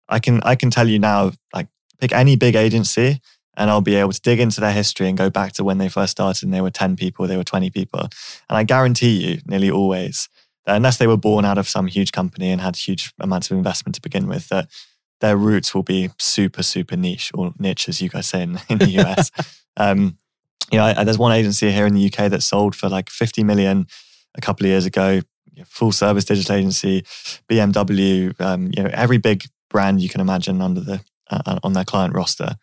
I 0.08 0.20
can 0.20 0.42
I 0.44 0.56
can 0.56 0.70
tell 0.70 0.88
you 0.88 1.00
now, 1.00 1.32
like 1.54 1.68
pick 2.00 2.14
any 2.14 2.36
big 2.36 2.56
agency 2.56 3.20
and 3.58 3.70
I'll 3.70 3.82
be 3.82 3.96
able 3.96 4.12
to 4.12 4.22
dig 4.22 4.40
into 4.40 4.62
their 4.62 4.72
history 4.72 5.08
and 5.08 5.18
go 5.18 5.30
back 5.30 5.54
to 5.54 5.64
when 5.64 5.78
they 5.78 5.90
first 5.90 6.12
started 6.12 6.44
and 6.44 6.54
they 6.54 6.62
were 6.62 6.72
10 6.72 6.96
people, 6.96 7.28
they 7.28 7.38
were 7.38 7.44
20 7.44 7.70
people. 7.70 8.02
And 8.02 8.58
I 8.58 8.64
guarantee 8.64 9.12
you, 9.12 9.42
nearly 9.46 9.72
always, 9.72 10.28
unless 10.68 10.98
they 10.98 11.08
were 11.08 11.18
born 11.18 11.46
out 11.46 11.58
of 11.58 11.68
some 11.68 11.88
huge 11.88 12.12
company 12.12 12.52
and 12.52 12.62
had 12.62 12.76
huge 12.76 13.14
amounts 13.20 13.52
of 13.52 13.58
investment 13.58 13.96
to 13.96 14.02
begin 14.02 14.28
with, 14.28 14.50
that 14.50 14.70
their 15.22 15.38
roots 15.38 15.74
will 15.74 15.84
be 15.84 16.10
super, 16.18 16.64
super 16.64 16.96
niche 16.96 17.32
or 17.34 17.54
niche, 17.58 17.88
as 17.88 18.02
you 18.02 18.10
guys 18.10 18.28
say 18.28 18.44
in, 18.44 18.60
in 18.70 18.78
the 18.80 18.90
US. 19.02 19.32
um, 19.78 20.18
you 20.72 20.80
know, 20.80 20.86
I, 20.86 21.04
there's 21.04 21.18
one 21.18 21.32
agency 21.32 21.72
here 21.72 21.86
in 21.86 21.94
the 21.94 22.06
UK 22.06 22.30
that 22.32 22.42
sold 22.42 22.76
for 22.76 22.90
like 22.90 23.10
50 23.10 23.44
million 23.44 23.88
a 24.36 24.42
couple 24.42 24.66
of 24.66 24.70
years 24.70 24.86
ago, 24.86 25.22
full 25.66 25.92
service 25.92 26.26
digital 26.26 26.56
agency, 26.56 27.04
BMW, 27.50 28.40
um, 28.42 28.72
you 28.76 28.84
know, 28.84 28.90
every 28.92 29.18
big 29.18 29.46
brand 29.70 30.02
you 30.02 30.10
can 30.10 30.22
imagine 30.22 30.62
under 30.62 30.82
the 30.82 31.02
uh, 31.32 31.42
uh, 31.46 31.60
on 31.64 31.74
their 31.74 31.84
client 31.84 32.14
roster. 32.14 32.56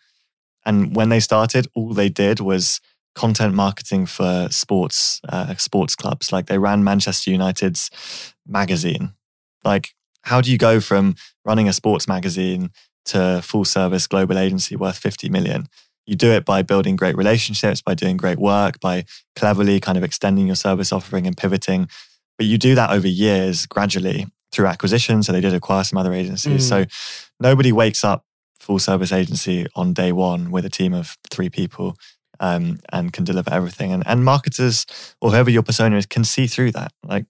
And 0.65 0.95
when 0.95 1.09
they 1.09 1.21
started, 1.21 1.67
all 1.75 1.93
they 1.93 2.09
did 2.09 2.38
was 2.38 2.81
content 3.14 3.55
marketing 3.55 4.07
for 4.07 4.48
sports 4.51 5.20
uh, 5.29 5.55
sports 5.57 5.94
clubs. 5.94 6.33
Like 6.33 6.46
they 6.46 6.59
ran 6.59 6.85
Manchester 6.85 7.31
United's 7.31 7.90
magazine. 8.46 9.12
Like, 9.64 9.94
how 10.22 10.40
do 10.40 10.51
you 10.51 10.59
go 10.59 10.81
from 10.81 11.14
running 11.44 11.68
a 11.68 11.72
sports 11.72 12.09
magazine 12.09 12.70
to 13.07 13.40
full 13.42 13.64
service 13.64 14.07
global 14.07 14.38
agency 14.38 14.77
worth 14.77 14.98
50 14.98 15.29
million? 15.29 15.66
You 16.07 16.16
do 16.16 16.33
it 16.33 16.44
by 16.44 16.62
building 16.62 16.96
great 16.96 17.16
relationships, 17.16 17.81
by 17.81 17.94
doing 17.94 18.16
great 18.16 18.38
work, 18.38 18.81
by 18.81 19.05
cleverly 19.37 19.79
kind 19.79 19.96
of 19.96 20.05
extending 20.05 20.46
your 20.46 20.57
service 20.57 20.92
offering 20.92 21.27
and 21.27 21.37
pivoting. 21.37 21.88
But 22.37 22.46
you 22.46 22.59
do 22.59 22.75
that 22.75 22.90
over 22.90 23.07
years 23.07 23.66
gradually 23.66 24.27
through 24.51 24.66
acquisition. 24.66 25.22
So 25.22 25.33
they 25.33 25.40
did 25.40 25.55
acquire 25.55 25.85
some 25.85 25.98
other 25.98 26.12
agencies. 26.12 26.64
Mm. 26.64 26.68
So 26.68 26.85
nobody 27.40 27.72
wakes 27.72 28.03
up 28.05 28.25
full 28.59 28.79
service 28.79 29.12
agency 29.12 29.66
on 29.75 29.92
day 29.92 30.12
one 30.12 30.51
with 30.51 30.64
a 30.64 30.70
team 30.70 30.92
of 30.92 31.16
three 31.31 31.51
people 31.51 31.96
um, 32.43 32.81
and 32.93 33.13
can 33.13 33.25
deliver 33.25 33.51
everything. 33.51 33.93
And, 33.93 34.03
and 34.07 34.25
marketers 34.25 34.85
or 35.23 35.31
whoever 35.31 35.49
your 35.49 35.63
persona 35.63 35.97
is 35.97 36.05
can 36.05 36.25
see 36.25 36.47
through 36.47 36.73
that. 36.73 36.93
Like 37.03 37.25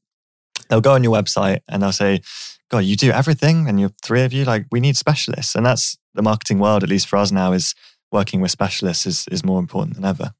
they'll 0.68 0.80
go 0.80 0.94
on 0.94 1.04
your 1.04 1.14
website 1.14 1.60
and 1.68 1.82
they'll 1.82 1.92
say, 1.92 2.22
God, 2.70 2.78
you 2.78 2.96
do 2.96 3.10
everything 3.10 3.68
and 3.68 3.78
you're 3.78 3.92
three 4.02 4.22
of 4.22 4.32
you, 4.32 4.44
like 4.44 4.66
we 4.72 4.80
need 4.80 4.96
specialists. 4.96 5.54
And 5.54 5.64
that's 5.64 5.98
the 6.14 6.22
marketing 6.22 6.58
world, 6.58 6.82
at 6.82 6.88
least 6.88 7.06
for 7.06 7.16
us 7.16 7.30
now, 7.30 7.52
is 7.52 7.74
working 8.10 8.40
with 8.40 8.50
specialists 8.50 9.06
is, 9.06 9.28
is 9.30 9.44
more 9.44 9.60
important 9.60 9.96
than 9.96 10.04
ever. 10.04 10.32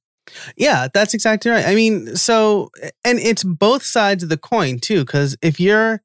Yeah, 0.57 0.89
that's 0.93 1.15
exactly 1.15 1.51
right. 1.51 1.67
I 1.67 1.75
mean, 1.75 2.17
so, 2.17 2.71
and 3.05 3.19
it's 3.19 3.45
both 3.45 3.83
sides 3.83 4.23
of 4.23 4.31
the 4.31 4.39
coin 4.39 4.79
too, 4.79 5.05
because 5.05 5.37
if 5.43 5.61
you're 5.61 6.03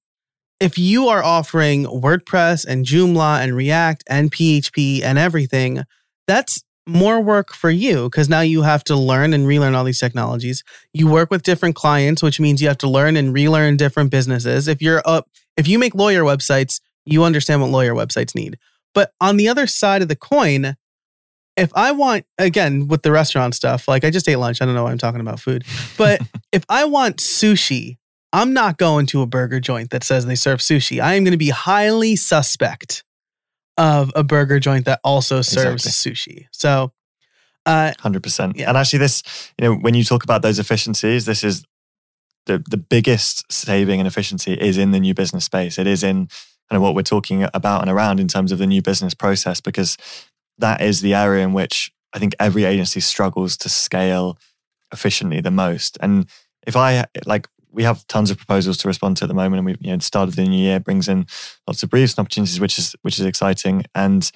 if 0.59 0.77
you 0.77 1.07
are 1.07 1.23
offering 1.23 1.85
WordPress 1.85 2.65
and 2.65 2.83
Joomla 2.83 3.41
and 3.41 3.55
React 3.55 4.03
and 4.09 4.31
PHP 4.31 5.03
and 5.03 5.19
everything, 5.19 5.83
that's 6.25 6.63
more 6.87 7.21
work 7.21 7.53
for 7.53 7.69
you 7.69 8.09
because 8.09 8.29
now 8.29 8.41
you 8.41 8.61
have 8.61 8.83
to 8.85 8.95
learn 8.95 9.33
and 9.33 9.47
relearn 9.47 9.75
all 9.75 9.83
these 9.83 9.99
technologies. 9.99 10.63
You 10.93 11.07
work 11.07 11.29
with 11.29 11.43
different 11.43 11.75
clients, 11.75 12.23
which 12.23 12.39
means 12.39 12.61
you 12.61 12.67
have 12.67 12.77
to 12.79 12.89
learn 12.89 13.17
and 13.17 13.33
relearn 13.33 13.77
different 13.77 14.11
businesses. 14.11 14.67
If 14.67 14.81
you're 14.81 15.01
up, 15.05 15.29
if 15.55 15.67
you 15.67 15.79
make 15.79 15.95
lawyer 15.95 16.23
websites, 16.23 16.79
you 17.05 17.23
understand 17.23 17.61
what 17.61 17.71
lawyer 17.71 17.93
websites 17.93 18.35
need. 18.35 18.57
But 18.93 19.11
on 19.21 19.37
the 19.37 19.47
other 19.47 19.67
side 19.67 20.01
of 20.01 20.07
the 20.07 20.15
coin, 20.15 20.75
if 21.55 21.71
I 21.75 21.91
want, 21.91 22.25
again, 22.37 22.87
with 22.87 23.01
the 23.01 23.11
restaurant 23.11 23.55
stuff, 23.55 23.87
like 23.87 24.03
I 24.03 24.09
just 24.09 24.29
ate 24.29 24.37
lunch, 24.37 24.61
I 24.61 24.65
don't 24.65 24.75
know 24.75 24.83
why 24.83 24.91
I'm 24.91 24.97
talking 24.97 25.21
about 25.21 25.39
food, 25.39 25.63
but 25.97 26.21
if 26.51 26.63
I 26.69 26.85
want 26.85 27.17
sushi 27.17 27.97
I'm 28.33 28.53
not 28.53 28.77
going 28.77 29.05
to 29.07 29.21
a 29.21 29.25
burger 29.25 29.59
joint 29.59 29.89
that 29.91 30.03
says 30.03 30.25
they 30.25 30.35
serve 30.35 30.59
sushi. 30.59 31.01
I 31.01 31.15
am 31.15 31.23
going 31.23 31.31
to 31.31 31.37
be 31.37 31.49
highly 31.49 32.15
suspect 32.15 33.03
of 33.77 34.11
a 34.15 34.23
burger 34.23 34.59
joint 34.59 34.85
that 34.85 34.99
also 35.03 35.41
serves 35.41 35.85
exactly. 35.85 36.13
sushi. 36.13 36.47
So, 36.51 36.91
uh, 37.65 37.93
hundred 37.99 38.23
percent. 38.23 38.57
Yeah. 38.57 38.69
And 38.69 38.77
actually, 38.77 38.99
this 38.99 39.23
you 39.59 39.67
know 39.67 39.75
when 39.75 39.93
you 39.93 40.03
talk 40.03 40.23
about 40.23 40.41
those 40.41 40.59
efficiencies, 40.59 41.25
this 41.25 41.43
is 41.43 41.65
the 42.45 42.63
the 42.69 42.77
biggest 42.77 43.51
saving 43.51 43.99
and 43.99 44.07
efficiency 44.07 44.53
is 44.53 44.77
in 44.77 44.91
the 44.91 44.99
new 44.99 45.13
business 45.13 45.45
space. 45.45 45.77
It 45.77 45.87
is 45.87 46.03
in 46.03 46.27
kind 46.69 46.77
of 46.77 46.81
what 46.81 46.95
we're 46.95 47.03
talking 47.03 47.47
about 47.53 47.81
and 47.81 47.89
around 47.91 48.19
in 48.19 48.27
terms 48.27 48.51
of 48.51 48.57
the 48.57 48.67
new 48.67 48.81
business 48.81 49.13
process 49.13 49.61
because 49.61 49.97
that 50.57 50.81
is 50.81 51.01
the 51.01 51.13
area 51.13 51.43
in 51.43 51.53
which 51.53 51.91
I 52.13 52.19
think 52.19 52.35
every 52.39 52.63
agency 52.63 52.99
struggles 52.99 53.55
to 53.57 53.69
scale 53.69 54.37
efficiently 54.91 55.41
the 55.41 55.51
most. 55.51 55.97
And 56.01 56.27
if 56.65 56.75
I 56.75 57.05
like 57.25 57.47
we 57.77 57.83
have 57.83 58.05
tons 58.07 58.31
of 58.31 58.37
proposals 58.37 58.75
to 58.77 58.87
respond 58.87 59.15
to 59.17 59.25
at 59.25 59.27
the 59.27 59.35
moment, 59.35 59.59
and 59.59 59.65
we 59.65 59.75
you 59.79 59.93
know 59.93 59.99
started 59.99 60.33
the 60.33 60.43
new 60.43 60.57
year 60.57 60.79
brings 60.79 61.07
in 61.07 61.27
lots 61.67 61.83
of 61.83 61.89
briefs 61.91 62.15
and 62.15 62.19
opportunities, 62.25 62.59
which 62.59 62.79
is 62.79 62.95
which 63.03 63.19
is 63.19 63.25
exciting. 63.25 63.85
And 63.93 64.29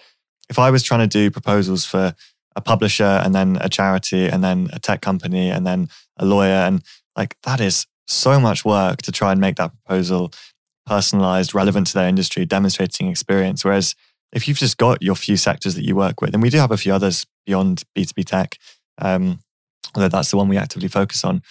if 0.48 0.60
I 0.60 0.70
was 0.70 0.84
trying 0.84 1.02
to 1.02 1.08
do 1.08 1.32
proposals 1.32 1.84
for 1.84 2.14
a 2.56 2.62
publisher 2.62 3.04
and 3.04 3.34
then 3.34 3.58
a 3.60 3.68
charity 3.68 4.28
and 4.28 4.44
then 4.44 4.70
a 4.72 4.80
tech 4.80 5.02
company 5.02 5.50
and 5.50 5.66
then 5.66 5.90
a 6.18 6.26
lawyer 6.26 6.68
and 6.68 6.84
like 7.18 7.36
that 7.44 7.60
is 7.60 7.88
so 8.08 8.40
much 8.40 8.64
work 8.64 9.02
to 9.02 9.12
try 9.12 9.32
and 9.32 9.42
make 9.42 9.56
that 9.56 9.72
proposal 9.72 10.32
personalized, 10.86 11.56
relevant 11.56 11.88
to 11.88 11.94
their 11.94 12.08
industry, 12.08 12.46
demonstrating 12.46 13.08
experience. 13.08 13.66
Whereas 13.66 13.96
if 14.34 14.48
you've 14.48 14.58
just 14.58 14.78
got 14.78 15.02
your 15.02 15.16
few 15.16 15.38
sectors 15.38 15.76
that 15.76 15.86
you 15.86 15.96
work 15.96 16.22
with, 16.22 16.34
and 16.34 16.44
we 16.44 16.50
do 16.50 16.58
have 16.58 16.72
a 16.72 16.78
few 16.78 16.94
others 16.94 17.26
beyond 17.46 17.84
B2B 17.98 18.26
tech, 18.26 18.58
um, 18.98 19.40
although 19.96 20.10
that's 20.10 20.30
the 20.30 20.38
one 20.38 20.50
we 20.50 20.58
actively 20.58 20.90
focus 20.90 21.24
on, 21.24 21.42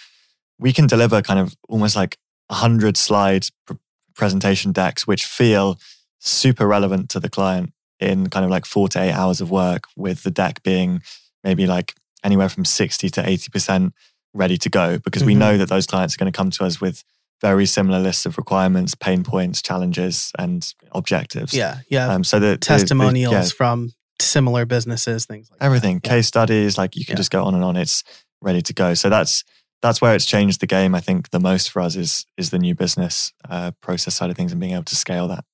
we 0.61 0.71
can 0.71 0.87
deliver 0.87 1.21
kind 1.21 1.39
of 1.39 1.55
almost 1.67 1.95
like 1.97 2.17
100 2.47 2.95
slide 2.95 3.45
pr- 3.65 3.73
presentation 4.15 4.71
decks, 4.71 5.05
which 5.07 5.25
feel 5.25 5.77
super 6.19 6.67
relevant 6.67 7.09
to 7.09 7.19
the 7.19 7.29
client 7.29 7.73
in 7.99 8.29
kind 8.29 8.45
of 8.45 8.51
like 8.51 8.65
four 8.65 8.87
to 8.89 9.01
eight 9.01 9.11
hours 9.11 9.41
of 9.41 9.49
work, 9.51 9.83
with 9.97 10.23
the 10.23 10.31
deck 10.31 10.61
being 10.63 11.01
maybe 11.43 11.65
like 11.67 11.95
anywhere 12.23 12.47
from 12.49 12.63
60 12.65 13.09
to 13.09 13.21
80% 13.21 13.91
ready 14.33 14.57
to 14.57 14.69
go 14.69 14.97
because 14.99 15.23
we 15.23 15.33
Mhm. 15.33 15.37
know 15.39 15.57
that 15.57 15.69
those 15.69 15.87
clients 15.87 16.15
are 16.15 16.17
going 16.19 16.31
to 16.31 16.37
come 16.37 16.51
to 16.51 16.63
us 16.63 16.79
with 16.79 17.03
very 17.41 17.65
similar 17.65 17.99
lists 17.99 18.25
of 18.27 18.37
requirements, 18.37 18.93
pain 18.93 19.23
points, 19.23 19.61
challenges, 19.63 20.31
and 20.37 20.73
objectives. 20.91 21.53
Yeah, 21.55 21.79
yeah. 21.89 22.07
Um, 22.13 22.23
so 22.23 22.39
the 22.39 22.45
the- 22.45 22.51
the- 22.51 22.57
Testimonials 22.59 23.33
yeah, 23.33 23.43
from 23.57 23.91
similar 24.19 24.65
businesses, 24.65 25.25
things 25.25 25.49
like 25.49 25.59
that. 25.59 25.65
everything, 25.65 25.99
Yeah. 26.03 26.09
case 26.11 26.27
studies, 26.27 26.77
like 26.77 26.95
you 26.95 27.03
can 27.03 27.13
Yeah. 27.13 27.17
just 27.17 27.31
go 27.31 27.43
on 27.43 27.55
and 27.55 27.63
on. 27.63 27.75
It's 27.77 28.03
ready 28.41 28.61
to 28.61 28.73
go. 28.73 28.93
So 28.93 29.09
that's 29.09 29.43
that's 29.81 30.01
where 30.01 30.15
it's 30.15 30.25
changed 30.25 30.61
the 30.61 30.67
game. 30.67 30.95
I 30.95 30.99
think 30.99 31.31
the 31.31 31.39
most 31.39 31.69
for 31.71 31.81
us 31.81 31.95
is 31.95 32.25
is 32.37 32.49
the 32.49 32.59
new 32.59 32.75
business 32.75 33.33
uh, 33.49 33.71
process 33.81 34.15
side 34.15 34.29
of 34.29 34.35
things 34.35 34.51
and 34.51 34.61
being 34.61 34.73
able 34.73 34.83
to 34.85 34.95
scale 34.95 35.27
that. 35.27 35.45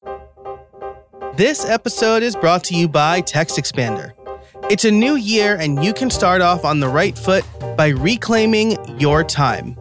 This 1.36 1.66
episode 1.66 2.24
is 2.24 2.36
brought 2.36 2.64
to 2.66 2.76
you 2.76 2.88
by 2.88 3.22
Text 3.22 3.58
Expander. 3.58 4.14
It's 4.70 4.86
a 4.86 4.92
new 4.92 5.16
year, 5.16 5.56
and 5.56 5.84
you 5.84 5.94
can 5.94 6.10
start 6.10 6.42
off 6.42 6.66
on 6.66 6.80
the 6.80 6.88
right 6.90 7.18
foot 7.18 7.46
by 7.78 7.90
reclaiming 7.90 8.76
your 9.00 9.24
time. 9.24 9.78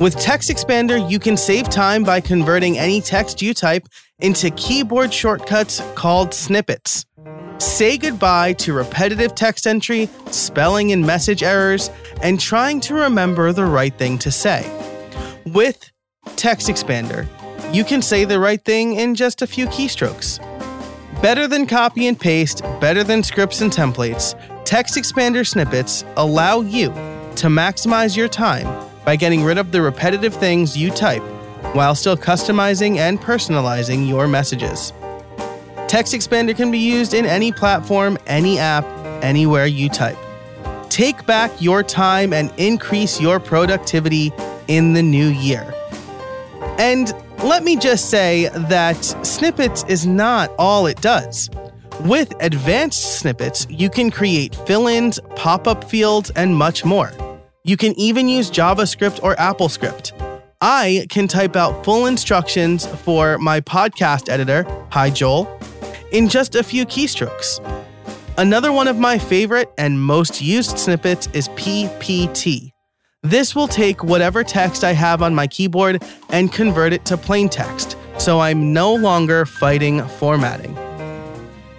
With 0.00 0.16
Text 0.16 0.50
Expander, 0.50 1.10
you 1.10 1.18
can 1.18 1.36
save 1.36 1.68
time 1.68 2.04
by 2.04 2.20
converting 2.20 2.78
any 2.78 3.00
text 3.00 3.40
you 3.40 3.54
type 3.54 3.86
into 4.18 4.50
keyboard 4.50 5.12
shortcuts 5.12 5.80
called 5.94 6.34
snippets. 6.34 7.06
Say 7.60 7.98
goodbye 7.98 8.54
to 8.54 8.72
repetitive 8.72 9.34
text 9.34 9.66
entry, 9.66 10.08
spelling 10.30 10.92
and 10.92 11.06
message 11.06 11.42
errors, 11.42 11.90
and 12.22 12.40
trying 12.40 12.80
to 12.80 12.94
remember 12.94 13.52
the 13.52 13.66
right 13.66 13.92
thing 13.92 14.16
to 14.20 14.30
say. 14.30 14.64
With 15.44 15.92
Text 16.36 16.68
Expander, 16.68 17.28
you 17.70 17.84
can 17.84 18.00
say 18.00 18.24
the 18.24 18.40
right 18.40 18.64
thing 18.64 18.94
in 18.94 19.14
just 19.14 19.42
a 19.42 19.46
few 19.46 19.66
keystrokes. 19.66 20.40
Better 21.20 21.46
than 21.46 21.66
copy 21.66 22.06
and 22.06 22.18
paste, 22.18 22.62
better 22.80 23.04
than 23.04 23.22
scripts 23.22 23.60
and 23.60 23.70
templates, 23.70 24.34
Text 24.64 24.94
Expander 24.94 25.46
snippets 25.46 26.02
allow 26.16 26.62
you 26.62 26.88
to 27.36 27.48
maximize 27.48 28.16
your 28.16 28.28
time 28.28 28.88
by 29.04 29.16
getting 29.16 29.44
rid 29.44 29.58
of 29.58 29.70
the 29.70 29.82
repetitive 29.82 30.32
things 30.32 30.78
you 30.78 30.90
type 30.90 31.22
while 31.74 31.94
still 31.94 32.16
customizing 32.16 32.96
and 32.96 33.20
personalizing 33.20 34.08
your 34.08 34.26
messages. 34.26 34.94
Text 35.90 36.14
Expander 36.14 36.54
can 36.54 36.70
be 36.70 36.78
used 36.78 37.14
in 37.14 37.26
any 37.26 37.50
platform, 37.50 38.16
any 38.28 38.60
app, 38.60 38.84
anywhere 39.24 39.66
you 39.66 39.88
type. 39.88 40.16
Take 40.88 41.26
back 41.26 41.50
your 41.60 41.82
time 41.82 42.32
and 42.32 42.52
increase 42.58 43.20
your 43.20 43.40
productivity 43.40 44.32
in 44.68 44.92
the 44.92 45.02
new 45.02 45.26
year. 45.26 45.74
And 46.78 47.12
let 47.42 47.64
me 47.64 47.74
just 47.74 48.08
say 48.08 48.50
that 48.68 49.04
snippets 49.26 49.84
is 49.88 50.06
not 50.06 50.52
all 50.60 50.86
it 50.86 51.00
does. 51.00 51.50
With 52.02 52.34
advanced 52.38 53.18
snippets, 53.18 53.66
you 53.68 53.90
can 53.90 54.12
create 54.12 54.54
fill 54.54 54.86
ins, 54.86 55.18
pop 55.34 55.66
up 55.66 55.82
fields, 55.82 56.30
and 56.36 56.54
much 56.54 56.84
more. 56.84 57.10
You 57.64 57.76
can 57.76 57.98
even 57.98 58.28
use 58.28 58.48
JavaScript 58.48 59.24
or 59.24 59.34
AppleScript. 59.34 60.12
I 60.60 61.06
can 61.10 61.26
type 61.26 61.56
out 61.56 61.84
full 61.84 62.06
instructions 62.06 62.86
for 62.86 63.38
my 63.38 63.60
podcast 63.60 64.28
editor, 64.28 64.64
Hi 64.90 65.10
Joel, 65.10 65.59
in 66.12 66.28
just 66.28 66.54
a 66.54 66.62
few 66.62 66.86
keystrokes. 66.86 67.60
Another 68.38 68.72
one 68.72 68.88
of 68.88 68.98
my 68.98 69.18
favorite 69.18 69.70
and 69.76 70.00
most 70.00 70.40
used 70.40 70.78
snippets 70.78 71.28
is 71.32 71.48
PPT. 71.50 72.72
This 73.22 73.54
will 73.54 73.68
take 73.68 74.02
whatever 74.02 74.42
text 74.42 74.82
I 74.82 74.92
have 74.92 75.20
on 75.20 75.34
my 75.34 75.46
keyboard 75.46 76.02
and 76.30 76.50
convert 76.50 76.94
it 76.94 77.04
to 77.06 77.18
plain 77.18 77.50
text, 77.50 77.96
so 78.18 78.40
I'm 78.40 78.72
no 78.72 78.94
longer 78.94 79.44
fighting 79.44 80.02
formatting. 80.02 80.74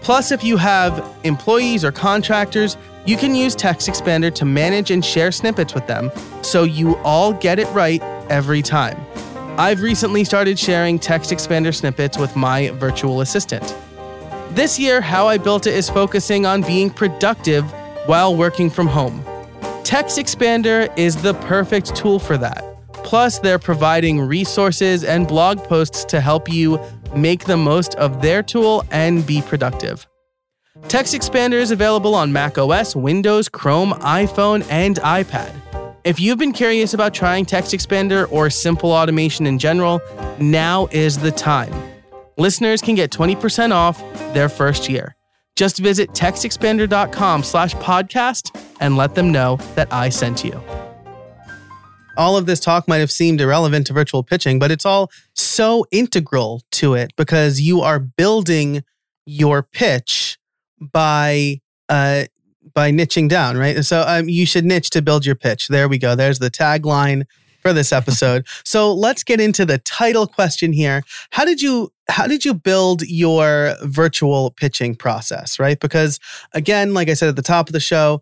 Plus, 0.02 0.32
if 0.32 0.44
you 0.44 0.58
have 0.58 1.04
employees 1.24 1.84
or 1.84 1.92
contractors, 1.92 2.78
you 3.06 3.18
can 3.18 3.34
use 3.34 3.56
Text 3.56 3.88
Expander 3.88 4.34
to 4.36 4.46
manage 4.46 4.92
and 4.92 5.04
share 5.04 5.32
snippets 5.32 5.74
with 5.74 5.88
them 5.88 6.12
so 6.44 6.64
you 6.64 6.98
all 6.98 7.34
get 7.34 7.58
it 7.58 7.68
right 7.68 8.02
every 8.30 8.62
time. 8.62 9.00
I've 9.58 9.82
recently 9.82 10.24
started 10.24 10.58
sharing 10.60 11.00
Text 11.00 11.32
Expander 11.32 11.74
snippets 11.74 12.18
with 12.18 12.36
my 12.36 12.70
virtual 12.72 13.22
assistant. 13.22 13.76
This 14.52 14.78
year, 14.78 15.00
How 15.00 15.30
I 15.30 15.38
Built 15.38 15.66
It 15.66 15.74
is 15.74 15.90
focusing 15.90 16.46
on 16.46 16.62
being 16.62 16.90
productive 16.90 17.64
while 18.06 18.36
working 18.36 18.70
from 18.70 18.86
home. 18.86 19.24
Text 19.86 20.18
Expander 20.18 20.92
is 20.98 21.22
the 21.22 21.36
perfect 21.36 21.96
tool 21.96 22.20
for 22.20 22.38
that. 22.38 22.62
Plus, 22.92 23.40
they're 23.40 23.58
providing 23.58 24.20
resources 24.20 25.06
and 25.06 25.26
blog 25.26 25.64
posts 25.64 26.04
to 26.04 26.20
help 26.20 26.52
you 26.52 26.82
make 27.16 27.46
the 27.46 27.56
most 27.56 27.96
of 27.96 28.22
their 28.22 28.44
tool 28.44 28.84
and 28.92 29.26
be 29.26 29.42
productive. 29.42 30.06
Text 30.90 31.14
Expander 31.14 31.54
is 31.54 31.72
available 31.72 32.14
on 32.14 32.34
Mac 32.34 32.58
OS, 32.58 32.94
Windows, 32.94 33.48
Chrome, 33.48 33.92
iPhone, 34.02 34.68
and 34.70 34.98
iPad. 34.98 35.54
If 36.04 36.20
you've 36.20 36.40
been 36.40 36.52
curious 36.52 36.94
about 36.94 37.14
trying 37.14 37.46
Text 37.46 37.72
Expander 37.72 38.30
or 38.30 38.50
simple 38.50 38.92
automation 38.92 39.48
in 39.48 39.58
general, 39.60 40.02
now 40.42 40.90
is 40.92 41.20
the 41.20 41.32
time. 41.32 41.91
Listeners 42.38 42.82
can 42.82 42.96
get 42.96 43.12
20% 43.12 43.72
off 43.72 44.00
their 44.34 44.50
first 44.50 44.90
year. 44.90 45.16
Just 45.56 45.80
visit 45.80 46.12
textexpander.com 46.12 47.44
slash 47.44 47.76
podcast 47.76 48.58
and 48.80 48.96
let 48.96 49.16
them 49.16 49.32
know 49.32 49.58
that 49.76 49.92
I 49.92 50.10
sent 50.10 50.44
you. 50.44 50.62
All 52.18 52.38
of 52.38 52.46
this 52.46 52.60
talk 52.60 52.88
might 52.88 52.98
have 52.98 53.12
seemed 53.12 53.42
irrelevant 53.42 53.88
to 53.88 53.94
virtual 53.94 54.24
pitching, 54.24 54.60
but 54.60 54.72
it's 54.72 54.86
all 54.86 55.12
so 55.34 55.86
integral 55.92 56.62
to 56.72 56.94
it 56.94 57.14
because 57.16 57.62
you 57.62 57.82
are 57.82 58.00
building 58.00 58.84
your 59.26 59.64
pitch 59.64 60.38
by 60.80 61.62
uh 61.90 62.26
by 62.74 62.92
niching 62.92 63.28
down, 63.28 63.58
right? 63.58 63.84
So 63.84 64.04
um, 64.08 64.30
you 64.30 64.46
should 64.46 64.66
niche 64.66 64.90
to 64.92 65.02
build 65.02 65.26
your 65.26 65.36
pitch. 65.36 65.68
There 65.68 65.90
we 65.90 65.98
go. 65.98 66.16
There's 66.16 66.40
the 66.40 66.52
tagline 66.52 67.26
for 67.62 67.74
this 67.74 67.92
episode. 67.92 68.46
so 68.64 68.94
let's 68.94 69.24
get 69.24 69.40
into 69.40 69.66
the 69.66 69.78
title 69.80 70.28
question 70.28 70.74
here. 70.74 71.04
How 71.32 71.46
did 71.46 71.62
you 71.62 71.92
how 72.12 72.28
did 72.28 72.46
you 72.46 72.54
build 72.54 73.02
your 73.04 73.76
virtual 73.84 74.52
pitching 74.52 74.96
process, 74.96 75.60
right? 75.60 75.80
Because 75.80 76.20
again, 76.54 76.94
like 76.94 77.10
I 77.10 77.14
said 77.14 77.30
at 77.30 77.36
the 77.36 77.42
top 77.42 77.68
of 77.68 77.74
the 77.74 77.80
show, 77.80 78.22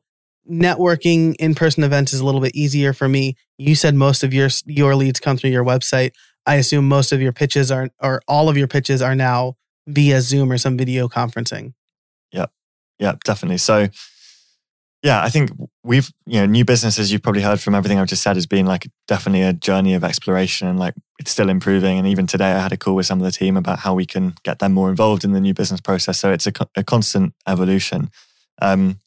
networking 0.49 1.35
in-person 1.39 1.83
events 1.83 2.13
is 2.13 2.19
a 2.19 2.25
little 2.25 2.41
bit 2.41 2.55
easier 2.55 2.93
for 2.93 3.07
me. 3.07 3.35
You 3.57 3.75
said 3.75 3.95
most 3.95 4.23
of 4.23 4.33
your 4.33 4.49
your 4.65 4.95
leads 4.95 5.19
come 5.19 5.37
through 5.37 5.51
your 5.51 5.65
website. 5.65 6.11
I 6.45 6.55
assume 6.55 6.87
most 6.87 7.11
of 7.11 7.21
your 7.21 7.33
pitches 7.33 7.71
are 7.71 7.89
or 8.01 8.21
all 8.27 8.49
of 8.49 8.57
your 8.57 8.67
pitches 8.67 9.01
are 9.01 9.15
now 9.15 9.55
via 9.87 10.21
Zoom 10.21 10.51
or 10.51 10.57
some 10.57 10.77
video 10.77 11.07
conferencing. 11.07 11.73
Yep. 12.31 12.51
Yeah, 12.99 13.15
definitely. 13.23 13.57
So, 13.57 13.87
yeah, 15.01 15.23
I 15.23 15.29
think 15.29 15.51
we've, 15.83 16.11
you 16.25 16.41
know, 16.41 16.45
new 16.45 16.65
businesses, 16.65 17.11
you've 17.11 17.23
probably 17.23 17.41
heard 17.41 17.61
from 17.61 17.73
everything 17.73 17.99
I've 17.99 18.07
just 18.07 18.23
said, 18.23 18.35
has 18.35 18.45
been 18.45 18.65
like 18.65 18.87
definitely 19.07 19.43
a 19.43 19.53
journey 19.53 19.93
of 19.93 20.03
exploration 20.03 20.67
and 20.67 20.77
like 20.77 20.93
it's 21.19 21.31
still 21.31 21.49
improving. 21.49 21.97
And 21.97 22.05
even 22.07 22.27
today, 22.27 22.51
I 22.51 22.59
had 22.59 22.73
a 22.73 22.77
call 22.77 22.95
with 22.95 23.05
some 23.05 23.19
of 23.19 23.25
the 23.25 23.31
team 23.31 23.55
about 23.55 23.79
how 23.79 23.93
we 23.93 24.05
can 24.05 24.33
get 24.43 24.59
them 24.59 24.73
more 24.73 24.89
involved 24.89 25.23
in 25.23 25.31
the 25.31 25.39
new 25.39 25.53
business 25.53 25.79
process. 25.79 26.19
So 26.19 26.31
it's 26.31 26.47
a, 26.47 26.53
a 26.75 26.83
constant 26.83 27.33
evolution. 27.47 28.11
Um, 28.61 28.99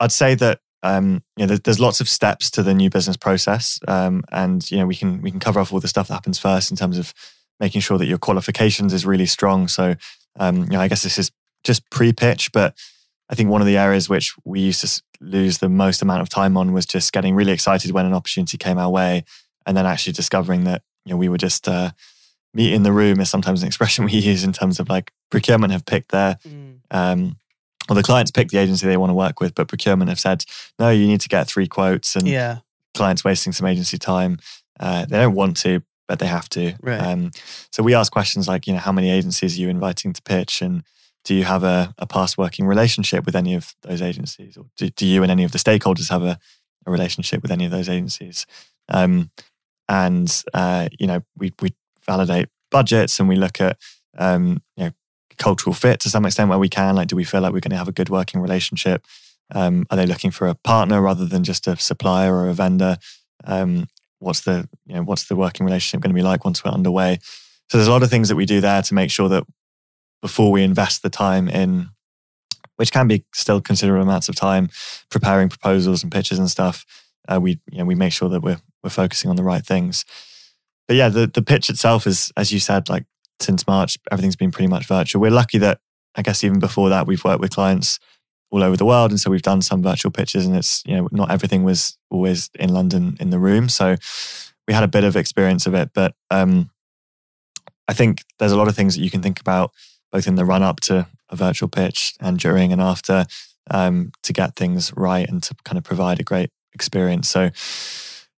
I'd 0.00 0.10
say 0.10 0.34
that 0.34 0.58
um, 0.82 1.22
you 1.36 1.46
know, 1.46 1.56
there's, 1.56 1.78
lots 1.78 2.00
of 2.00 2.08
steps 2.08 2.50
to 2.50 2.62
the 2.62 2.74
new 2.74 2.90
business 2.90 3.16
process, 3.16 3.78
um, 3.86 4.24
and 4.32 4.68
you 4.68 4.78
know, 4.78 4.86
we 4.86 4.96
can 4.96 5.22
we 5.22 5.30
can 5.30 5.38
cover 5.38 5.60
off 5.60 5.72
all 5.72 5.78
the 5.78 5.86
stuff 5.86 6.08
that 6.08 6.14
happens 6.14 6.40
first 6.40 6.72
in 6.72 6.76
terms 6.76 6.98
of 6.98 7.14
making 7.60 7.82
sure 7.82 7.98
that 7.98 8.06
your 8.06 8.18
qualifications 8.18 8.92
is 8.92 9.06
really 9.06 9.26
strong. 9.26 9.68
So, 9.68 9.94
um, 10.40 10.64
you 10.64 10.70
know, 10.70 10.80
I 10.80 10.88
guess 10.88 11.04
this 11.04 11.18
is 11.18 11.30
just 11.62 11.88
pre-pitch, 11.90 12.50
but 12.50 12.76
I 13.32 13.34
think 13.34 13.48
one 13.48 13.62
of 13.62 13.66
the 13.66 13.78
areas 13.78 14.10
which 14.10 14.34
we 14.44 14.60
used 14.60 14.82
to 14.82 15.02
lose 15.22 15.58
the 15.58 15.70
most 15.70 16.02
amount 16.02 16.20
of 16.20 16.28
time 16.28 16.56
on 16.58 16.72
was 16.74 16.84
just 16.84 17.12
getting 17.14 17.34
really 17.34 17.52
excited 17.52 17.90
when 17.90 18.04
an 18.04 18.12
opportunity 18.12 18.58
came 18.58 18.76
our 18.78 18.90
way, 18.90 19.24
and 19.64 19.74
then 19.74 19.86
actually 19.86 20.12
discovering 20.12 20.64
that 20.64 20.82
you 21.06 21.12
know 21.12 21.16
we 21.16 21.30
were 21.30 21.38
just 21.38 21.66
uh, 21.66 21.92
meet 22.52 22.74
in 22.74 22.82
the 22.82 22.92
room 22.92 23.20
is 23.20 23.30
sometimes 23.30 23.62
an 23.62 23.66
expression 23.68 24.04
we 24.10 24.12
use 24.12 24.44
in 24.44 24.52
terms 24.52 24.78
of 24.78 24.90
like 24.90 25.12
procurement 25.30 25.72
have 25.72 25.86
picked 25.86 26.10
their 26.12 26.36
um, 26.90 27.36
or 27.88 27.96
the 27.96 28.02
clients 28.02 28.30
pick 28.30 28.48
the 28.50 28.58
agency 28.58 28.86
they 28.86 28.98
want 28.98 29.10
to 29.10 29.14
work 29.14 29.40
with, 29.40 29.54
but 29.54 29.66
procurement 29.66 30.10
have 30.10 30.20
said 30.20 30.44
no, 30.78 30.90
you 30.90 31.06
need 31.06 31.22
to 31.22 31.28
get 31.28 31.48
three 31.48 31.66
quotes, 31.66 32.14
and 32.14 32.28
Yeah. 32.28 32.58
clients 32.94 33.24
wasting 33.24 33.54
some 33.54 33.66
agency 33.66 33.96
time. 33.96 34.38
Uh, 34.78 35.06
they 35.06 35.18
don't 35.18 35.34
want 35.34 35.56
to, 35.56 35.82
but 36.06 36.18
they 36.18 36.26
have 36.26 36.48
to. 36.50 36.74
Right. 36.82 37.00
Um, 37.00 37.30
so 37.70 37.82
we 37.82 37.94
ask 37.94 38.12
questions 38.12 38.46
like, 38.46 38.66
you 38.66 38.74
know, 38.74 38.78
how 38.80 38.92
many 38.92 39.10
agencies 39.10 39.56
are 39.56 39.60
you 39.62 39.70
inviting 39.70 40.12
to 40.12 40.20
pitch, 40.22 40.60
and 40.60 40.82
do 41.24 41.34
you 41.34 41.44
have 41.44 41.62
a, 41.62 41.94
a 41.98 42.06
past 42.06 42.36
working 42.36 42.66
relationship 42.66 43.24
with 43.24 43.36
any 43.36 43.54
of 43.54 43.74
those 43.82 44.02
agencies, 44.02 44.56
or 44.56 44.66
do, 44.76 44.90
do 44.90 45.06
you 45.06 45.22
and 45.22 45.30
any 45.30 45.44
of 45.44 45.52
the 45.52 45.58
stakeholders 45.58 46.10
have 46.10 46.22
a, 46.22 46.38
a 46.86 46.90
relationship 46.90 47.42
with 47.42 47.50
any 47.50 47.64
of 47.64 47.70
those 47.70 47.88
agencies? 47.88 48.46
Um, 48.88 49.30
and 49.88 50.42
uh, 50.54 50.88
you 50.98 51.06
know, 51.06 51.22
we 51.36 51.52
we 51.60 51.74
validate 52.04 52.48
budgets 52.70 53.20
and 53.20 53.28
we 53.28 53.36
look 53.36 53.60
at 53.60 53.78
um, 54.18 54.62
you 54.76 54.84
know 54.84 54.90
cultural 55.38 55.74
fit 55.74 56.00
to 56.00 56.10
some 56.10 56.24
extent 56.24 56.50
where 56.50 56.58
we 56.58 56.68
can. 56.68 56.94
Like, 56.94 57.08
do 57.08 57.16
we 57.16 57.24
feel 57.24 57.40
like 57.40 57.52
we're 57.52 57.60
going 57.60 57.70
to 57.70 57.76
have 57.76 57.88
a 57.88 57.92
good 57.92 58.08
working 58.08 58.40
relationship? 58.40 59.04
Um, 59.54 59.86
are 59.90 59.96
they 59.96 60.06
looking 60.06 60.30
for 60.30 60.48
a 60.48 60.54
partner 60.54 61.00
rather 61.00 61.26
than 61.26 61.44
just 61.44 61.66
a 61.66 61.76
supplier 61.76 62.34
or 62.34 62.48
a 62.48 62.54
vendor? 62.54 62.96
Um, 63.44 63.86
what's 64.18 64.42
the 64.42 64.68
you 64.86 64.94
know 64.94 65.02
what's 65.02 65.24
the 65.24 65.36
working 65.36 65.66
relationship 65.66 66.00
going 66.00 66.14
to 66.14 66.18
be 66.18 66.26
like 66.26 66.44
once 66.44 66.64
we're 66.64 66.70
underway. 66.70 67.18
So 67.68 67.78
there's 67.78 67.88
a 67.88 67.92
lot 67.92 68.02
of 68.02 68.10
things 68.10 68.28
that 68.28 68.36
we 68.36 68.46
do 68.46 68.60
there 68.60 68.82
to 68.82 68.94
make 68.94 69.10
sure 69.10 69.28
that 69.28 69.44
before 70.22 70.50
we 70.50 70.62
invest 70.62 71.02
the 71.02 71.10
time 71.10 71.48
in, 71.48 71.90
which 72.76 72.92
can 72.92 73.06
be 73.06 73.26
still 73.34 73.60
considerable 73.60 74.02
amounts 74.02 74.28
of 74.28 74.36
time, 74.36 74.70
preparing 75.10 75.50
proposals 75.50 76.02
and 76.02 76.10
pitches 76.10 76.38
and 76.38 76.50
stuff, 76.50 76.86
uh, 77.28 77.40
we 77.40 77.60
you 77.70 77.78
know 77.78 77.84
we 77.84 77.94
make 77.94 78.12
sure 78.12 78.28
that 78.28 78.42
we're 78.42 78.60
we're 78.82 78.90
focusing 78.90 79.28
on 79.28 79.36
the 79.36 79.42
right 79.42 79.64
things. 79.64 80.04
But 80.88 80.96
yeah, 80.96 81.08
the 81.08 81.26
the 81.26 81.42
pitch 81.42 81.68
itself 81.68 82.06
is, 82.06 82.32
as 82.36 82.52
you 82.52 82.60
said, 82.60 82.88
like 82.88 83.04
since 83.40 83.66
March, 83.66 83.98
everything's 84.10 84.36
been 84.36 84.50
pretty 84.50 84.68
much 84.68 84.86
virtual. 84.86 85.20
We're 85.20 85.30
lucky 85.30 85.58
that 85.58 85.80
I 86.14 86.22
guess 86.22 86.44
even 86.44 86.58
before 86.58 86.88
that, 86.88 87.06
we've 87.06 87.24
worked 87.24 87.40
with 87.40 87.54
clients 87.54 87.98
all 88.50 88.62
over 88.62 88.76
the 88.76 88.84
world, 88.84 89.10
and 89.10 89.20
so 89.20 89.30
we've 89.30 89.42
done 89.42 89.62
some 89.62 89.82
virtual 89.82 90.10
pitches, 90.10 90.46
and 90.46 90.56
it's 90.56 90.82
you 90.86 90.96
know 90.96 91.08
not 91.12 91.30
everything 91.30 91.64
was 91.64 91.98
always 92.10 92.50
in 92.58 92.72
London 92.72 93.16
in 93.20 93.30
the 93.30 93.38
room, 93.38 93.68
so 93.68 93.96
we 94.66 94.74
had 94.74 94.84
a 94.84 94.88
bit 94.88 95.04
of 95.04 95.16
experience 95.16 95.66
of 95.66 95.74
it. 95.74 95.90
But 95.94 96.14
um, 96.30 96.70
I 97.88 97.94
think 97.94 98.22
there's 98.38 98.52
a 98.52 98.56
lot 98.56 98.68
of 98.68 98.76
things 98.76 98.94
that 98.94 99.02
you 99.02 99.10
can 99.10 99.22
think 99.22 99.40
about 99.40 99.72
both 100.12 100.26
in 100.26 100.36
the 100.36 100.44
run 100.44 100.62
up 100.62 100.80
to 100.80 101.06
a 101.30 101.36
virtual 101.36 101.68
pitch 101.68 102.14
and 102.20 102.38
during 102.38 102.72
and 102.72 102.80
after 102.80 103.24
um, 103.70 104.12
to 104.22 104.32
get 104.32 104.54
things 104.54 104.92
right 104.96 105.28
and 105.28 105.42
to 105.42 105.54
kind 105.64 105.78
of 105.78 105.84
provide 105.84 106.20
a 106.20 106.24
great 106.24 106.50
experience. 106.74 107.28
So 107.28 107.50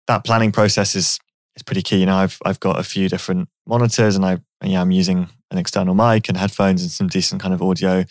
that 0.07 0.23
planning 0.23 0.51
process 0.51 0.95
is 0.95 1.19
is 1.55 1.63
pretty 1.63 1.81
key. 1.81 1.97
You 1.97 2.05
know, 2.05 2.15
I've 2.15 2.37
I've 2.45 2.59
got 2.59 2.79
a 2.79 2.83
few 2.83 3.09
different 3.09 3.49
monitors 3.67 4.15
and 4.15 4.25
I 4.25 4.39
yeah, 4.63 4.81
I'm 4.81 4.91
using 4.91 5.27
an 5.51 5.57
external 5.57 5.95
mic 5.95 6.29
and 6.29 6.37
headphones 6.37 6.81
and 6.81 6.91
some 6.91 7.07
decent 7.07 7.41
kind 7.41 7.53
of 7.53 7.61
audio 7.61 8.05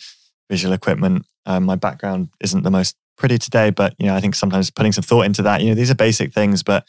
visual 0.51 0.75
equipment. 0.75 1.25
Um, 1.47 1.65
my 1.65 1.77
background 1.77 2.29
isn't 2.41 2.63
the 2.63 2.71
most 2.71 2.97
pretty 3.17 3.39
today, 3.39 3.71
but 3.71 3.95
you 3.99 4.07
know, 4.07 4.15
I 4.15 4.21
think 4.21 4.35
sometimes 4.35 4.71
putting 4.71 4.93
some 4.93 5.03
thought 5.03 5.27
into 5.27 5.43
that, 5.43 5.61
you 5.61 5.69
know, 5.69 5.75
these 5.75 5.91
are 5.91 5.95
basic 5.95 6.33
things, 6.33 6.63
but 6.63 6.87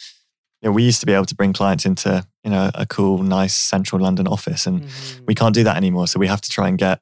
you 0.63 0.69
know, 0.69 0.73
we 0.73 0.83
used 0.83 1.01
to 1.01 1.05
be 1.05 1.11
able 1.11 1.25
to 1.25 1.35
bring 1.35 1.51
clients 1.51 1.85
into, 1.85 2.25
you 2.43 2.49
know, 2.49 2.71
a 2.73 2.85
cool, 2.85 3.17
nice 3.21 3.53
central 3.53 4.01
London 4.01 4.27
office 4.27 4.65
and 4.65 4.83
mm-hmm. 4.83 5.25
we 5.25 5.35
can't 5.35 5.53
do 5.53 5.63
that 5.65 5.75
anymore. 5.75 6.07
So 6.07 6.19
we 6.19 6.27
have 6.27 6.39
to 6.39 6.49
try 6.49 6.69
and 6.69 6.77
get 6.77 7.01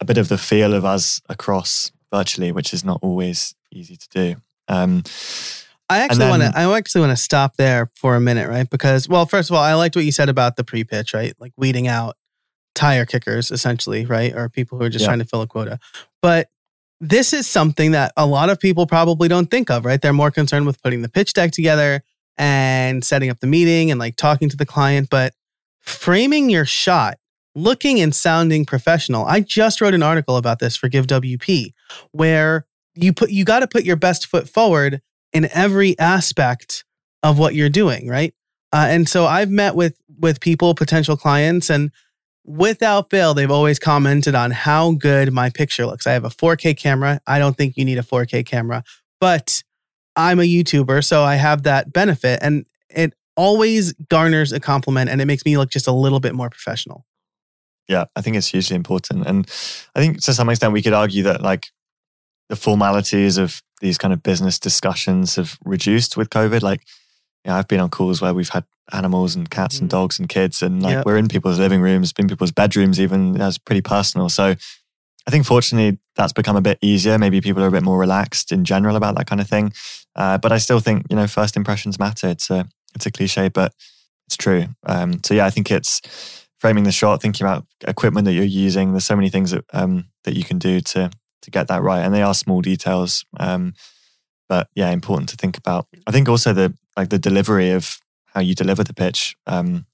a 0.00 0.06
bit 0.06 0.16
of 0.16 0.28
the 0.28 0.38
feel 0.38 0.72
of 0.72 0.84
us 0.84 1.20
across 1.28 1.92
virtually, 2.10 2.52
which 2.52 2.72
is 2.72 2.82
not 2.82 3.00
always 3.02 3.54
easy 3.70 3.96
to 3.96 4.08
do. 4.08 4.36
Um, 4.68 5.02
I 5.88 5.98
actually 5.98 6.28
want 6.28 6.42
to. 6.42 6.52
I 6.56 6.76
actually 6.76 7.02
want 7.02 7.16
to 7.16 7.22
stop 7.22 7.56
there 7.56 7.90
for 7.94 8.16
a 8.16 8.20
minute, 8.20 8.48
right? 8.48 8.68
Because, 8.68 9.08
well, 9.08 9.24
first 9.24 9.50
of 9.50 9.54
all, 9.54 9.62
I 9.62 9.74
liked 9.74 9.94
what 9.94 10.04
you 10.04 10.10
said 10.10 10.28
about 10.28 10.56
the 10.56 10.64
pre-pitch, 10.64 11.14
right? 11.14 11.32
Like 11.38 11.52
weeding 11.56 11.86
out 11.86 12.16
tire 12.74 13.06
kickers, 13.06 13.52
essentially, 13.52 14.04
right, 14.04 14.34
or 14.34 14.48
people 14.48 14.78
who 14.78 14.84
are 14.84 14.88
just 14.88 15.02
yeah. 15.02 15.08
trying 15.08 15.18
to 15.20 15.24
fill 15.24 15.42
a 15.42 15.46
quota. 15.46 15.78
But 16.22 16.48
this 17.00 17.32
is 17.32 17.46
something 17.46 17.92
that 17.92 18.12
a 18.16 18.26
lot 18.26 18.50
of 18.50 18.58
people 18.58 18.86
probably 18.86 19.28
don't 19.28 19.48
think 19.48 19.70
of, 19.70 19.84
right? 19.84 20.00
They're 20.00 20.12
more 20.12 20.32
concerned 20.32 20.66
with 20.66 20.82
putting 20.82 21.02
the 21.02 21.08
pitch 21.08 21.34
deck 21.34 21.52
together 21.52 22.02
and 22.38 23.04
setting 23.04 23.30
up 23.30 23.40
the 23.40 23.46
meeting 23.46 23.90
and 23.90 23.98
like 23.98 24.16
talking 24.16 24.48
to 24.48 24.56
the 24.56 24.66
client, 24.66 25.08
but 25.10 25.32
framing 25.80 26.50
your 26.50 26.64
shot, 26.64 27.18
looking 27.54 28.00
and 28.00 28.14
sounding 28.14 28.64
professional. 28.64 29.24
I 29.24 29.40
just 29.40 29.80
wrote 29.80 29.94
an 29.94 30.02
article 30.02 30.36
about 30.36 30.58
this 30.58 30.76
for 30.76 30.88
Give 30.88 31.06
WP, 31.06 31.72
where 32.12 32.66
you 32.94 33.12
put 33.12 33.30
you 33.30 33.44
got 33.44 33.60
to 33.60 33.66
put 33.66 33.84
your 33.84 33.96
best 33.96 34.26
foot 34.26 34.48
forward 34.48 35.00
in 35.32 35.48
every 35.52 35.98
aspect 35.98 36.84
of 37.22 37.38
what 37.38 37.54
you're 37.54 37.68
doing, 37.68 38.08
right? 38.08 38.34
Uh, 38.72 38.86
and 38.88 39.08
so 39.08 39.26
I've 39.26 39.50
met 39.50 39.74
with 39.74 39.98
with 40.18 40.40
people, 40.40 40.74
potential 40.74 41.16
clients, 41.16 41.70
and 41.70 41.90
without 42.44 43.10
fail, 43.10 43.34
they've 43.34 43.50
always 43.50 43.78
commented 43.78 44.34
on 44.34 44.50
how 44.50 44.92
good 44.92 45.32
my 45.32 45.50
picture 45.50 45.86
looks. 45.86 46.06
I 46.06 46.12
have 46.12 46.24
a 46.24 46.30
4K 46.30 46.76
camera. 46.76 47.20
I 47.26 47.38
don't 47.38 47.56
think 47.56 47.76
you 47.76 47.84
need 47.84 47.98
a 47.98 48.02
4K 48.02 48.46
camera, 48.46 48.84
but 49.20 49.62
I'm 50.16 50.40
a 50.40 50.44
YouTuber, 50.44 51.04
so 51.04 51.22
I 51.22 51.36
have 51.36 51.64
that 51.64 51.92
benefit, 51.92 52.40
and 52.42 52.64
it 52.88 53.14
always 53.36 53.92
garners 54.08 54.52
a 54.52 54.60
compliment, 54.60 55.10
and 55.10 55.20
it 55.20 55.26
makes 55.26 55.44
me 55.44 55.58
look 55.58 55.70
just 55.70 55.86
a 55.86 55.92
little 55.92 56.20
bit 56.20 56.34
more 56.34 56.50
professional. 56.50 57.04
Yeah, 57.88 58.06
I 58.16 58.22
think 58.22 58.36
it's 58.36 58.48
hugely 58.48 58.76
important, 58.76 59.26
and 59.26 59.46
I 59.94 60.00
think 60.00 60.22
to 60.22 60.34
some 60.34 60.48
extent 60.48 60.72
we 60.72 60.82
could 60.82 60.94
argue 60.94 61.22
that 61.24 61.42
like 61.42 61.70
the 62.48 62.56
formalities 62.56 63.38
of 63.38 63.62
these 63.80 63.98
kind 63.98 64.14
of 64.14 64.22
business 64.22 64.58
discussions 64.58 65.36
have 65.36 65.58
reduced 65.64 66.16
with 66.16 66.30
COVID. 66.30 66.62
Like, 66.62 66.82
you 67.44 67.50
know, 67.50 67.56
I've 67.56 67.68
been 67.68 67.80
on 67.80 67.90
calls 67.90 68.22
where 68.22 68.32
we've 68.32 68.48
had 68.48 68.64
animals 68.92 69.34
and 69.34 69.50
cats 69.50 69.76
mm. 69.76 69.82
and 69.82 69.90
dogs 69.90 70.18
and 70.18 70.28
kids, 70.28 70.62
and 70.62 70.82
like 70.82 70.94
yep. 70.94 71.06
we're 71.06 71.18
in 71.18 71.28
people's 71.28 71.58
living 71.58 71.80
rooms, 71.80 72.12
in 72.18 72.28
people's 72.28 72.52
bedrooms, 72.52 73.00
even 73.00 73.32
that's 73.32 73.58
pretty 73.58 73.82
personal. 73.82 74.28
So, 74.28 74.54
I 75.26 75.30
think 75.30 75.44
fortunately 75.44 75.98
that's 76.14 76.32
become 76.32 76.56
a 76.56 76.60
bit 76.60 76.78
easier. 76.80 77.18
Maybe 77.18 77.40
people 77.40 77.62
are 77.62 77.68
a 77.68 77.72
bit 77.72 77.82
more 77.82 77.98
relaxed 77.98 78.52
in 78.52 78.64
general 78.64 78.96
about 78.96 79.16
that 79.16 79.26
kind 79.26 79.40
of 79.40 79.48
thing. 79.48 79.72
Uh, 80.14 80.38
but 80.38 80.52
I 80.52 80.58
still 80.58 80.80
think 80.80 81.06
you 81.10 81.16
know 81.16 81.26
first 81.26 81.56
impressions 81.56 81.98
matter. 81.98 82.28
It's 82.28 82.50
a 82.50 82.66
it's 82.94 83.06
a 83.06 83.10
cliche, 83.10 83.48
but 83.48 83.74
it's 84.26 84.36
true. 84.36 84.66
Um, 84.84 85.20
so 85.24 85.34
yeah, 85.34 85.46
I 85.46 85.50
think 85.50 85.70
it's 85.70 86.46
framing 86.58 86.84
the 86.84 86.92
shot, 86.92 87.20
thinking 87.20 87.46
about 87.46 87.66
equipment 87.86 88.24
that 88.24 88.32
you're 88.32 88.44
using. 88.44 88.92
There's 88.92 89.04
so 89.04 89.16
many 89.16 89.28
things 89.28 89.50
that 89.50 89.64
um, 89.72 90.08
that 90.24 90.34
you 90.34 90.44
can 90.44 90.58
do 90.58 90.80
to 90.80 91.10
to 91.42 91.50
get 91.50 91.68
that 91.68 91.82
right. 91.82 92.00
And 92.00 92.14
they 92.14 92.22
are 92.22 92.34
small 92.34 92.60
details. 92.60 93.24
Um, 93.38 93.74
but 94.48 94.68
yeah, 94.74 94.90
important 94.90 95.28
to 95.30 95.36
think 95.36 95.56
about. 95.56 95.86
I 96.06 96.10
think 96.10 96.28
also 96.28 96.52
the 96.52 96.74
like 96.96 97.10
the 97.10 97.18
delivery 97.18 97.70
of 97.70 97.98
how 98.26 98.40
you 98.40 98.54
deliver 98.54 98.84
the 98.84 98.94
pitch, 98.94 99.36
um, 99.46 99.86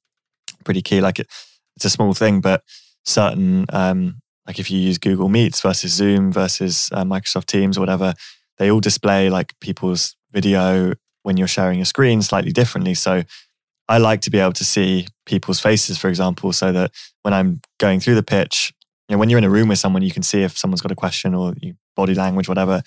pretty 0.64 0.82
key. 0.82 1.00
Like 1.00 1.18
it, 1.18 1.28
it's 1.76 1.84
a 1.84 1.90
small 1.90 2.14
thing, 2.14 2.40
but 2.40 2.62
certain 3.04 3.66
um, 3.70 4.21
like 4.46 4.58
if 4.58 4.70
you 4.70 4.78
use 4.78 4.98
Google 4.98 5.28
Meets 5.28 5.60
versus 5.60 5.92
Zoom 5.92 6.32
versus 6.32 6.88
uh, 6.92 7.04
Microsoft 7.04 7.46
Teams 7.46 7.76
or 7.76 7.80
whatever, 7.80 8.14
they 8.58 8.70
all 8.70 8.80
display 8.80 9.30
like 9.30 9.58
people's 9.60 10.16
video 10.32 10.94
when 11.22 11.36
you're 11.36 11.46
sharing 11.46 11.80
a 11.80 11.84
screen 11.84 12.22
slightly 12.22 12.52
differently. 12.52 12.94
So 12.94 13.22
I 13.88 13.98
like 13.98 14.20
to 14.22 14.30
be 14.30 14.38
able 14.38 14.52
to 14.54 14.64
see 14.64 15.06
people's 15.26 15.60
faces, 15.60 15.98
for 15.98 16.08
example, 16.08 16.52
so 16.52 16.72
that 16.72 16.92
when 17.22 17.34
I'm 17.34 17.60
going 17.78 18.00
through 18.00 18.16
the 18.16 18.22
pitch, 18.22 18.72
know, 19.12 19.18
when 19.18 19.30
you're 19.30 19.38
in 19.38 19.44
a 19.44 19.50
room 19.50 19.68
with 19.68 19.78
someone, 19.78 20.02
you 20.02 20.10
can 20.10 20.22
see 20.22 20.42
if 20.42 20.58
someone's 20.58 20.80
got 20.80 20.90
a 20.90 20.96
question 20.96 21.34
or 21.34 21.54
body 21.94 22.14
language, 22.14 22.48
whatever. 22.48 22.82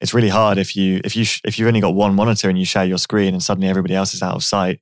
It's 0.00 0.14
really 0.14 0.28
hard 0.28 0.58
if 0.58 0.76
you 0.76 1.00
if 1.04 1.16
you 1.16 1.24
if 1.44 1.58
you've 1.58 1.68
only 1.68 1.80
got 1.80 1.94
one 1.94 2.14
monitor 2.14 2.48
and 2.48 2.58
you 2.58 2.64
share 2.64 2.84
your 2.84 2.98
screen 2.98 3.32
and 3.32 3.42
suddenly 3.42 3.68
everybody 3.68 3.94
else 3.94 4.14
is 4.14 4.22
out 4.22 4.34
of 4.34 4.44
sight. 4.44 4.80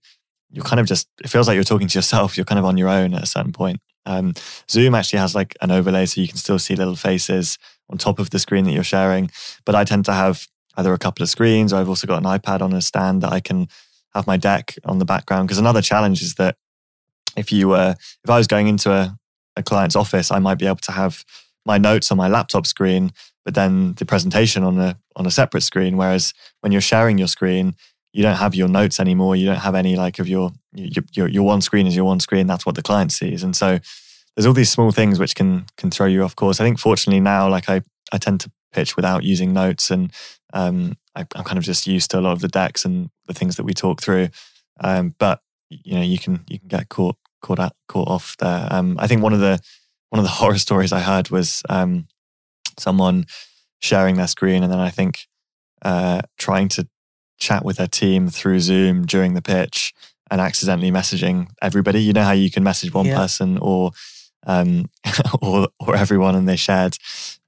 You're 0.52 0.64
kind 0.64 0.80
of 0.80 0.86
just 0.86 1.08
it 1.22 1.28
feels 1.28 1.48
like 1.48 1.54
you're 1.54 1.64
talking 1.64 1.88
to 1.88 1.98
yourself. 1.98 2.36
You're 2.36 2.44
kind 2.44 2.58
of 2.58 2.64
on 2.64 2.76
your 2.76 2.88
own 2.88 3.14
at 3.14 3.22
a 3.22 3.26
certain 3.26 3.52
point. 3.52 3.80
Um, 4.04 4.34
Zoom 4.70 4.94
actually 4.94 5.20
has 5.20 5.34
like 5.34 5.56
an 5.60 5.70
overlay 5.70 6.06
so 6.06 6.20
you 6.20 6.28
can 6.28 6.36
still 6.36 6.58
see 6.58 6.76
little 6.76 6.96
faces 6.96 7.58
on 7.88 7.98
top 7.98 8.18
of 8.18 8.30
the 8.30 8.38
screen 8.38 8.64
that 8.64 8.72
you're 8.72 8.84
sharing. 8.84 9.30
But 9.64 9.74
I 9.74 9.84
tend 9.84 10.04
to 10.06 10.12
have 10.12 10.46
either 10.76 10.92
a 10.92 10.98
couple 10.98 11.22
of 11.22 11.28
screens 11.28 11.72
or 11.72 11.76
I've 11.76 11.88
also 11.88 12.06
got 12.06 12.18
an 12.18 12.24
iPad 12.24 12.60
on 12.60 12.72
a 12.72 12.80
stand 12.80 13.22
that 13.22 13.32
I 13.32 13.40
can 13.40 13.68
have 14.14 14.26
my 14.26 14.36
deck 14.36 14.76
on 14.84 14.98
the 14.98 15.04
background. 15.04 15.48
Because 15.48 15.58
another 15.58 15.82
challenge 15.82 16.22
is 16.22 16.34
that 16.34 16.56
if 17.36 17.52
you 17.52 17.68
were, 17.68 17.94
if 18.24 18.30
I 18.30 18.38
was 18.38 18.46
going 18.46 18.66
into 18.66 18.92
a, 18.92 19.16
a 19.56 19.62
client's 19.62 19.96
office, 19.96 20.30
I 20.30 20.38
might 20.38 20.58
be 20.58 20.66
able 20.66 20.76
to 20.76 20.92
have 20.92 21.24
my 21.64 21.78
notes 21.78 22.10
on 22.10 22.18
my 22.18 22.28
laptop 22.28 22.66
screen, 22.66 23.12
but 23.44 23.54
then 23.54 23.94
the 23.94 24.04
presentation 24.04 24.64
on 24.64 24.78
a 24.78 24.98
on 25.16 25.26
a 25.26 25.30
separate 25.30 25.62
screen. 25.62 25.96
Whereas 25.96 26.34
when 26.60 26.72
you're 26.72 26.80
sharing 26.80 27.18
your 27.18 27.28
screen, 27.28 27.74
you 28.12 28.22
don't 28.22 28.36
have 28.36 28.54
your 28.54 28.68
notes 28.68 29.00
anymore. 29.00 29.36
You 29.36 29.46
don't 29.46 29.56
have 29.56 29.74
any 29.74 29.96
like 29.96 30.18
of 30.18 30.28
your 30.28 30.52
your 30.74 31.28
your, 31.28 31.42
one 31.42 31.60
screen 31.60 31.86
is 31.86 31.96
your 31.96 32.04
one 32.04 32.20
screen. 32.20 32.46
That's 32.46 32.66
what 32.66 32.74
the 32.74 32.82
client 32.82 33.12
sees, 33.12 33.42
and 33.42 33.56
so 33.56 33.78
there's 34.34 34.46
all 34.46 34.52
these 34.52 34.70
small 34.70 34.92
things 34.92 35.18
which 35.18 35.34
can 35.34 35.66
can 35.76 35.90
throw 35.90 36.06
you 36.06 36.22
off 36.22 36.36
course. 36.36 36.60
I 36.60 36.64
think 36.64 36.78
fortunately 36.78 37.20
now, 37.20 37.48
like 37.48 37.68
I 37.68 37.82
I 38.12 38.18
tend 38.18 38.40
to 38.40 38.52
pitch 38.72 38.96
without 38.96 39.24
using 39.24 39.52
notes, 39.52 39.90
and 39.90 40.12
um, 40.52 40.96
I, 41.14 41.20
am 41.20 41.44
kind 41.44 41.58
of 41.58 41.64
just 41.64 41.86
used 41.86 42.10
to 42.10 42.18
a 42.18 42.22
lot 42.22 42.32
of 42.32 42.40
the 42.40 42.48
decks 42.48 42.84
and 42.84 43.10
the 43.26 43.34
things 43.34 43.56
that 43.56 43.64
we 43.64 43.74
talk 43.74 44.02
through. 44.02 44.28
Um, 44.80 45.14
but 45.18 45.40
you 45.68 45.94
know, 45.94 46.02
you 46.02 46.18
can 46.18 46.44
you 46.48 46.58
can 46.58 46.68
get 46.68 46.88
caught 46.88 47.16
caught 47.42 47.58
out, 47.58 47.72
caught 47.88 48.08
off 48.08 48.36
there. 48.38 48.68
Um, 48.70 48.96
I 48.98 49.06
think 49.06 49.22
one 49.22 49.32
of 49.32 49.40
the 49.40 49.60
one 50.10 50.18
of 50.18 50.24
the 50.24 50.30
horror 50.40 50.58
stories 50.58 50.92
I 50.92 51.00
heard 51.00 51.30
was 51.30 51.62
um, 51.68 52.06
someone 52.78 53.26
sharing 53.80 54.16
their 54.16 54.28
screen 54.28 54.62
and 54.62 54.72
then 54.72 54.78
I 54.78 54.90
think 54.90 55.26
uh, 55.82 56.22
trying 56.38 56.68
to 56.68 56.86
chat 57.42 57.64
with 57.64 57.76
their 57.76 57.88
team 57.88 58.28
through 58.28 58.60
Zoom 58.60 59.04
during 59.04 59.34
the 59.34 59.42
pitch 59.42 59.92
and 60.30 60.40
accidentally 60.40 60.90
messaging 60.90 61.48
everybody. 61.60 62.00
You 62.00 62.12
know 62.12 62.24
how 62.24 62.32
you 62.32 62.50
can 62.50 62.62
message 62.62 62.94
one 62.94 63.06
yeah. 63.06 63.16
person 63.16 63.58
or 63.58 63.90
um, 64.46 64.88
or 65.42 65.68
or 65.80 65.96
everyone, 65.96 66.34
and 66.34 66.48
they 66.48 66.56
shared 66.56 66.96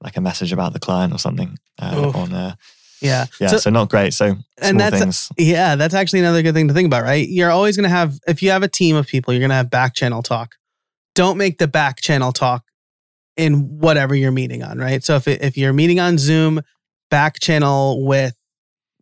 like 0.01 0.17
a 0.17 0.21
message 0.21 0.51
about 0.51 0.73
the 0.73 0.79
client 0.79 1.13
or 1.13 1.17
something 1.17 1.57
uh, 1.81 2.11
on 2.13 2.33
uh, 2.33 2.55
yeah. 3.01 3.25
Yeah. 3.39 3.47
So, 3.47 3.57
so, 3.57 3.69
not 3.69 3.89
great. 3.89 4.13
So 4.13 4.35
and 4.61 4.79
that's 4.79 4.99
things. 4.99 5.29
yeah, 5.37 5.75
that's 5.75 5.93
actually 5.93 6.19
another 6.19 6.41
good 6.41 6.53
thing 6.53 6.67
to 6.67 6.73
think 6.73 6.87
about, 6.87 7.03
right? 7.03 7.27
You're 7.27 7.51
always 7.51 7.75
gonna 7.75 7.89
have 7.89 8.19
if 8.27 8.41
you 8.41 8.51
have 8.51 8.63
a 8.63 8.67
team 8.67 8.95
of 8.95 9.07
people, 9.07 9.33
you're 9.33 9.41
gonna 9.41 9.55
have 9.55 9.69
back 9.69 9.93
channel 9.95 10.21
talk. 10.21 10.55
Don't 11.13 11.37
make 11.37 11.57
the 11.57 11.67
back 11.67 12.01
channel 12.01 12.31
talk 12.31 12.63
in 13.37 13.79
whatever 13.79 14.15
you're 14.15 14.31
meeting 14.31 14.63
on, 14.63 14.77
right? 14.77 15.03
So 15.03 15.15
if 15.15 15.27
if 15.27 15.57
you're 15.57 15.73
meeting 15.73 15.99
on 15.99 16.17
Zoom, 16.17 16.61
back 17.09 17.39
channel 17.39 18.05
with 18.05 18.34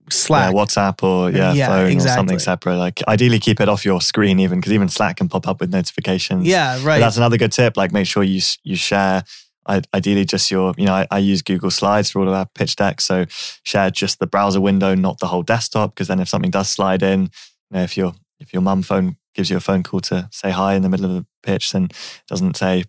Slack, 0.10 0.54
yeah, 0.54 0.60
WhatsApp, 0.60 1.04
or 1.04 1.32
yeah, 1.32 1.54
yeah 1.54 1.68
phone 1.68 1.92
exactly. 1.92 2.12
or 2.12 2.16
something 2.16 2.40
separate. 2.40 2.78
Like 2.78 3.02
ideally, 3.08 3.40
keep 3.40 3.62
it 3.62 3.70
off 3.70 3.86
your 3.86 4.02
screen, 4.02 4.40
even 4.40 4.60
because 4.60 4.74
even 4.74 4.90
Slack 4.90 5.18
can 5.18 5.30
pop 5.30 5.48
up 5.48 5.62
with 5.62 5.72
notifications. 5.72 6.46
Yeah, 6.46 6.74
right. 6.76 6.84
But 6.84 7.00
that's 7.00 7.18
another 7.18 7.38
good 7.38 7.52
tip. 7.52 7.78
Like 7.78 7.92
make 7.92 8.08
sure 8.08 8.24
you 8.24 8.42
you 8.64 8.76
share 8.76 9.24
I, 9.66 9.82
ideally 9.94 10.26
just 10.26 10.52
your, 10.52 10.74
you 10.78 10.86
know, 10.86 10.94
I, 10.94 11.08
I, 11.10 11.20
use 11.20 11.42
Google 11.42 11.72
Slides 11.72 12.12
for 12.12 12.20
all 12.20 12.28
of 12.28 12.34
our 12.34 12.46
pitch 12.54 12.76
decks. 12.76 13.06
So 13.06 13.26
share 13.64 13.90
just 13.90 14.20
the 14.20 14.28
browser 14.28 14.60
window, 14.60 14.94
not 14.96 15.20
the 15.20 15.28
whole 15.28 15.44
desktop, 15.44 15.96
because 15.96 16.08
then 16.08 16.20
if 16.20 16.28
something 16.28 16.52
does 16.52 16.70
slide 16.70 17.02
in, 17.02 17.24
you 17.24 17.30
know, 17.72 17.84
if 17.84 17.96
your 17.96 18.14
if 18.40 18.54
your 18.54 18.62
mum 18.62 18.82
phone 18.82 19.18
gives 19.34 19.50
you 19.50 19.58
a 19.58 19.62
phone 19.62 19.84
call 19.84 20.02
to 20.02 20.28
say 20.32 20.52
hi 20.52 20.76
in 20.76 20.82
the 20.82 20.90
middle 20.90 21.06
of 21.06 21.14
the 21.14 21.26
pitch, 21.44 21.72
then 21.72 21.86
it 21.86 22.28
doesn't 22.28 22.58
say 22.58 22.84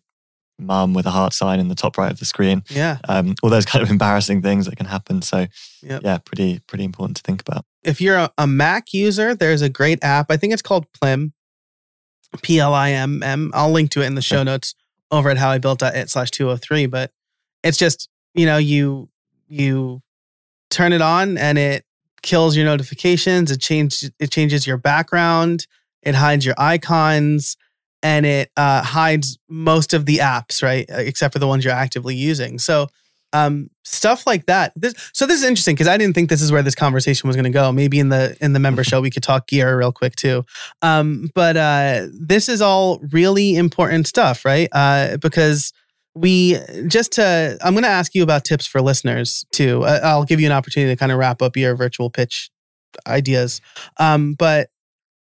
mum 0.59 0.95
with 0.95 1.05
a 1.07 1.11
heart 1.11 1.33
sign 1.33 1.59
in 1.61 1.69
the 1.69 1.75
top 1.75 1.99
right 1.99 2.13
of 2.13 2.19
the 2.19 2.25
screen. 2.25 2.63
Yeah. 2.71 2.99
Um, 3.09 3.35
all 3.43 3.51
those 3.51 3.67
kind 3.67 3.83
of 3.83 3.91
embarrassing 3.97 4.43
things 4.43 4.67
that 4.67 4.77
can 4.77 4.87
happen. 4.87 5.21
So 5.23 5.47
Yep. 5.83 6.03
yeah, 6.05 6.19
pretty 6.19 6.61
pretty 6.61 6.85
important 6.85 7.17
to 7.19 7.23
think 7.23 7.41
about. 7.41 7.65
if 7.83 8.01
you're 8.01 8.17
a, 8.17 8.31
a 8.39 8.47
Mac 8.47 8.93
user, 8.95 9.35
there's 9.35 9.63
a 9.63 9.69
great 9.69 10.03
app. 10.03 10.31
I 10.31 10.37
think 10.37 10.53
it's 10.53 10.63
called 10.63 10.87
Pliim, 10.93 11.33
P 12.43 12.59
L 12.59 12.73
I 12.75 12.91
M 12.93 13.23
M. 13.23 13.51
I'll 13.55 13.71
link 13.71 13.91
to 13.93 14.03
it 14.03 14.07
in 14.07 14.15
the 14.15 14.23
show 14.23 14.43
notes 14.43 14.75
over 15.11 15.29
at 15.31 15.37
howibuilt.it 15.37 16.09
slash 16.11 16.31
203. 16.31 16.87
But 16.87 17.11
it's 17.63 17.77
just, 17.79 18.09
you 18.35 18.47
know, 18.47 18.57
you 18.57 19.09
you 19.49 20.01
turn 20.71 20.93
it 20.93 21.03
on 21.03 21.37
and 21.39 21.59
it 21.59 21.85
kills 22.23 22.57
your 22.57 22.65
notifications. 22.65 23.51
It 23.51 23.61
changes 23.61 24.11
it 24.19 24.31
changes 24.31 24.67
your 24.67 24.79
background. 24.79 25.67
It 26.03 26.15
hides 26.15 26.45
your 26.47 26.55
icons 26.59 27.57
and 28.05 28.27
it 28.27 28.51
uh, 28.57 28.83
hides 28.83 29.39
most 29.49 29.95
of 29.95 30.07
the 30.07 30.19
apps, 30.19 30.63
right? 30.63 30.89
Uh, 30.89 30.99
Except 30.99 31.33
for 31.33 31.41
the 31.41 31.49
ones 31.49 31.65
you're 31.65 31.75
actively 31.75 32.15
using. 32.15 32.59
So 32.61 32.87
um, 33.33 33.69
stuff 33.83 34.27
like 34.27 34.47
that. 34.47 34.73
This, 34.77 34.95
so 35.13 35.27
this 35.27 35.39
is 35.39 35.45
interesting 35.45 35.75
because 35.75 35.89
I 35.89 35.97
didn't 35.97 36.15
think 36.15 36.31
this 36.31 36.43
is 36.43 36.53
where 36.53 36.63
this 36.63 36.77
conversation 36.77 37.27
was 37.27 37.35
going 37.35 37.45
to 37.45 37.51
go. 37.51 37.73
Maybe 37.73 37.99
in 37.99 38.11
the 38.11 38.37
in 38.41 38.53
the 38.53 38.61
member 38.61 38.85
show 38.85 39.01
we 39.01 39.11
could 39.11 39.25
talk 39.25 39.49
gear 39.49 39.77
real 39.77 39.91
quick 39.91 40.15
too. 40.15 40.45
Um, 40.83 41.31
but 41.35 41.57
uh, 41.57 42.07
this 42.13 42.49
is 42.49 42.61
all 42.63 43.01
really 43.11 43.57
important 43.57 44.07
stuff, 44.07 44.45
right? 44.45 44.69
Uh, 44.71 45.17
because 45.17 45.73
we 46.15 46.59
just 46.87 47.13
to 47.13 47.59
I'm 47.63 47.75
going 47.75 47.83
to 47.83 47.89
ask 47.89 48.15
you 48.15 48.23
about 48.23 48.45
tips 48.45 48.67
for 48.67 48.81
listeners 48.81 49.45
too. 49.51 49.83
Uh, 49.83 50.01
I'll 50.05 50.25
give 50.25 50.41
you 50.41 50.47
an 50.47 50.53
opportunity 50.53 50.93
to 50.93 50.97
kind 50.97 51.11
of 51.11 51.19
wrap 51.19 51.43
up 51.43 51.57
your 51.57 51.75
virtual 51.75 52.11
pitch 52.11 52.51
ideas. 53.09 53.61
Um, 53.99 54.35
but 54.35 54.69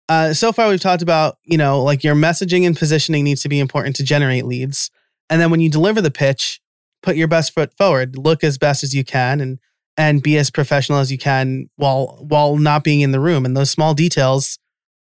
uh, 0.08 0.34
so 0.34 0.52
far 0.52 0.68
we've 0.68 0.80
talked 0.80 1.02
about 1.02 1.38
you 1.44 1.58
know 1.58 1.82
like 1.82 2.04
your 2.04 2.14
messaging 2.14 2.66
and 2.66 2.76
positioning 2.76 3.24
needs 3.24 3.42
to 3.42 3.48
be 3.48 3.60
important 3.60 3.96
to 3.96 4.04
generate 4.04 4.44
leads, 4.44 4.90
and 5.30 5.40
then 5.40 5.50
when 5.50 5.60
you 5.60 5.70
deliver 5.70 6.00
the 6.00 6.10
pitch 6.10 6.60
put 7.02 7.16
your 7.16 7.28
best 7.28 7.52
foot 7.52 7.76
forward. 7.76 8.16
Look 8.16 8.42
as 8.42 8.56
best 8.56 8.82
as 8.82 8.94
you 8.94 9.04
can 9.04 9.40
and 9.40 9.58
and 9.98 10.22
be 10.22 10.38
as 10.38 10.50
professional 10.50 10.98
as 11.00 11.12
you 11.12 11.18
can 11.18 11.68
while 11.76 12.24
while 12.26 12.56
not 12.56 12.84
being 12.84 13.00
in 13.00 13.10
the 13.10 13.20
room. 13.20 13.44
And 13.44 13.56
those 13.56 13.70
small 13.70 13.92
details 13.92 14.58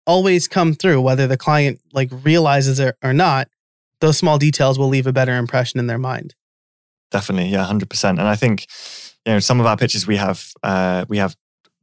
always 0.06 0.48
come 0.48 0.72
through 0.72 1.02
whether 1.02 1.26
the 1.26 1.36
client 1.36 1.80
like 1.92 2.08
realizes 2.24 2.80
it 2.80 2.96
or 3.02 3.12
not 3.12 3.48
those 4.00 4.16
small 4.16 4.38
details 4.38 4.78
will 4.78 4.88
leave 4.88 5.08
a 5.08 5.12
better 5.12 5.36
impression 5.36 5.80
in 5.80 5.88
their 5.88 5.98
mind. 5.98 6.34
Definitely, 7.10 7.50
yeah, 7.50 7.64
hundred 7.64 7.90
percent. 7.90 8.18
And 8.18 8.28
I 8.28 8.36
think 8.36 8.66
you 9.26 9.32
know 9.32 9.40
some 9.40 9.60
of 9.60 9.66
our 9.66 9.76
pitches 9.76 10.06
we 10.06 10.16
have 10.16 10.52
uh, 10.62 11.04
we 11.08 11.18
have 11.18 11.36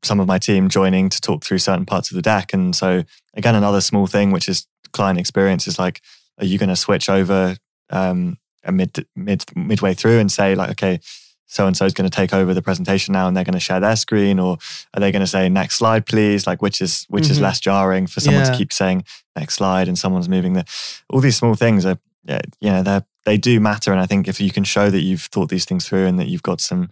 some 0.06 0.20
of 0.20 0.28
my 0.28 0.38
team 0.40 0.70
joining 0.70 1.10
to 1.10 1.20
talk 1.20 1.44
through 1.44 1.58
certain 1.60 1.86
parts 1.86 2.12
of 2.12 2.16
the 2.16 2.22
deck. 2.22 2.54
And 2.54 2.76
so 2.76 3.04
again, 3.34 3.56
another 3.56 3.82
small 3.82 4.08
thing 4.08 4.32
which 4.32 4.48
is 4.48 4.68
client 4.94 5.20
experience 5.20 5.68
is 5.68 5.78
like, 5.80 6.02
are 6.40 6.46
you 6.46 6.58
going 6.58 6.70
to 6.70 6.76
switch 6.76 7.10
over 7.10 7.58
um, 7.90 8.38
a 8.64 8.72
mid 8.72 9.06
mid 9.16 9.44
midway 9.56 9.94
through 9.94 10.20
and 10.20 10.32
say 10.32 10.56
like, 10.56 10.70
okay, 10.72 11.00
so 11.48 11.68
and 11.68 11.78
so 11.78 11.86
is 11.86 11.94
going 11.94 12.10
to 12.10 12.16
take 12.16 12.34
over 12.34 12.54
the 12.54 12.62
presentation 12.62 13.12
now, 13.14 13.28
and 13.28 13.38
they're 13.38 13.44
going 13.44 13.54
to 13.54 13.60
share 13.60 13.80
their 13.80 13.96
screen, 13.96 14.40
or 14.40 14.58
are 14.94 15.00
they 15.00 15.12
going 15.12 15.20
to 15.22 15.28
say 15.28 15.48
next 15.48 15.76
slide, 15.76 16.06
please? 16.08 16.48
Like, 16.48 16.62
which 16.62 16.82
is 16.82 17.06
which 17.10 17.30
is 17.30 17.38
Mhm. 17.38 17.42
less 17.44 17.60
jarring 17.60 18.08
for 18.08 18.20
someone 18.20 18.44
Yeah. 18.44 18.52
to 18.52 18.58
keep 18.58 18.74
saying 18.74 19.04
next 19.36 19.54
slide, 19.56 19.88
and 19.88 19.98
someone's 19.98 20.28
moving 20.28 20.54
the. 20.54 20.66
All 21.10 21.20
these 21.22 21.38
small 21.38 21.54
things 21.56 21.86
are, 21.86 22.00
yeah, 22.28 22.42
you 22.60 22.72
know, 22.72 22.82
they 22.84 23.02
they 23.26 23.38
do 23.38 23.60
matter, 23.60 23.92
and 23.92 24.02
I 24.02 24.08
think 24.08 24.28
if 24.28 24.42
you 24.42 24.52
can 24.52 24.64
show 24.64 24.90
that 24.90 25.02
you've 25.02 25.22
thought 25.32 25.50
these 25.50 25.66
things 25.66 25.86
through 25.88 26.08
and 26.08 26.18
that 26.20 26.28
you've 26.28 26.44
got 26.44 26.62
some 26.62 26.90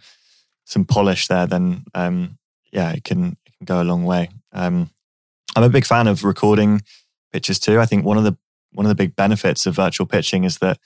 some 0.64 0.84
polish 0.84 1.26
there, 1.26 1.46
then 1.48 1.84
um, 1.94 2.38
yeah, 2.74 2.90
it 2.92 3.04
can 3.04 3.36
it 3.46 3.52
can 3.56 3.64
go 3.64 3.80
a 3.80 3.84
long 3.84 4.04
way. 4.04 4.28
Um, 4.52 4.90
I'm 5.56 5.62
a 5.62 5.68
big 5.68 5.86
fan 5.86 6.08
of 6.08 6.24
recording 6.24 6.82
pitches 7.32 7.58
too. 7.58 7.80
I 7.80 7.86
think 7.86 8.04
one 8.04 8.18
of 8.18 8.24
the 8.24 8.36
one 8.72 8.84
of 8.84 8.88
the 8.88 8.96
big 8.96 9.14
benefits 9.14 9.64
of 9.66 9.76
virtual 9.76 10.06
pitching 10.06 10.44
is 10.44 10.58
that 10.58 10.78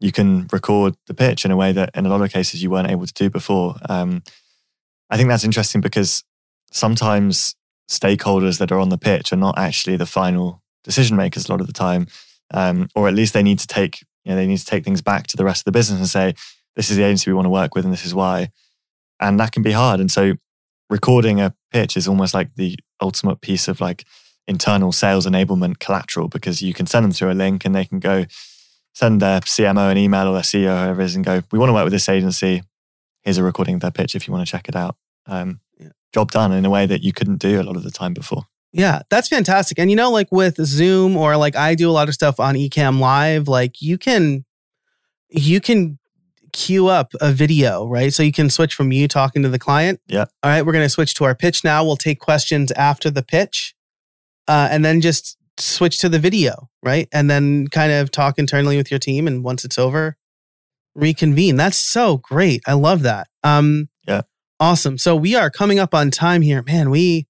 you 0.00 0.10
can 0.10 0.48
record 0.50 0.94
the 1.06 1.14
pitch 1.14 1.44
in 1.44 1.50
a 1.50 1.56
way 1.56 1.72
that 1.72 1.90
in 1.94 2.06
a 2.06 2.08
lot 2.08 2.22
of 2.22 2.32
cases 2.32 2.62
you 2.62 2.70
weren't 2.70 2.90
able 2.90 3.06
to 3.06 3.12
do 3.12 3.30
before. 3.30 3.76
Um, 3.88 4.22
I 5.10 5.16
think 5.16 5.28
that's 5.28 5.44
interesting 5.44 5.80
because 5.80 6.24
sometimes 6.72 7.54
stakeholders 7.88 8.58
that 8.58 8.72
are 8.72 8.80
on 8.80 8.88
the 8.88 8.98
pitch 8.98 9.32
are 9.32 9.36
not 9.36 9.58
actually 9.58 9.96
the 9.96 10.06
final 10.06 10.62
decision 10.82 11.16
makers 11.16 11.48
a 11.48 11.52
lot 11.52 11.60
of 11.60 11.66
the 11.66 11.72
time, 11.72 12.06
um, 12.52 12.88
or 12.94 13.08
at 13.08 13.14
least 13.14 13.34
they 13.34 13.42
need 13.42 13.58
to 13.58 13.66
take 13.66 14.00
you 14.24 14.30
know 14.30 14.36
they 14.36 14.46
need 14.46 14.58
to 14.58 14.64
take 14.64 14.84
things 14.84 15.02
back 15.02 15.26
to 15.26 15.36
the 15.36 15.44
rest 15.44 15.60
of 15.60 15.64
the 15.64 15.78
business 15.78 15.98
and 15.98 16.08
say 16.08 16.34
this 16.74 16.90
is 16.90 16.96
the 16.96 17.04
agency 17.04 17.30
we 17.30 17.34
want 17.34 17.46
to 17.46 17.50
work 17.50 17.74
with 17.74 17.84
and 17.84 17.92
this 17.92 18.06
is 18.06 18.14
why, 18.14 18.48
and 19.20 19.38
that 19.38 19.52
can 19.52 19.62
be 19.62 19.72
hard. 19.72 20.00
And 20.00 20.10
so 20.10 20.34
recording 20.88 21.40
a 21.40 21.54
pitch 21.72 21.96
is 21.96 22.06
almost 22.08 22.34
like 22.34 22.54
the 22.54 22.76
ultimate 23.00 23.40
piece 23.40 23.68
of 23.68 23.80
like 23.80 24.04
internal 24.48 24.92
sales 24.92 25.26
enablement 25.26 25.78
collateral 25.78 26.28
because 26.28 26.62
you 26.62 26.72
can 26.72 26.86
send 26.86 27.04
them 27.04 27.12
through 27.12 27.32
a 27.32 27.34
link 27.34 27.64
and 27.64 27.74
they 27.74 27.84
can 27.84 27.98
go 27.98 28.24
send 28.94 29.20
their 29.20 29.40
CMO 29.40 29.90
an 29.90 29.98
email 29.98 30.28
or 30.28 30.32
their 30.32 30.42
CEO, 30.42 30.84
whoever 30.84 31.02
it 31.02 31.04
is, 31.04 31.16
and 31.16 31.24
go, 31.24 31.42
we 31.52 31.58
want 31.58 31.68
to 31.68 31.74
work 31.74 31.84
with 31.84 31.92
this 31.92 32.08
agency. 32.08 32.62
Here's 33.22 33.38
a 33.38 33.42
recording 33.42 33.74
of 33.74 33.80
their 33.80 33.90
pitch 33.90 34.14
if 34.14 34.26
you 34.26 34.32
want 34.32 34.46
to 34.46 34.50
check 34.50 34.68
it 34.68 34.76
out. 34.76 34.96
Um, 35.26 35.60
Yeah. 35.78 35.88
Job 36.14 36.30
done 36.30 36.52
in 36.52 36.64
a 36.64 36.70
way 36.70 36.86
that 36.86 37.02
you 37.02 37.12
couldn't 37.12 37.38
do 37.38 37.60
a 37.60 37.64
lot 37.64 37.76
of 37.76 37.82
the 37.82 37.90
time 37.90 38.14
before. 38.14 38.44
Yeah, 38.72 39.02
that's 39.10 39.28
fantastic. 39.28 39.78
And 39.78 39.90
you 39.90 39.96
know, 39.96 40.10
like 40.10 40.30
with 40.30 40.56
Zoom 40.64 41.16
or 41.16 41.36
like 41.36 41.56
I 41.56 41.74
do 41.74 41.90
a 41.90 41.92
lot 41.92 42.08
of 42.08 42.14
stuff 42.14 42.38
on 42.38 42.54
Ecamm 42.54 43.00
Live, 43.00 43.48
like 43.48 43.82
you 43.82 43.98
can 43.98 44.44
you 45.28 45.60
can 45.60 45.98
queue 46.56 46.88
up 46.88 47.12
a 47.20 47.32
video, 47.32 47.86
right? 47.86 48.12
So 48.14 48.22
you 48.22 48.32
can 48.32 48.48
switch 48.48 48.74
from 48.74 48.90
you 48.90 49.06
talking 49.08 49.42
to 49.42 49.48
the 49.50 49.58
client. 49.58 50.00
Yeah. 50.08 50.24
All 50.42 50.50
right, 50.50 50.64
we're 50.64 50.72
gonna 50.72 50.88
switch 50.88 51.12
to 51.14 51.24
our 51.24 51.34
pitch 51.34 51.62
now. 51.62 51.84
We'll 51.84 51.96
take 51.98 52.18
questions 52.18 52.72
after 52.72 53.10
the 53.10 53.22
pitch. 53.22 53.74
Uh, 54.48 54.68
and 54.70 54.84
then 54.84 55.00
just 55.00 55.36
switch 55.58 55.98
to 55.98 56.08
the 56.08 56.18
video, 56.18 56.68
right? 56.82 57.08
And 57.12 57.28
then 57.30 57.68
kind 57.68 57.92
of 57.92 58.10
talk 58.10 58.38
internally 58.38 58.76
with 58.78 58.90
your 58.90 58.98
team. 58.98 59.26
And 59.26 59.44
once 59.44 59.64
it's 59.64 59.78
over, 59.78 60.16
reconvene. 60.94 61.56
That's 61.56 61.76
so 61.76 62.16
great. 62.18 62.62
I 62.66 62.72
love 62.72 63.02
that. 63.02 63.28
Um 63.44 63.88
Yeah. 64.08 64.22
awesome. 64.58 64.96
So 64.98 65.14
we 65.14 65.34
are 65.34 65.50
coming 65.50 65.78
up 65.78 65.94
on 65.94 66.10
time 66.10 66.40
here. 66.42 66.62
Man, 66.62 66.88
we 66.90 67.26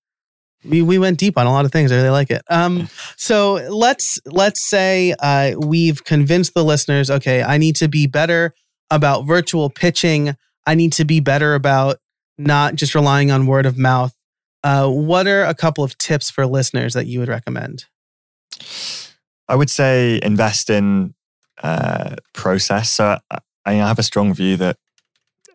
we 0.64 0.83
we 0.83 0.99
went 0.99 1.18
deep 1.18 1.37
on 1.37 1.47
a 1.47 1.53
lot 1.53 1.64
of 1.64 1.72
things. 1.72 1.91
I 1.91 1.97
really 1.97 2.11
like 2.11 2.31
it. 2.31 2.43
Um, 2.49 2.89
so 3.16 3.55
let's 3.70 4.20
let's 4.27 4.68
say 4.68 5.14
uh, 5.18 5.53
we've 5.59 6.05
convinced 6.05 6.55
the 6.55 6.64
listeners. 6.64 7.11
Okay, 7.11 7.43
I 7.43 7.59
need 7.59 7.77
to 7.77 7.89
be 7.89 8.07
better 8.07 8.55
about 8.91 9.26
virtual 9.26 9.70
pitching. 9.70 10.37
I 10.66 10.74
need 10.74 10.93
to 10.95 11.05
be 11.05 11.20
better 11.20 11.55
about 11.55 11.99
not 12.39 12.74
just 12.74 12.95
relying 12.95 13.30
on 13.30 13.47
word 13.47 13.66
of 13.66 13.78
mouth. 13.78 14.14
Uh, 14.64 14.89
what 14.89 15.26
are 15.26 15.45
a 15.45 15.55
couple 15.55 15.84
of 15.84 15.97
tips 15.99 16.30
for 16.30 16.47
listeners 16.47 16.95
that 16.95 17.07
you 17.07 17.20
would 17.20 17.28
recommend? 17.28 17.84
I 19.49 19.55
would 19.55 19.70
say 19.70 20.18
invest 20.22 20.70
in 20.70 21.14
uh, 21.62 22.16
process. 22.34 22.91
So 22.91 23.18
I, 23.30 23.39
I 23.64 23.72
have 23.74 23.99
a 23.99 24.03
strong 24.03 24.34
view 24.34 24.57
that 24.57 24.76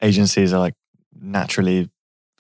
agencies 0.02 0.54
are 0.54 0.60
like 0.60 0.76
naturally, 1.20 1.90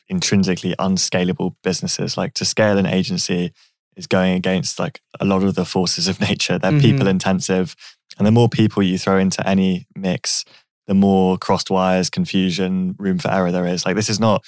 intrinsically 0.07 0.73
unscalable 0.79 1.55
businesses. 1.63 2.17
Like 2.17 2.33
to 2.35 2.45
scale 2.45 2.77
an 2.77 2.85
agency 2.85 3.51
is 3.97 4.07
going 4.07 4.33
against 4.33 4.79
like 4.79 5.01
a 5.19 5.25
lot 5.25 5.43
of 5.43 5.55
the 5.55 5.65
forces 5.65 6.07
of 6.07 6.19
nature. 6.29 6.57
They're 6.57 6.71
Mhm. 6.71 6.81
people 6.81 7.07
intensive, 7.07 7.75
and 8.17 8.25
the 8.25 8.31
more 8.31 8.49
people 8.49 8.81
you 8.81 8.97
throw 8.97 9.17
into 9.17 9.45
any 9.47 9.87
mix, 9.95 10.45
the 10.87 10.93
more 10.93 11.37
crossed 11.37 11.69
wires, 11.69 12.09
confusion, 12.09 12.95
room 12.97 13.19
for 13.19 13.31
error 13.31 13.51
there 13.51 13.65
is. 13.67 13.85
Like 13.85 13.95
this 13.95 14.09
is 14.09 14.19
not. 14.19 14.43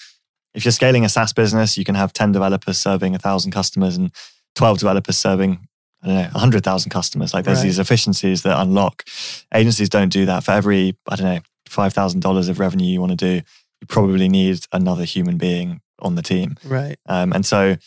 If 0.54 0.66
you're 0.66 0.72
scaling 0.72 1.04
a 1.04 1.10
SaaS 1.10 1.34
business, 1.34 1.78
you 1.78 1.84
can 1.86 1.96
have 1.96 2.14
ten 2.14 2.32
developers 2.32 2.78
serving 2.78 3.16
a 3.16 3.20
thousand 3.20 3.52
customers 3.52 3.98
and 3.98 4.12
twelve 4.56 4.80
developers 4.80 5.18
serving 5.18 5.68
I 6.02 6.08
don't 6.08 6.16
know, 6.18 6.30
100,000 6.34 6.90
customers. 6.90 7.34
Like 7.34 7.46
there's 7.46 7.60
Right. 7.60 7.64
these 7.64 7.80
efficiencies 7.80 8.42
that 8.44 8.60
unlock. 8.60 9.06
Agencies 9.54 9.88
don't 9.88 10.10
do 10.10 10.26
that. 10.26 10.44
For 10.44 10.52
every, 10.52 10.98
I 11.08 11.16
don't 11.16 11.34
know, 11.34 11.40
$5,000 11.70 12.50
of 12.50 12.60
revenue 12.60 12.86
you 12.86 13.00
want 13.00 13.12
to 13.12 13.16
do, 13.16 13.36
you 13.80 13.88
probably 13.88 14.28
need 14.28 14.66
another 14.74 15.06
human 15.06 15.38
being 15.38 15.80
on 16.00 16.16
the 16.16 16.22
team. 16.22 16.58
Right. 16.66 16.98
Um, 17.06 17.32
and 17.32 17.46
so 17.46 17.78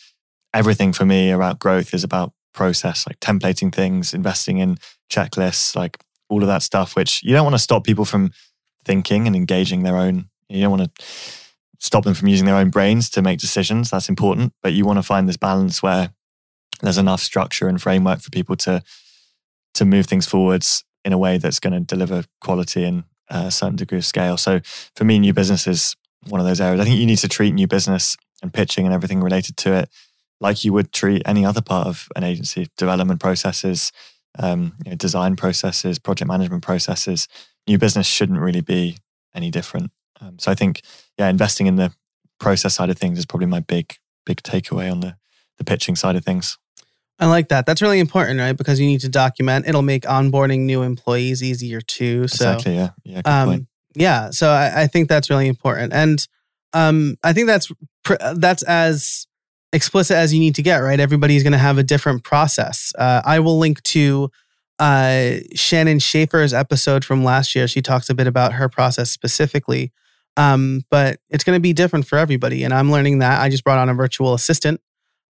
everything 0.51 0.93
for 0.93 1.05
me 1.05 1.29
about 1.29 1.59
growth 1.59 1.93
is 1.93 2.03
about 2.03 2.33
process, 2.55 3.05
like 3.07 3.19
templating 3.19 3.71
things, 3.71 4.15
investing 4.15 4.57
in 4.57 4.79
checklists, 5.11 5.75
like 5.75 5.99
all 6.29 6.41
of 6.41 6.47
that 6.47 6.63
stuff, 6.63 6.95
which 6.95 7.21
you 7.23 7.33
don't 7.33 7.43
want 7.43 7.55
to 7.55 7.59
stop 7.59 7.83
people 7.83 8.05
from 8.05 8.31
thinking 8.83 9.27
and 9.27 9.35
engaging 9.35 9.83
their 9.83 9.97
own. 9.97 10.29
You 10.49 10.61
don't 10.61 10.77
want 10.77 10.95
to 10.95 11.05
stop 11.79 12.03
them 12.03 12.13
from 12.13 12.27
using 12.27 12.45
their 12.45 12.55
own 12.55 12.69
brains 12.69 13.09
to 13.11 13.21
make 13.21 13.39
decisions. 13.39 13.89
That's 13.89 14.09
important. 14.09 14.53
But 14.61 14.73
you 14.73 14.85
want 14.85 14.97
to 14.97 15.03
find 15.03 15.27
this 15.27 15.37
balance 15.37 15.83
where 15.83 16.11
there's 16.81 16.97
enough 16.97 17.21
structure 17.21 17.67
and 17.67 17.81
framework 17.81 18.19
for 18.19 18.29
people 18.29 18.55
to 18.57 18.83
to 19.73 19.85
move 19.85 20.07
things 20.07 20.25
forwards 20.25 20.83
in 21.05 21.13
a 21.13 21.17
way 21.17 21.37
that's 21.37 21.59
going 21.59 21.73
to 21.73 21.79
deliver 21.79 22.23
quality 22.41 22.83
and 22.83 23.03
a 23.29 23.51
certain 23.51 23.75
degree 23.75 23.99
of 23.99 24.05
scale. 24.05 24.35
So 24.35 24.59
for 24.95 25.03
me, 25.03 25.19
new 25.19 25.33
business 25.33 25.67
is 25.67 25.95
one 26.27 26.41
of 26.41 26.47
those 26.47 26.59
areas. 26.59 26.81
I 26.81 26.83
think 26.83 26.97
you 26.97 27.05
need 27.05 27.19
to 27.19 27.27
treat 27.27 27.53
new 27.53 27.67
business 27.67 28.17
and 28.41 28.51
pitching 28.51 28.85
and 28.85 28.93
everything 28.93 29.21
related 29.21 29.55
to 29.57 29.73
it 29.73 29.89
like 30.39 30.63
you 30.63 30.73
would 30.73 30.91
treat 30.91 31.21
any 31.25 31.45
other 31.45 31.61
part 31.61 31.87
of 31.87 32.07
an 32.15 32.23
agency 32.23 32.67
development 32.77 33.19
processes, 33.19 33.91
um, 34.39 34.75
you 34.85 34.91
know, 34.91 34.97
design 34.97 35.35
processes, 35.35 35.99
project 35.99 36.27
management 36.27 36.63
processes. 36.63 37.27
New 37.67 37.77
business 37.77 38.07
shouldn't 38.07 38.39
really 38.39 38.61
be 38.61 38.97
any 39.35 39.51
different. 39.51 39.91
Um, 40.21 40.39
so 40.39 40.51
I 40.51 40.55
think, 40.55 40.81
yeah, 41.17 41.29
investing 41.29 41.67
in 41.67 41.75
the 41.75 41.93
process 42.39 42.75
side 42.75 42.89
of 42.89 42.97
things 42.97 43.19
is 43.19 43.25
probably 43.25 43.47
my 43.47 43.59
big, 43.59 43.95
big 44.25 44.41
takeaway 44.43 44.91
on 44.91 45.01
the 45.01 45.15
the 45.57 45.63
pitching 45.63 45.95
side 45.95 46.15
of 46.15 46.23
things. 46.23 46.57
I 47.19 47.25
like 47.25 47.49
that. 47.49 47.65
That's 47.65 47.81
really 47.81 47.99
important, 47.99 48.39
right? 48.39 48.55
Because 48.55 48.79
you 48.79 48.85
need 48.85 49.01
to 49.01 49.09
document. 49.09 49.67
It'll 49.67 49.81
make 49.81 50.03
onboarding 50.03 50.61
new 50.61 50.83
employees 50.83 51.41
easier 51.41 51.81
too. 51.81 52.27
So, 52.27 52.51
exactly. 52.51 52.75
Yeah. 52.75 52.89
Yeah. 53.03 53.15
Good 53.15 53.25
point. 53.25 53.61
um, 53.61 53.67
yeah. 53.95 54.29
So 54.29 54.49
I, 54.49 54.83
I 54.83 54.87
think 54.87 55.09
that's 55.09 55.29
really 55.29 55.47
important, 55.47 55.93
and 55.93 56.25
um, 56.73 57.15
I 57.23 57.33
think 57.33 57.47
that's 57.47 57.71
pr- 58.03 58.15
that's 58.35 58.61
as 58.63 59.25
explicit 59.77 60.17
as 60.17 60.33
you 60.33 60.39
need 60.41 60.55
to 60.55 60.61
get, 60.61 60.79
right? 60.79 60.99
Everybody's 60.99 61.43
going 61.43 61.53
to 61.53 61.57
have 61.59 61.77
a 61.77 61.83
different 61.83 62.23
process. 62.23 62.91
Uh, 62.97 63.21
I 63.23 63.39
will 63.39 63.57
link 63.57 63.81
to 63.83 64.29
uh, 64.79 65.35
Shannon 65.55 65.99
Schaefer's 65.99 66.53
episode 66.53 67.05
from 67.05 67.23
last 67.23 67.55
year. 67.55 67.67
She 67.67 67.81
talks 67.81 68.09
a 68.09 68.13
bit 68.13 68.27
about 68.27 68.53
her 68.53 68.67
process 68.67 69.09
specifically, 69.09 69.91
um, 70.35 70.81
but 70.91 71.19
it's 71.29 71.43
going 71.43 71.55
to 71.55 71.61
be 71.61 71.73
different 71.73 72.05
for 72.05 72.17
everybody. 72.17 72.63
And 72.63 72.73
I'm 72.73 72.91
learning 72.91 73.19
that. 73.19 73.39
I 73.39 73.49
just 73.49 73.63
brought 73.63 73.79
on 73.79 73.89
a 73.89 73.93
virtual 73.93 74.33
assistant. 74.33 74.81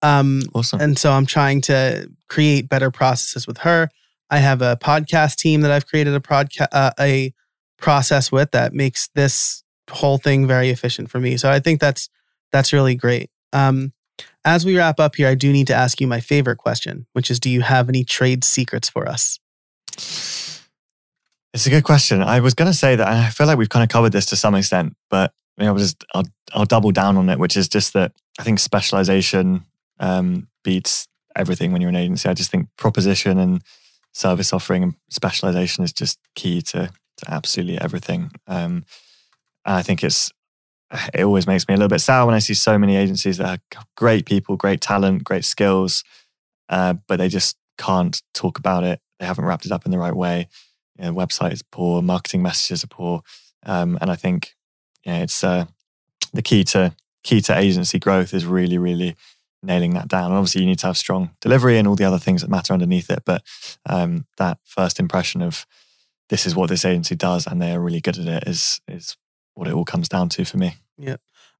Um, 0.02 0.42
Awesome. 0.54 0.80
and 0.80 0.98
so 0.98 1.12
I'm 1.12 1.26
trying 1.26 1.60
to 1.62 2.10
create 2.28 2.68
better 2.68 2.90
processes 2.90 3.46
with 3.46 3.58
her. 3.58 3.88
I 4.30 4.38
have 4.38 4.60
a 4.62 4.76
podcast 4.76 5.36
team 5.36 5.60
that 5.62 5.70
I've 5.70 5.86
created 5.86 6.14
a 6.14 6.20
podcast 6.20 6.68
uh, 6.72 6.90
a 6.98 7.32
process 7.78 8.32
with 8.32 8.50
that 8.52 8.72
makes 8.72 9.08
this 9.14 9.62
whole 9.90 10.18
thing 10.18 10.46
very 10.46 10.70
efficient 10.70 11.10
for 11.10 11.20
me. 11.20 11.36
So 11.36 11.50
I 11.50 11.60
think 11.60 11.80
that's 11.80 12.08
that's 12.50 12.72
really 12.72 12.94
great. 12.94 13.30
Um, 13.52 13.92
as 14.44 14.64
we 14.64 14.76
wrap 14.76 14.98
up 14.98 15.16
here, 15.16 15.28
I 15.28 15.34
do 15.34 15.52
need 15.52 15.68
to 15.68 15.74
ask 15.74 16.00
you 16.00 16.06
my 16.06 16.20
favorite 16.20 16.58
question, 16.58 17.06
which 17.12 17.30
is, 17.30 17.38
do 17.38 17.48
you 17.50 17.60
have 17.62 17.88
any 17.88 18.04
trade 18.04 18.44
secrets 18.44 18.88
for 18.88 19.08
us? 19.08 19.38
It's 21.54 21.66
a 21.66 21.70
good 21.70 21.84
question. 21.84 22.22
I 22.22 22.40
was 22.40 22.54
going 22.54 22.70
to 22.70 22.76
say 22.76 22.96
that 22.96 23.06
I 23.06 23.28
feel 23.28 23.46
like 23.46 23.58
we've 23.58 23.68
kind 23.68 23.82
of 23.82 23.88
covered 23.88 24.12
this 24.12 24.26
to 24.26 24.36
some 24.36 24.54
extent, 24.54 24.96
but 25.10 25.32
just 25.58 26.04
I'll, 26.14 26.24
I'll 26.54 26.64
double 26.64 26.92
down 26.92 27.16
on 27.16 27.28
it, 27.28 27.38
which 27.38 27.56
is 27.56 27.68
just 27.68 27.92
that 27.92 28.12
I 28.38 28.42
think 28.42 28.58
specialization 28.58 29.64
um, 30.00 30.48
beats 30.64 31.06
everything 31.36 31.72
when 31.72 31.80
you're 31.80 31.90
an 31.90 31.96
agency. 31.96 32.28
I 32.28 32.34
just 32.34 32.50
think 32.50 32.68
proposition 32.76 33.38
and 33.38 33.62
service 34.12 34.52
offering 34.52 34.82
and 34.82 34.94
specialization 35.10 35.84
is 35.84 35.92
just 35.92 36.18
key 36.34 36.62
to, 36.62 36.90
to 37.18 37.30
absolutely 37.30 37.80
everything. 37.80 38.30
Um, 38.46 38.84
and 39.64 39.76
I 39.76 39.82
think 39.82 40.02
it's 40.02 40.32
it 41.14 41.24
always 41.24 41.46
makes 41.46 41.66
me 41.68 41.74
a 41.74 41.76
little 41.76 41.88
bit 41.88 42.00
sour 42.00 42.26
when 42.26 42.34
I 42.34 42.40
see 42.40 42.54
so 42.54 42.78
many 42.78 42.96
agencies 42.96 43.38
that 43.38 43.58
are 43.58 43.84
great 43.96 44.26
people, 44.26 44.56
great 44.56 44.80
talent, 44.80 45.24
great 45.24 45.44
skills, 45.44 46.04
uh, 46.68 46.94
but 47.08 47.16
they 47.16 47.28
just 47.28 47.56
can't 47.78 48.22
talk 48.34 48.58
about 48.58 48.84
it. 48.84 49.00
They 49.18 49.26
haven't 49.26 49.44
wrapped 49.44 49.66
it 49.66 49.72
up 49.72 49.84
in 49.84 49.90
the 49.90 49.98
right 49.98 50.14
way. 50.14 50.48
You 50.98 51.06
know, 51.06 51.14
website 51.14 51.52
is 51.52 51.62
poor, 51.62 52.02
marketing 52.02 52.42
messages 52.42 52.84
are 52.84 52.88
poor, 52.88 53.22
um, 53.64 53.98
and 54.00 54.10
I 54.10 54.16
think 54.16 54.54
you 55.04 55.12
know, 55.12 55.22
it's 55.22 55.42
uh, 55.42 55.66
the 56.32 56.42
key 56.42 56.64
to 56.64 56.94
key 57.24 57.40
to 57.42 57.56
agency 57.56 57.98
growth 57.98 58.34
is 58.34 58.44
really, 58.44 58.78
really 58.78 59.16
nailing 59.62 59.94
that 59.94 60.08
down. 60.08 60.26
And 60.26 60.34
obviously, 60.34 60.62
you 60.62 60.66
need 60.66 60.78
to 60.80 60.86
have 60.88 60.96
strong 60.96 61.30
delivery 61.40 61.78
and 61.78 61.86
all 61.86 61.96
the 61.96 62.04
other 62.04 62.18
things 62.18 62.42
that 62.42 62.50
matter 62.50 62.72
underneath 62.72 63.10
it. 63.10 63.22
But 63.24 63.42
um, 63.88 64.26
that 64.38 64.58
first 64.64 64.98
impression 65.00 65.40
of 65.40 65.66
this 66.28 66.46
is 66.46 66.54
what 66.54 66.68
this 66.68 66.84
agency 66.84 67.14
does, 67.14 67.46
and 67.46 67.60
they 67.60 67.72
are 67.72 67.80
really 67.80 68.00
good 68.00 68.18
at 68.18 68.26
it, 68.26 68.48
is 68.48 68.80
is 68.88 69.16
what 69.54 69.68
it 69.68 69.74
all 69.74 69.84
comes 69.84 70.08
down 70.08 70.28
to 70.30 70.44
for 70.44 70.58
me. 70.58 70.76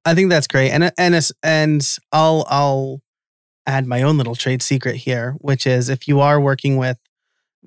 I 0.05 0.15
think 0.15 0.31
that's 0.31 0.47
great, 0.47 0.71
and 0.71 0.93
and 0.99 1.31
and 1.43 1.99
I'll 2.11 2.45
I'll 2.49 3.03
add 3.67 3.87
my 3.87 4.03
own 4.03 4.19
little 4.19 4.35
trade 4.35 4.63
secret 4.63 4.97
here, 4.97 5.37
which 5.39 5.67
is 5.67 5.89
if 5.89 6.09
you 6.09 6.21
are 6.21 6.41
working 6.41 6.77
with 6.77 6.99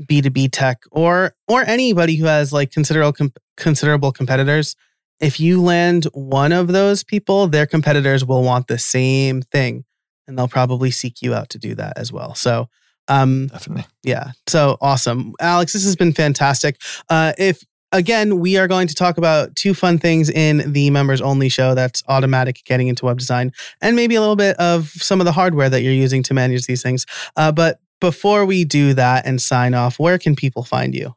B 0.08 0.22
two 0.22 0.30
B 0.30 0.48
tech 0.50 0.84
or 0.92 1.34
or 1.48 1.62
anybody 1.62 2.16
who 2.16 2.26
has 2.26 2.52
like 2.52 2.72
considerable 2.72 3.14
com- 3.14 3.34
considerable 3.56 4.12
competitors, 4.12 4.76
if 5.20 5.40
you 5.40 5.62
land 5.62 6.06
one 6.14 6.52
of 6.52 6.68
those 6.68 7.04
people, 7.04 7.48
their 7.48 7.66
competitors 7.66 8.26
will 8.26 8.44
want 8.44 8.68
the 8.68 8.78
same 8.78 9.42
thing, 9.42 9.86
and 10.28 10.38
they'll 10.38 10.48
probably 10.50 10.92
seek 10.92 11.22
you 11.22 11.34
out 11.34 11.50
to 11.52 11.58
do 11.58 11.76
that 11.76 11.98
as 11.98 12.12
well. 12.12 12.36
So. 12.36 12.70
Um, 13.08 13.50
Definitely. 13.50 13.86
yeah. 14.02 14.32
So 14.48 14.78
awesome. 14.82 15.36
Alex, 15.40 15.74
this 15.74 15.86
has 15.86 15.96
been 15.96 16.12
fantastic. 16.12 16.82
Uh, 17.08 17.34
if 17.38 17.64
again, 17.96 18.40
we 18.40 18.58
are 18.58 18.68
going 18.68 18.88
to 18.88 18.94
talk 18.94 19.18
about 19.18 19.56
two 19.56 19.74
fun 19.74 19.98
things 19.98 20.30
in 20.30 20.72
the 20.74 20.90
members 20.90 21.22
only 21.22 21.50
show 21.50 21.74
that's 21.74 22.02
Automattic 22.04 22.64
getting 22.66 22.88
into 22.88 23.06
web 23.06 23.18
design 23.18 23.52
and 23.82 23.96
maybe 23.96 24.16
a 24.16 24.20
little 24.20 24.36
bit 24.36 24.56
of 24.58 24.90
some 24.90 25.22
of 25.22 25.26
the 25.26 25.32
hardware 25.32 25.70
that 25.70 25.82
you're 25.82 25.94
using 25.94 26.22
to 26.24 26.34
manage 26.34 26.66
these 26.68 26.84
things. 26.84 27.06
Uh, 27.38 27.52
but 27.52 27.80
before 28.02 28.46
we 28.46 28.66
do 28.66 28.94
that 28.94 29.26
and 29.26 29.42
sign 29.42 29.74
off, 29.74 29.98
where 29.98 30.18
can 30.18 30.36
people 30.36 30.64
find 30.64 30.94
you? 30.94 31.16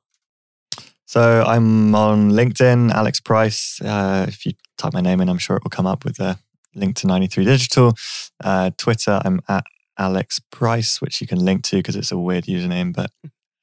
So 1.06 1.42
I'm 1.46 1.94
on 1.94 2.30
LinkedIn, 2.30 2.92
Alex 2.92 3.18
Price. 3.18 3.80
Uh, 3.80 4.26
if 4.28 4.46
you 4.46 4.52
type 4.76 4.92
my 4.92 5.00
name 5.00 5.20
in, 5.20 5.28
I'm 5.28 5.38
sure 5.38 5.56
it 5.56 5.64
will 5.64 5.70
come 5.70 5.86
up 5.86 6.04
with 6.04 6.20
a 6.20 6.38
link 6.74 6.96
to 6.96 7.06
93 7.06 7.44
Digital. 7.44 7.94
Uh, 8.42 8.70
Twitter, 8.76 9.20
I'm 9.24 9.40
at 9.48 9.64
Alex 9.98 10.38
Price, 10.50 11.00
which 11.00 11.20
you 11.20 11.26
can 11.26 11.44
link 11.44 11.64
to 11.64 11.76
because 11.76 11.96
it's 11.96 12.12
a 12.12 12.18
weird 12.18 12.44
username, 12.44 12.94
but 12.94 13.10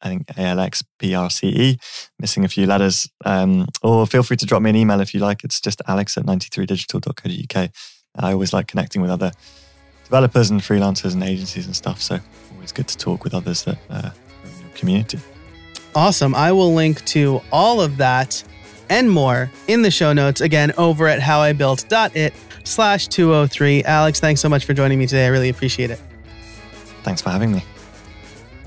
I 0.06 0.10
think 0.10 0.28
ALXPRCE, 0.28 1.44
E, 1.44 1.78
missing 2.20 2.46
a 2.46 2.48
few 2.48 2.68
letters. 2.68 3.10
Um, 3.26 3.68
or 3.82 4.06
feel 4.06 4.24
free 4.24 4.38
to 4.38 4.46
drop 4.46 4.62
me 4.62 4.70
an 4.70 4.76
email 4.76 5.02
if 5.02 5.14
you 5.14 5.20
like. 5.20 5.44
It's 5.44 5.60
just 5.60 5.82
alex 5.88 6.16
at 6.18 6.26
93digital.co.uk. 6.26 7.70
I 8.18 8.32
always 8.32 8.54
like 8.54 8.68
connecting 8.68 9.02
with 9.02 9.12
other 9.12 9.32
developers 10.04 10.52
and 10.52 10.62
freelancers 10.62 11.14
and 11.14 11.24
agencies 11.24 11.66
and 11.66 11.76
stuff. 11.76 12.02
So 12.02 12.20
always 12.54 12.72
good 12.72 12.88
to 12.88 12.98
talk 12.98 13.24
with 13.24 13.34
others 13.34 13.64
that 13.64 13.78
uh, 13.90 13.94
are 13.94 14.14
in 14.46 14.62
your 14.62 14.70
community. 14.76 15.20
Awesome. 15.96 16.36
I 16.36 16.52
will 16.52 16.74
link 16.74 17.04
to 17.06 17.42
all 17.52 17.82
of 17.82 17.98
that 17.98 18.44
and 18.90 19.10
more 19.10 19.50
in 19.68 19.82
the 19.82 19.92
show 19.92 20.14
notes 20.14 20.42
again 20.42 20.72
over 20.78 21.08
at 21.08 21.20
howibuilt.it 21.20 22.34
slash 22.64 23.08
203. 23.08 23.84
Alex, 23.84 24.20
thanks 24.20 24.40
so 24.40 24.50
much 24.50 24.66
for 24.66 24.74
joining 24.74 25.00
me 25.00 25.08
today. 25.08 25.26
I 25.26 25.30
really 25.30 25.50
appreciate 25.50 25.90
it. 25.90 26.00
Thanks 27.04 27.22
for 27.22 27.32
having 27.32 27.52
me. 27.52 27.64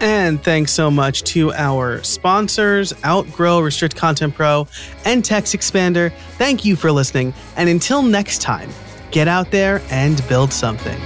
And 0.01 0.43
thanks 0.43 0.73
so 0.73 0.91
much 0.91 1.25
to 1.25 1.53
our 1.53 2.03
sponsors, 2.05 2.93
Outgrow, 3.05 3.61
Restrict 3.61 3.97
Content 3.97 4.35
Pro, 4.35 4.69
and 5.05 5.25
Text 5.25 5.55
Expander. 5.55 6.13
Thank 6.37 6.65
you 6.65 6.77
for 6.77 6.93
listening. 6.93 7.35
And 7.57 7.69
until 7.69 8.03
next 8.03 8.41
time, 8.41 8.71
get 9.11 9.27
out 9.27 9.51
there 9.51 9.83
and 9.91 10.27
build 10.29 10.53
something. 10.53 11.01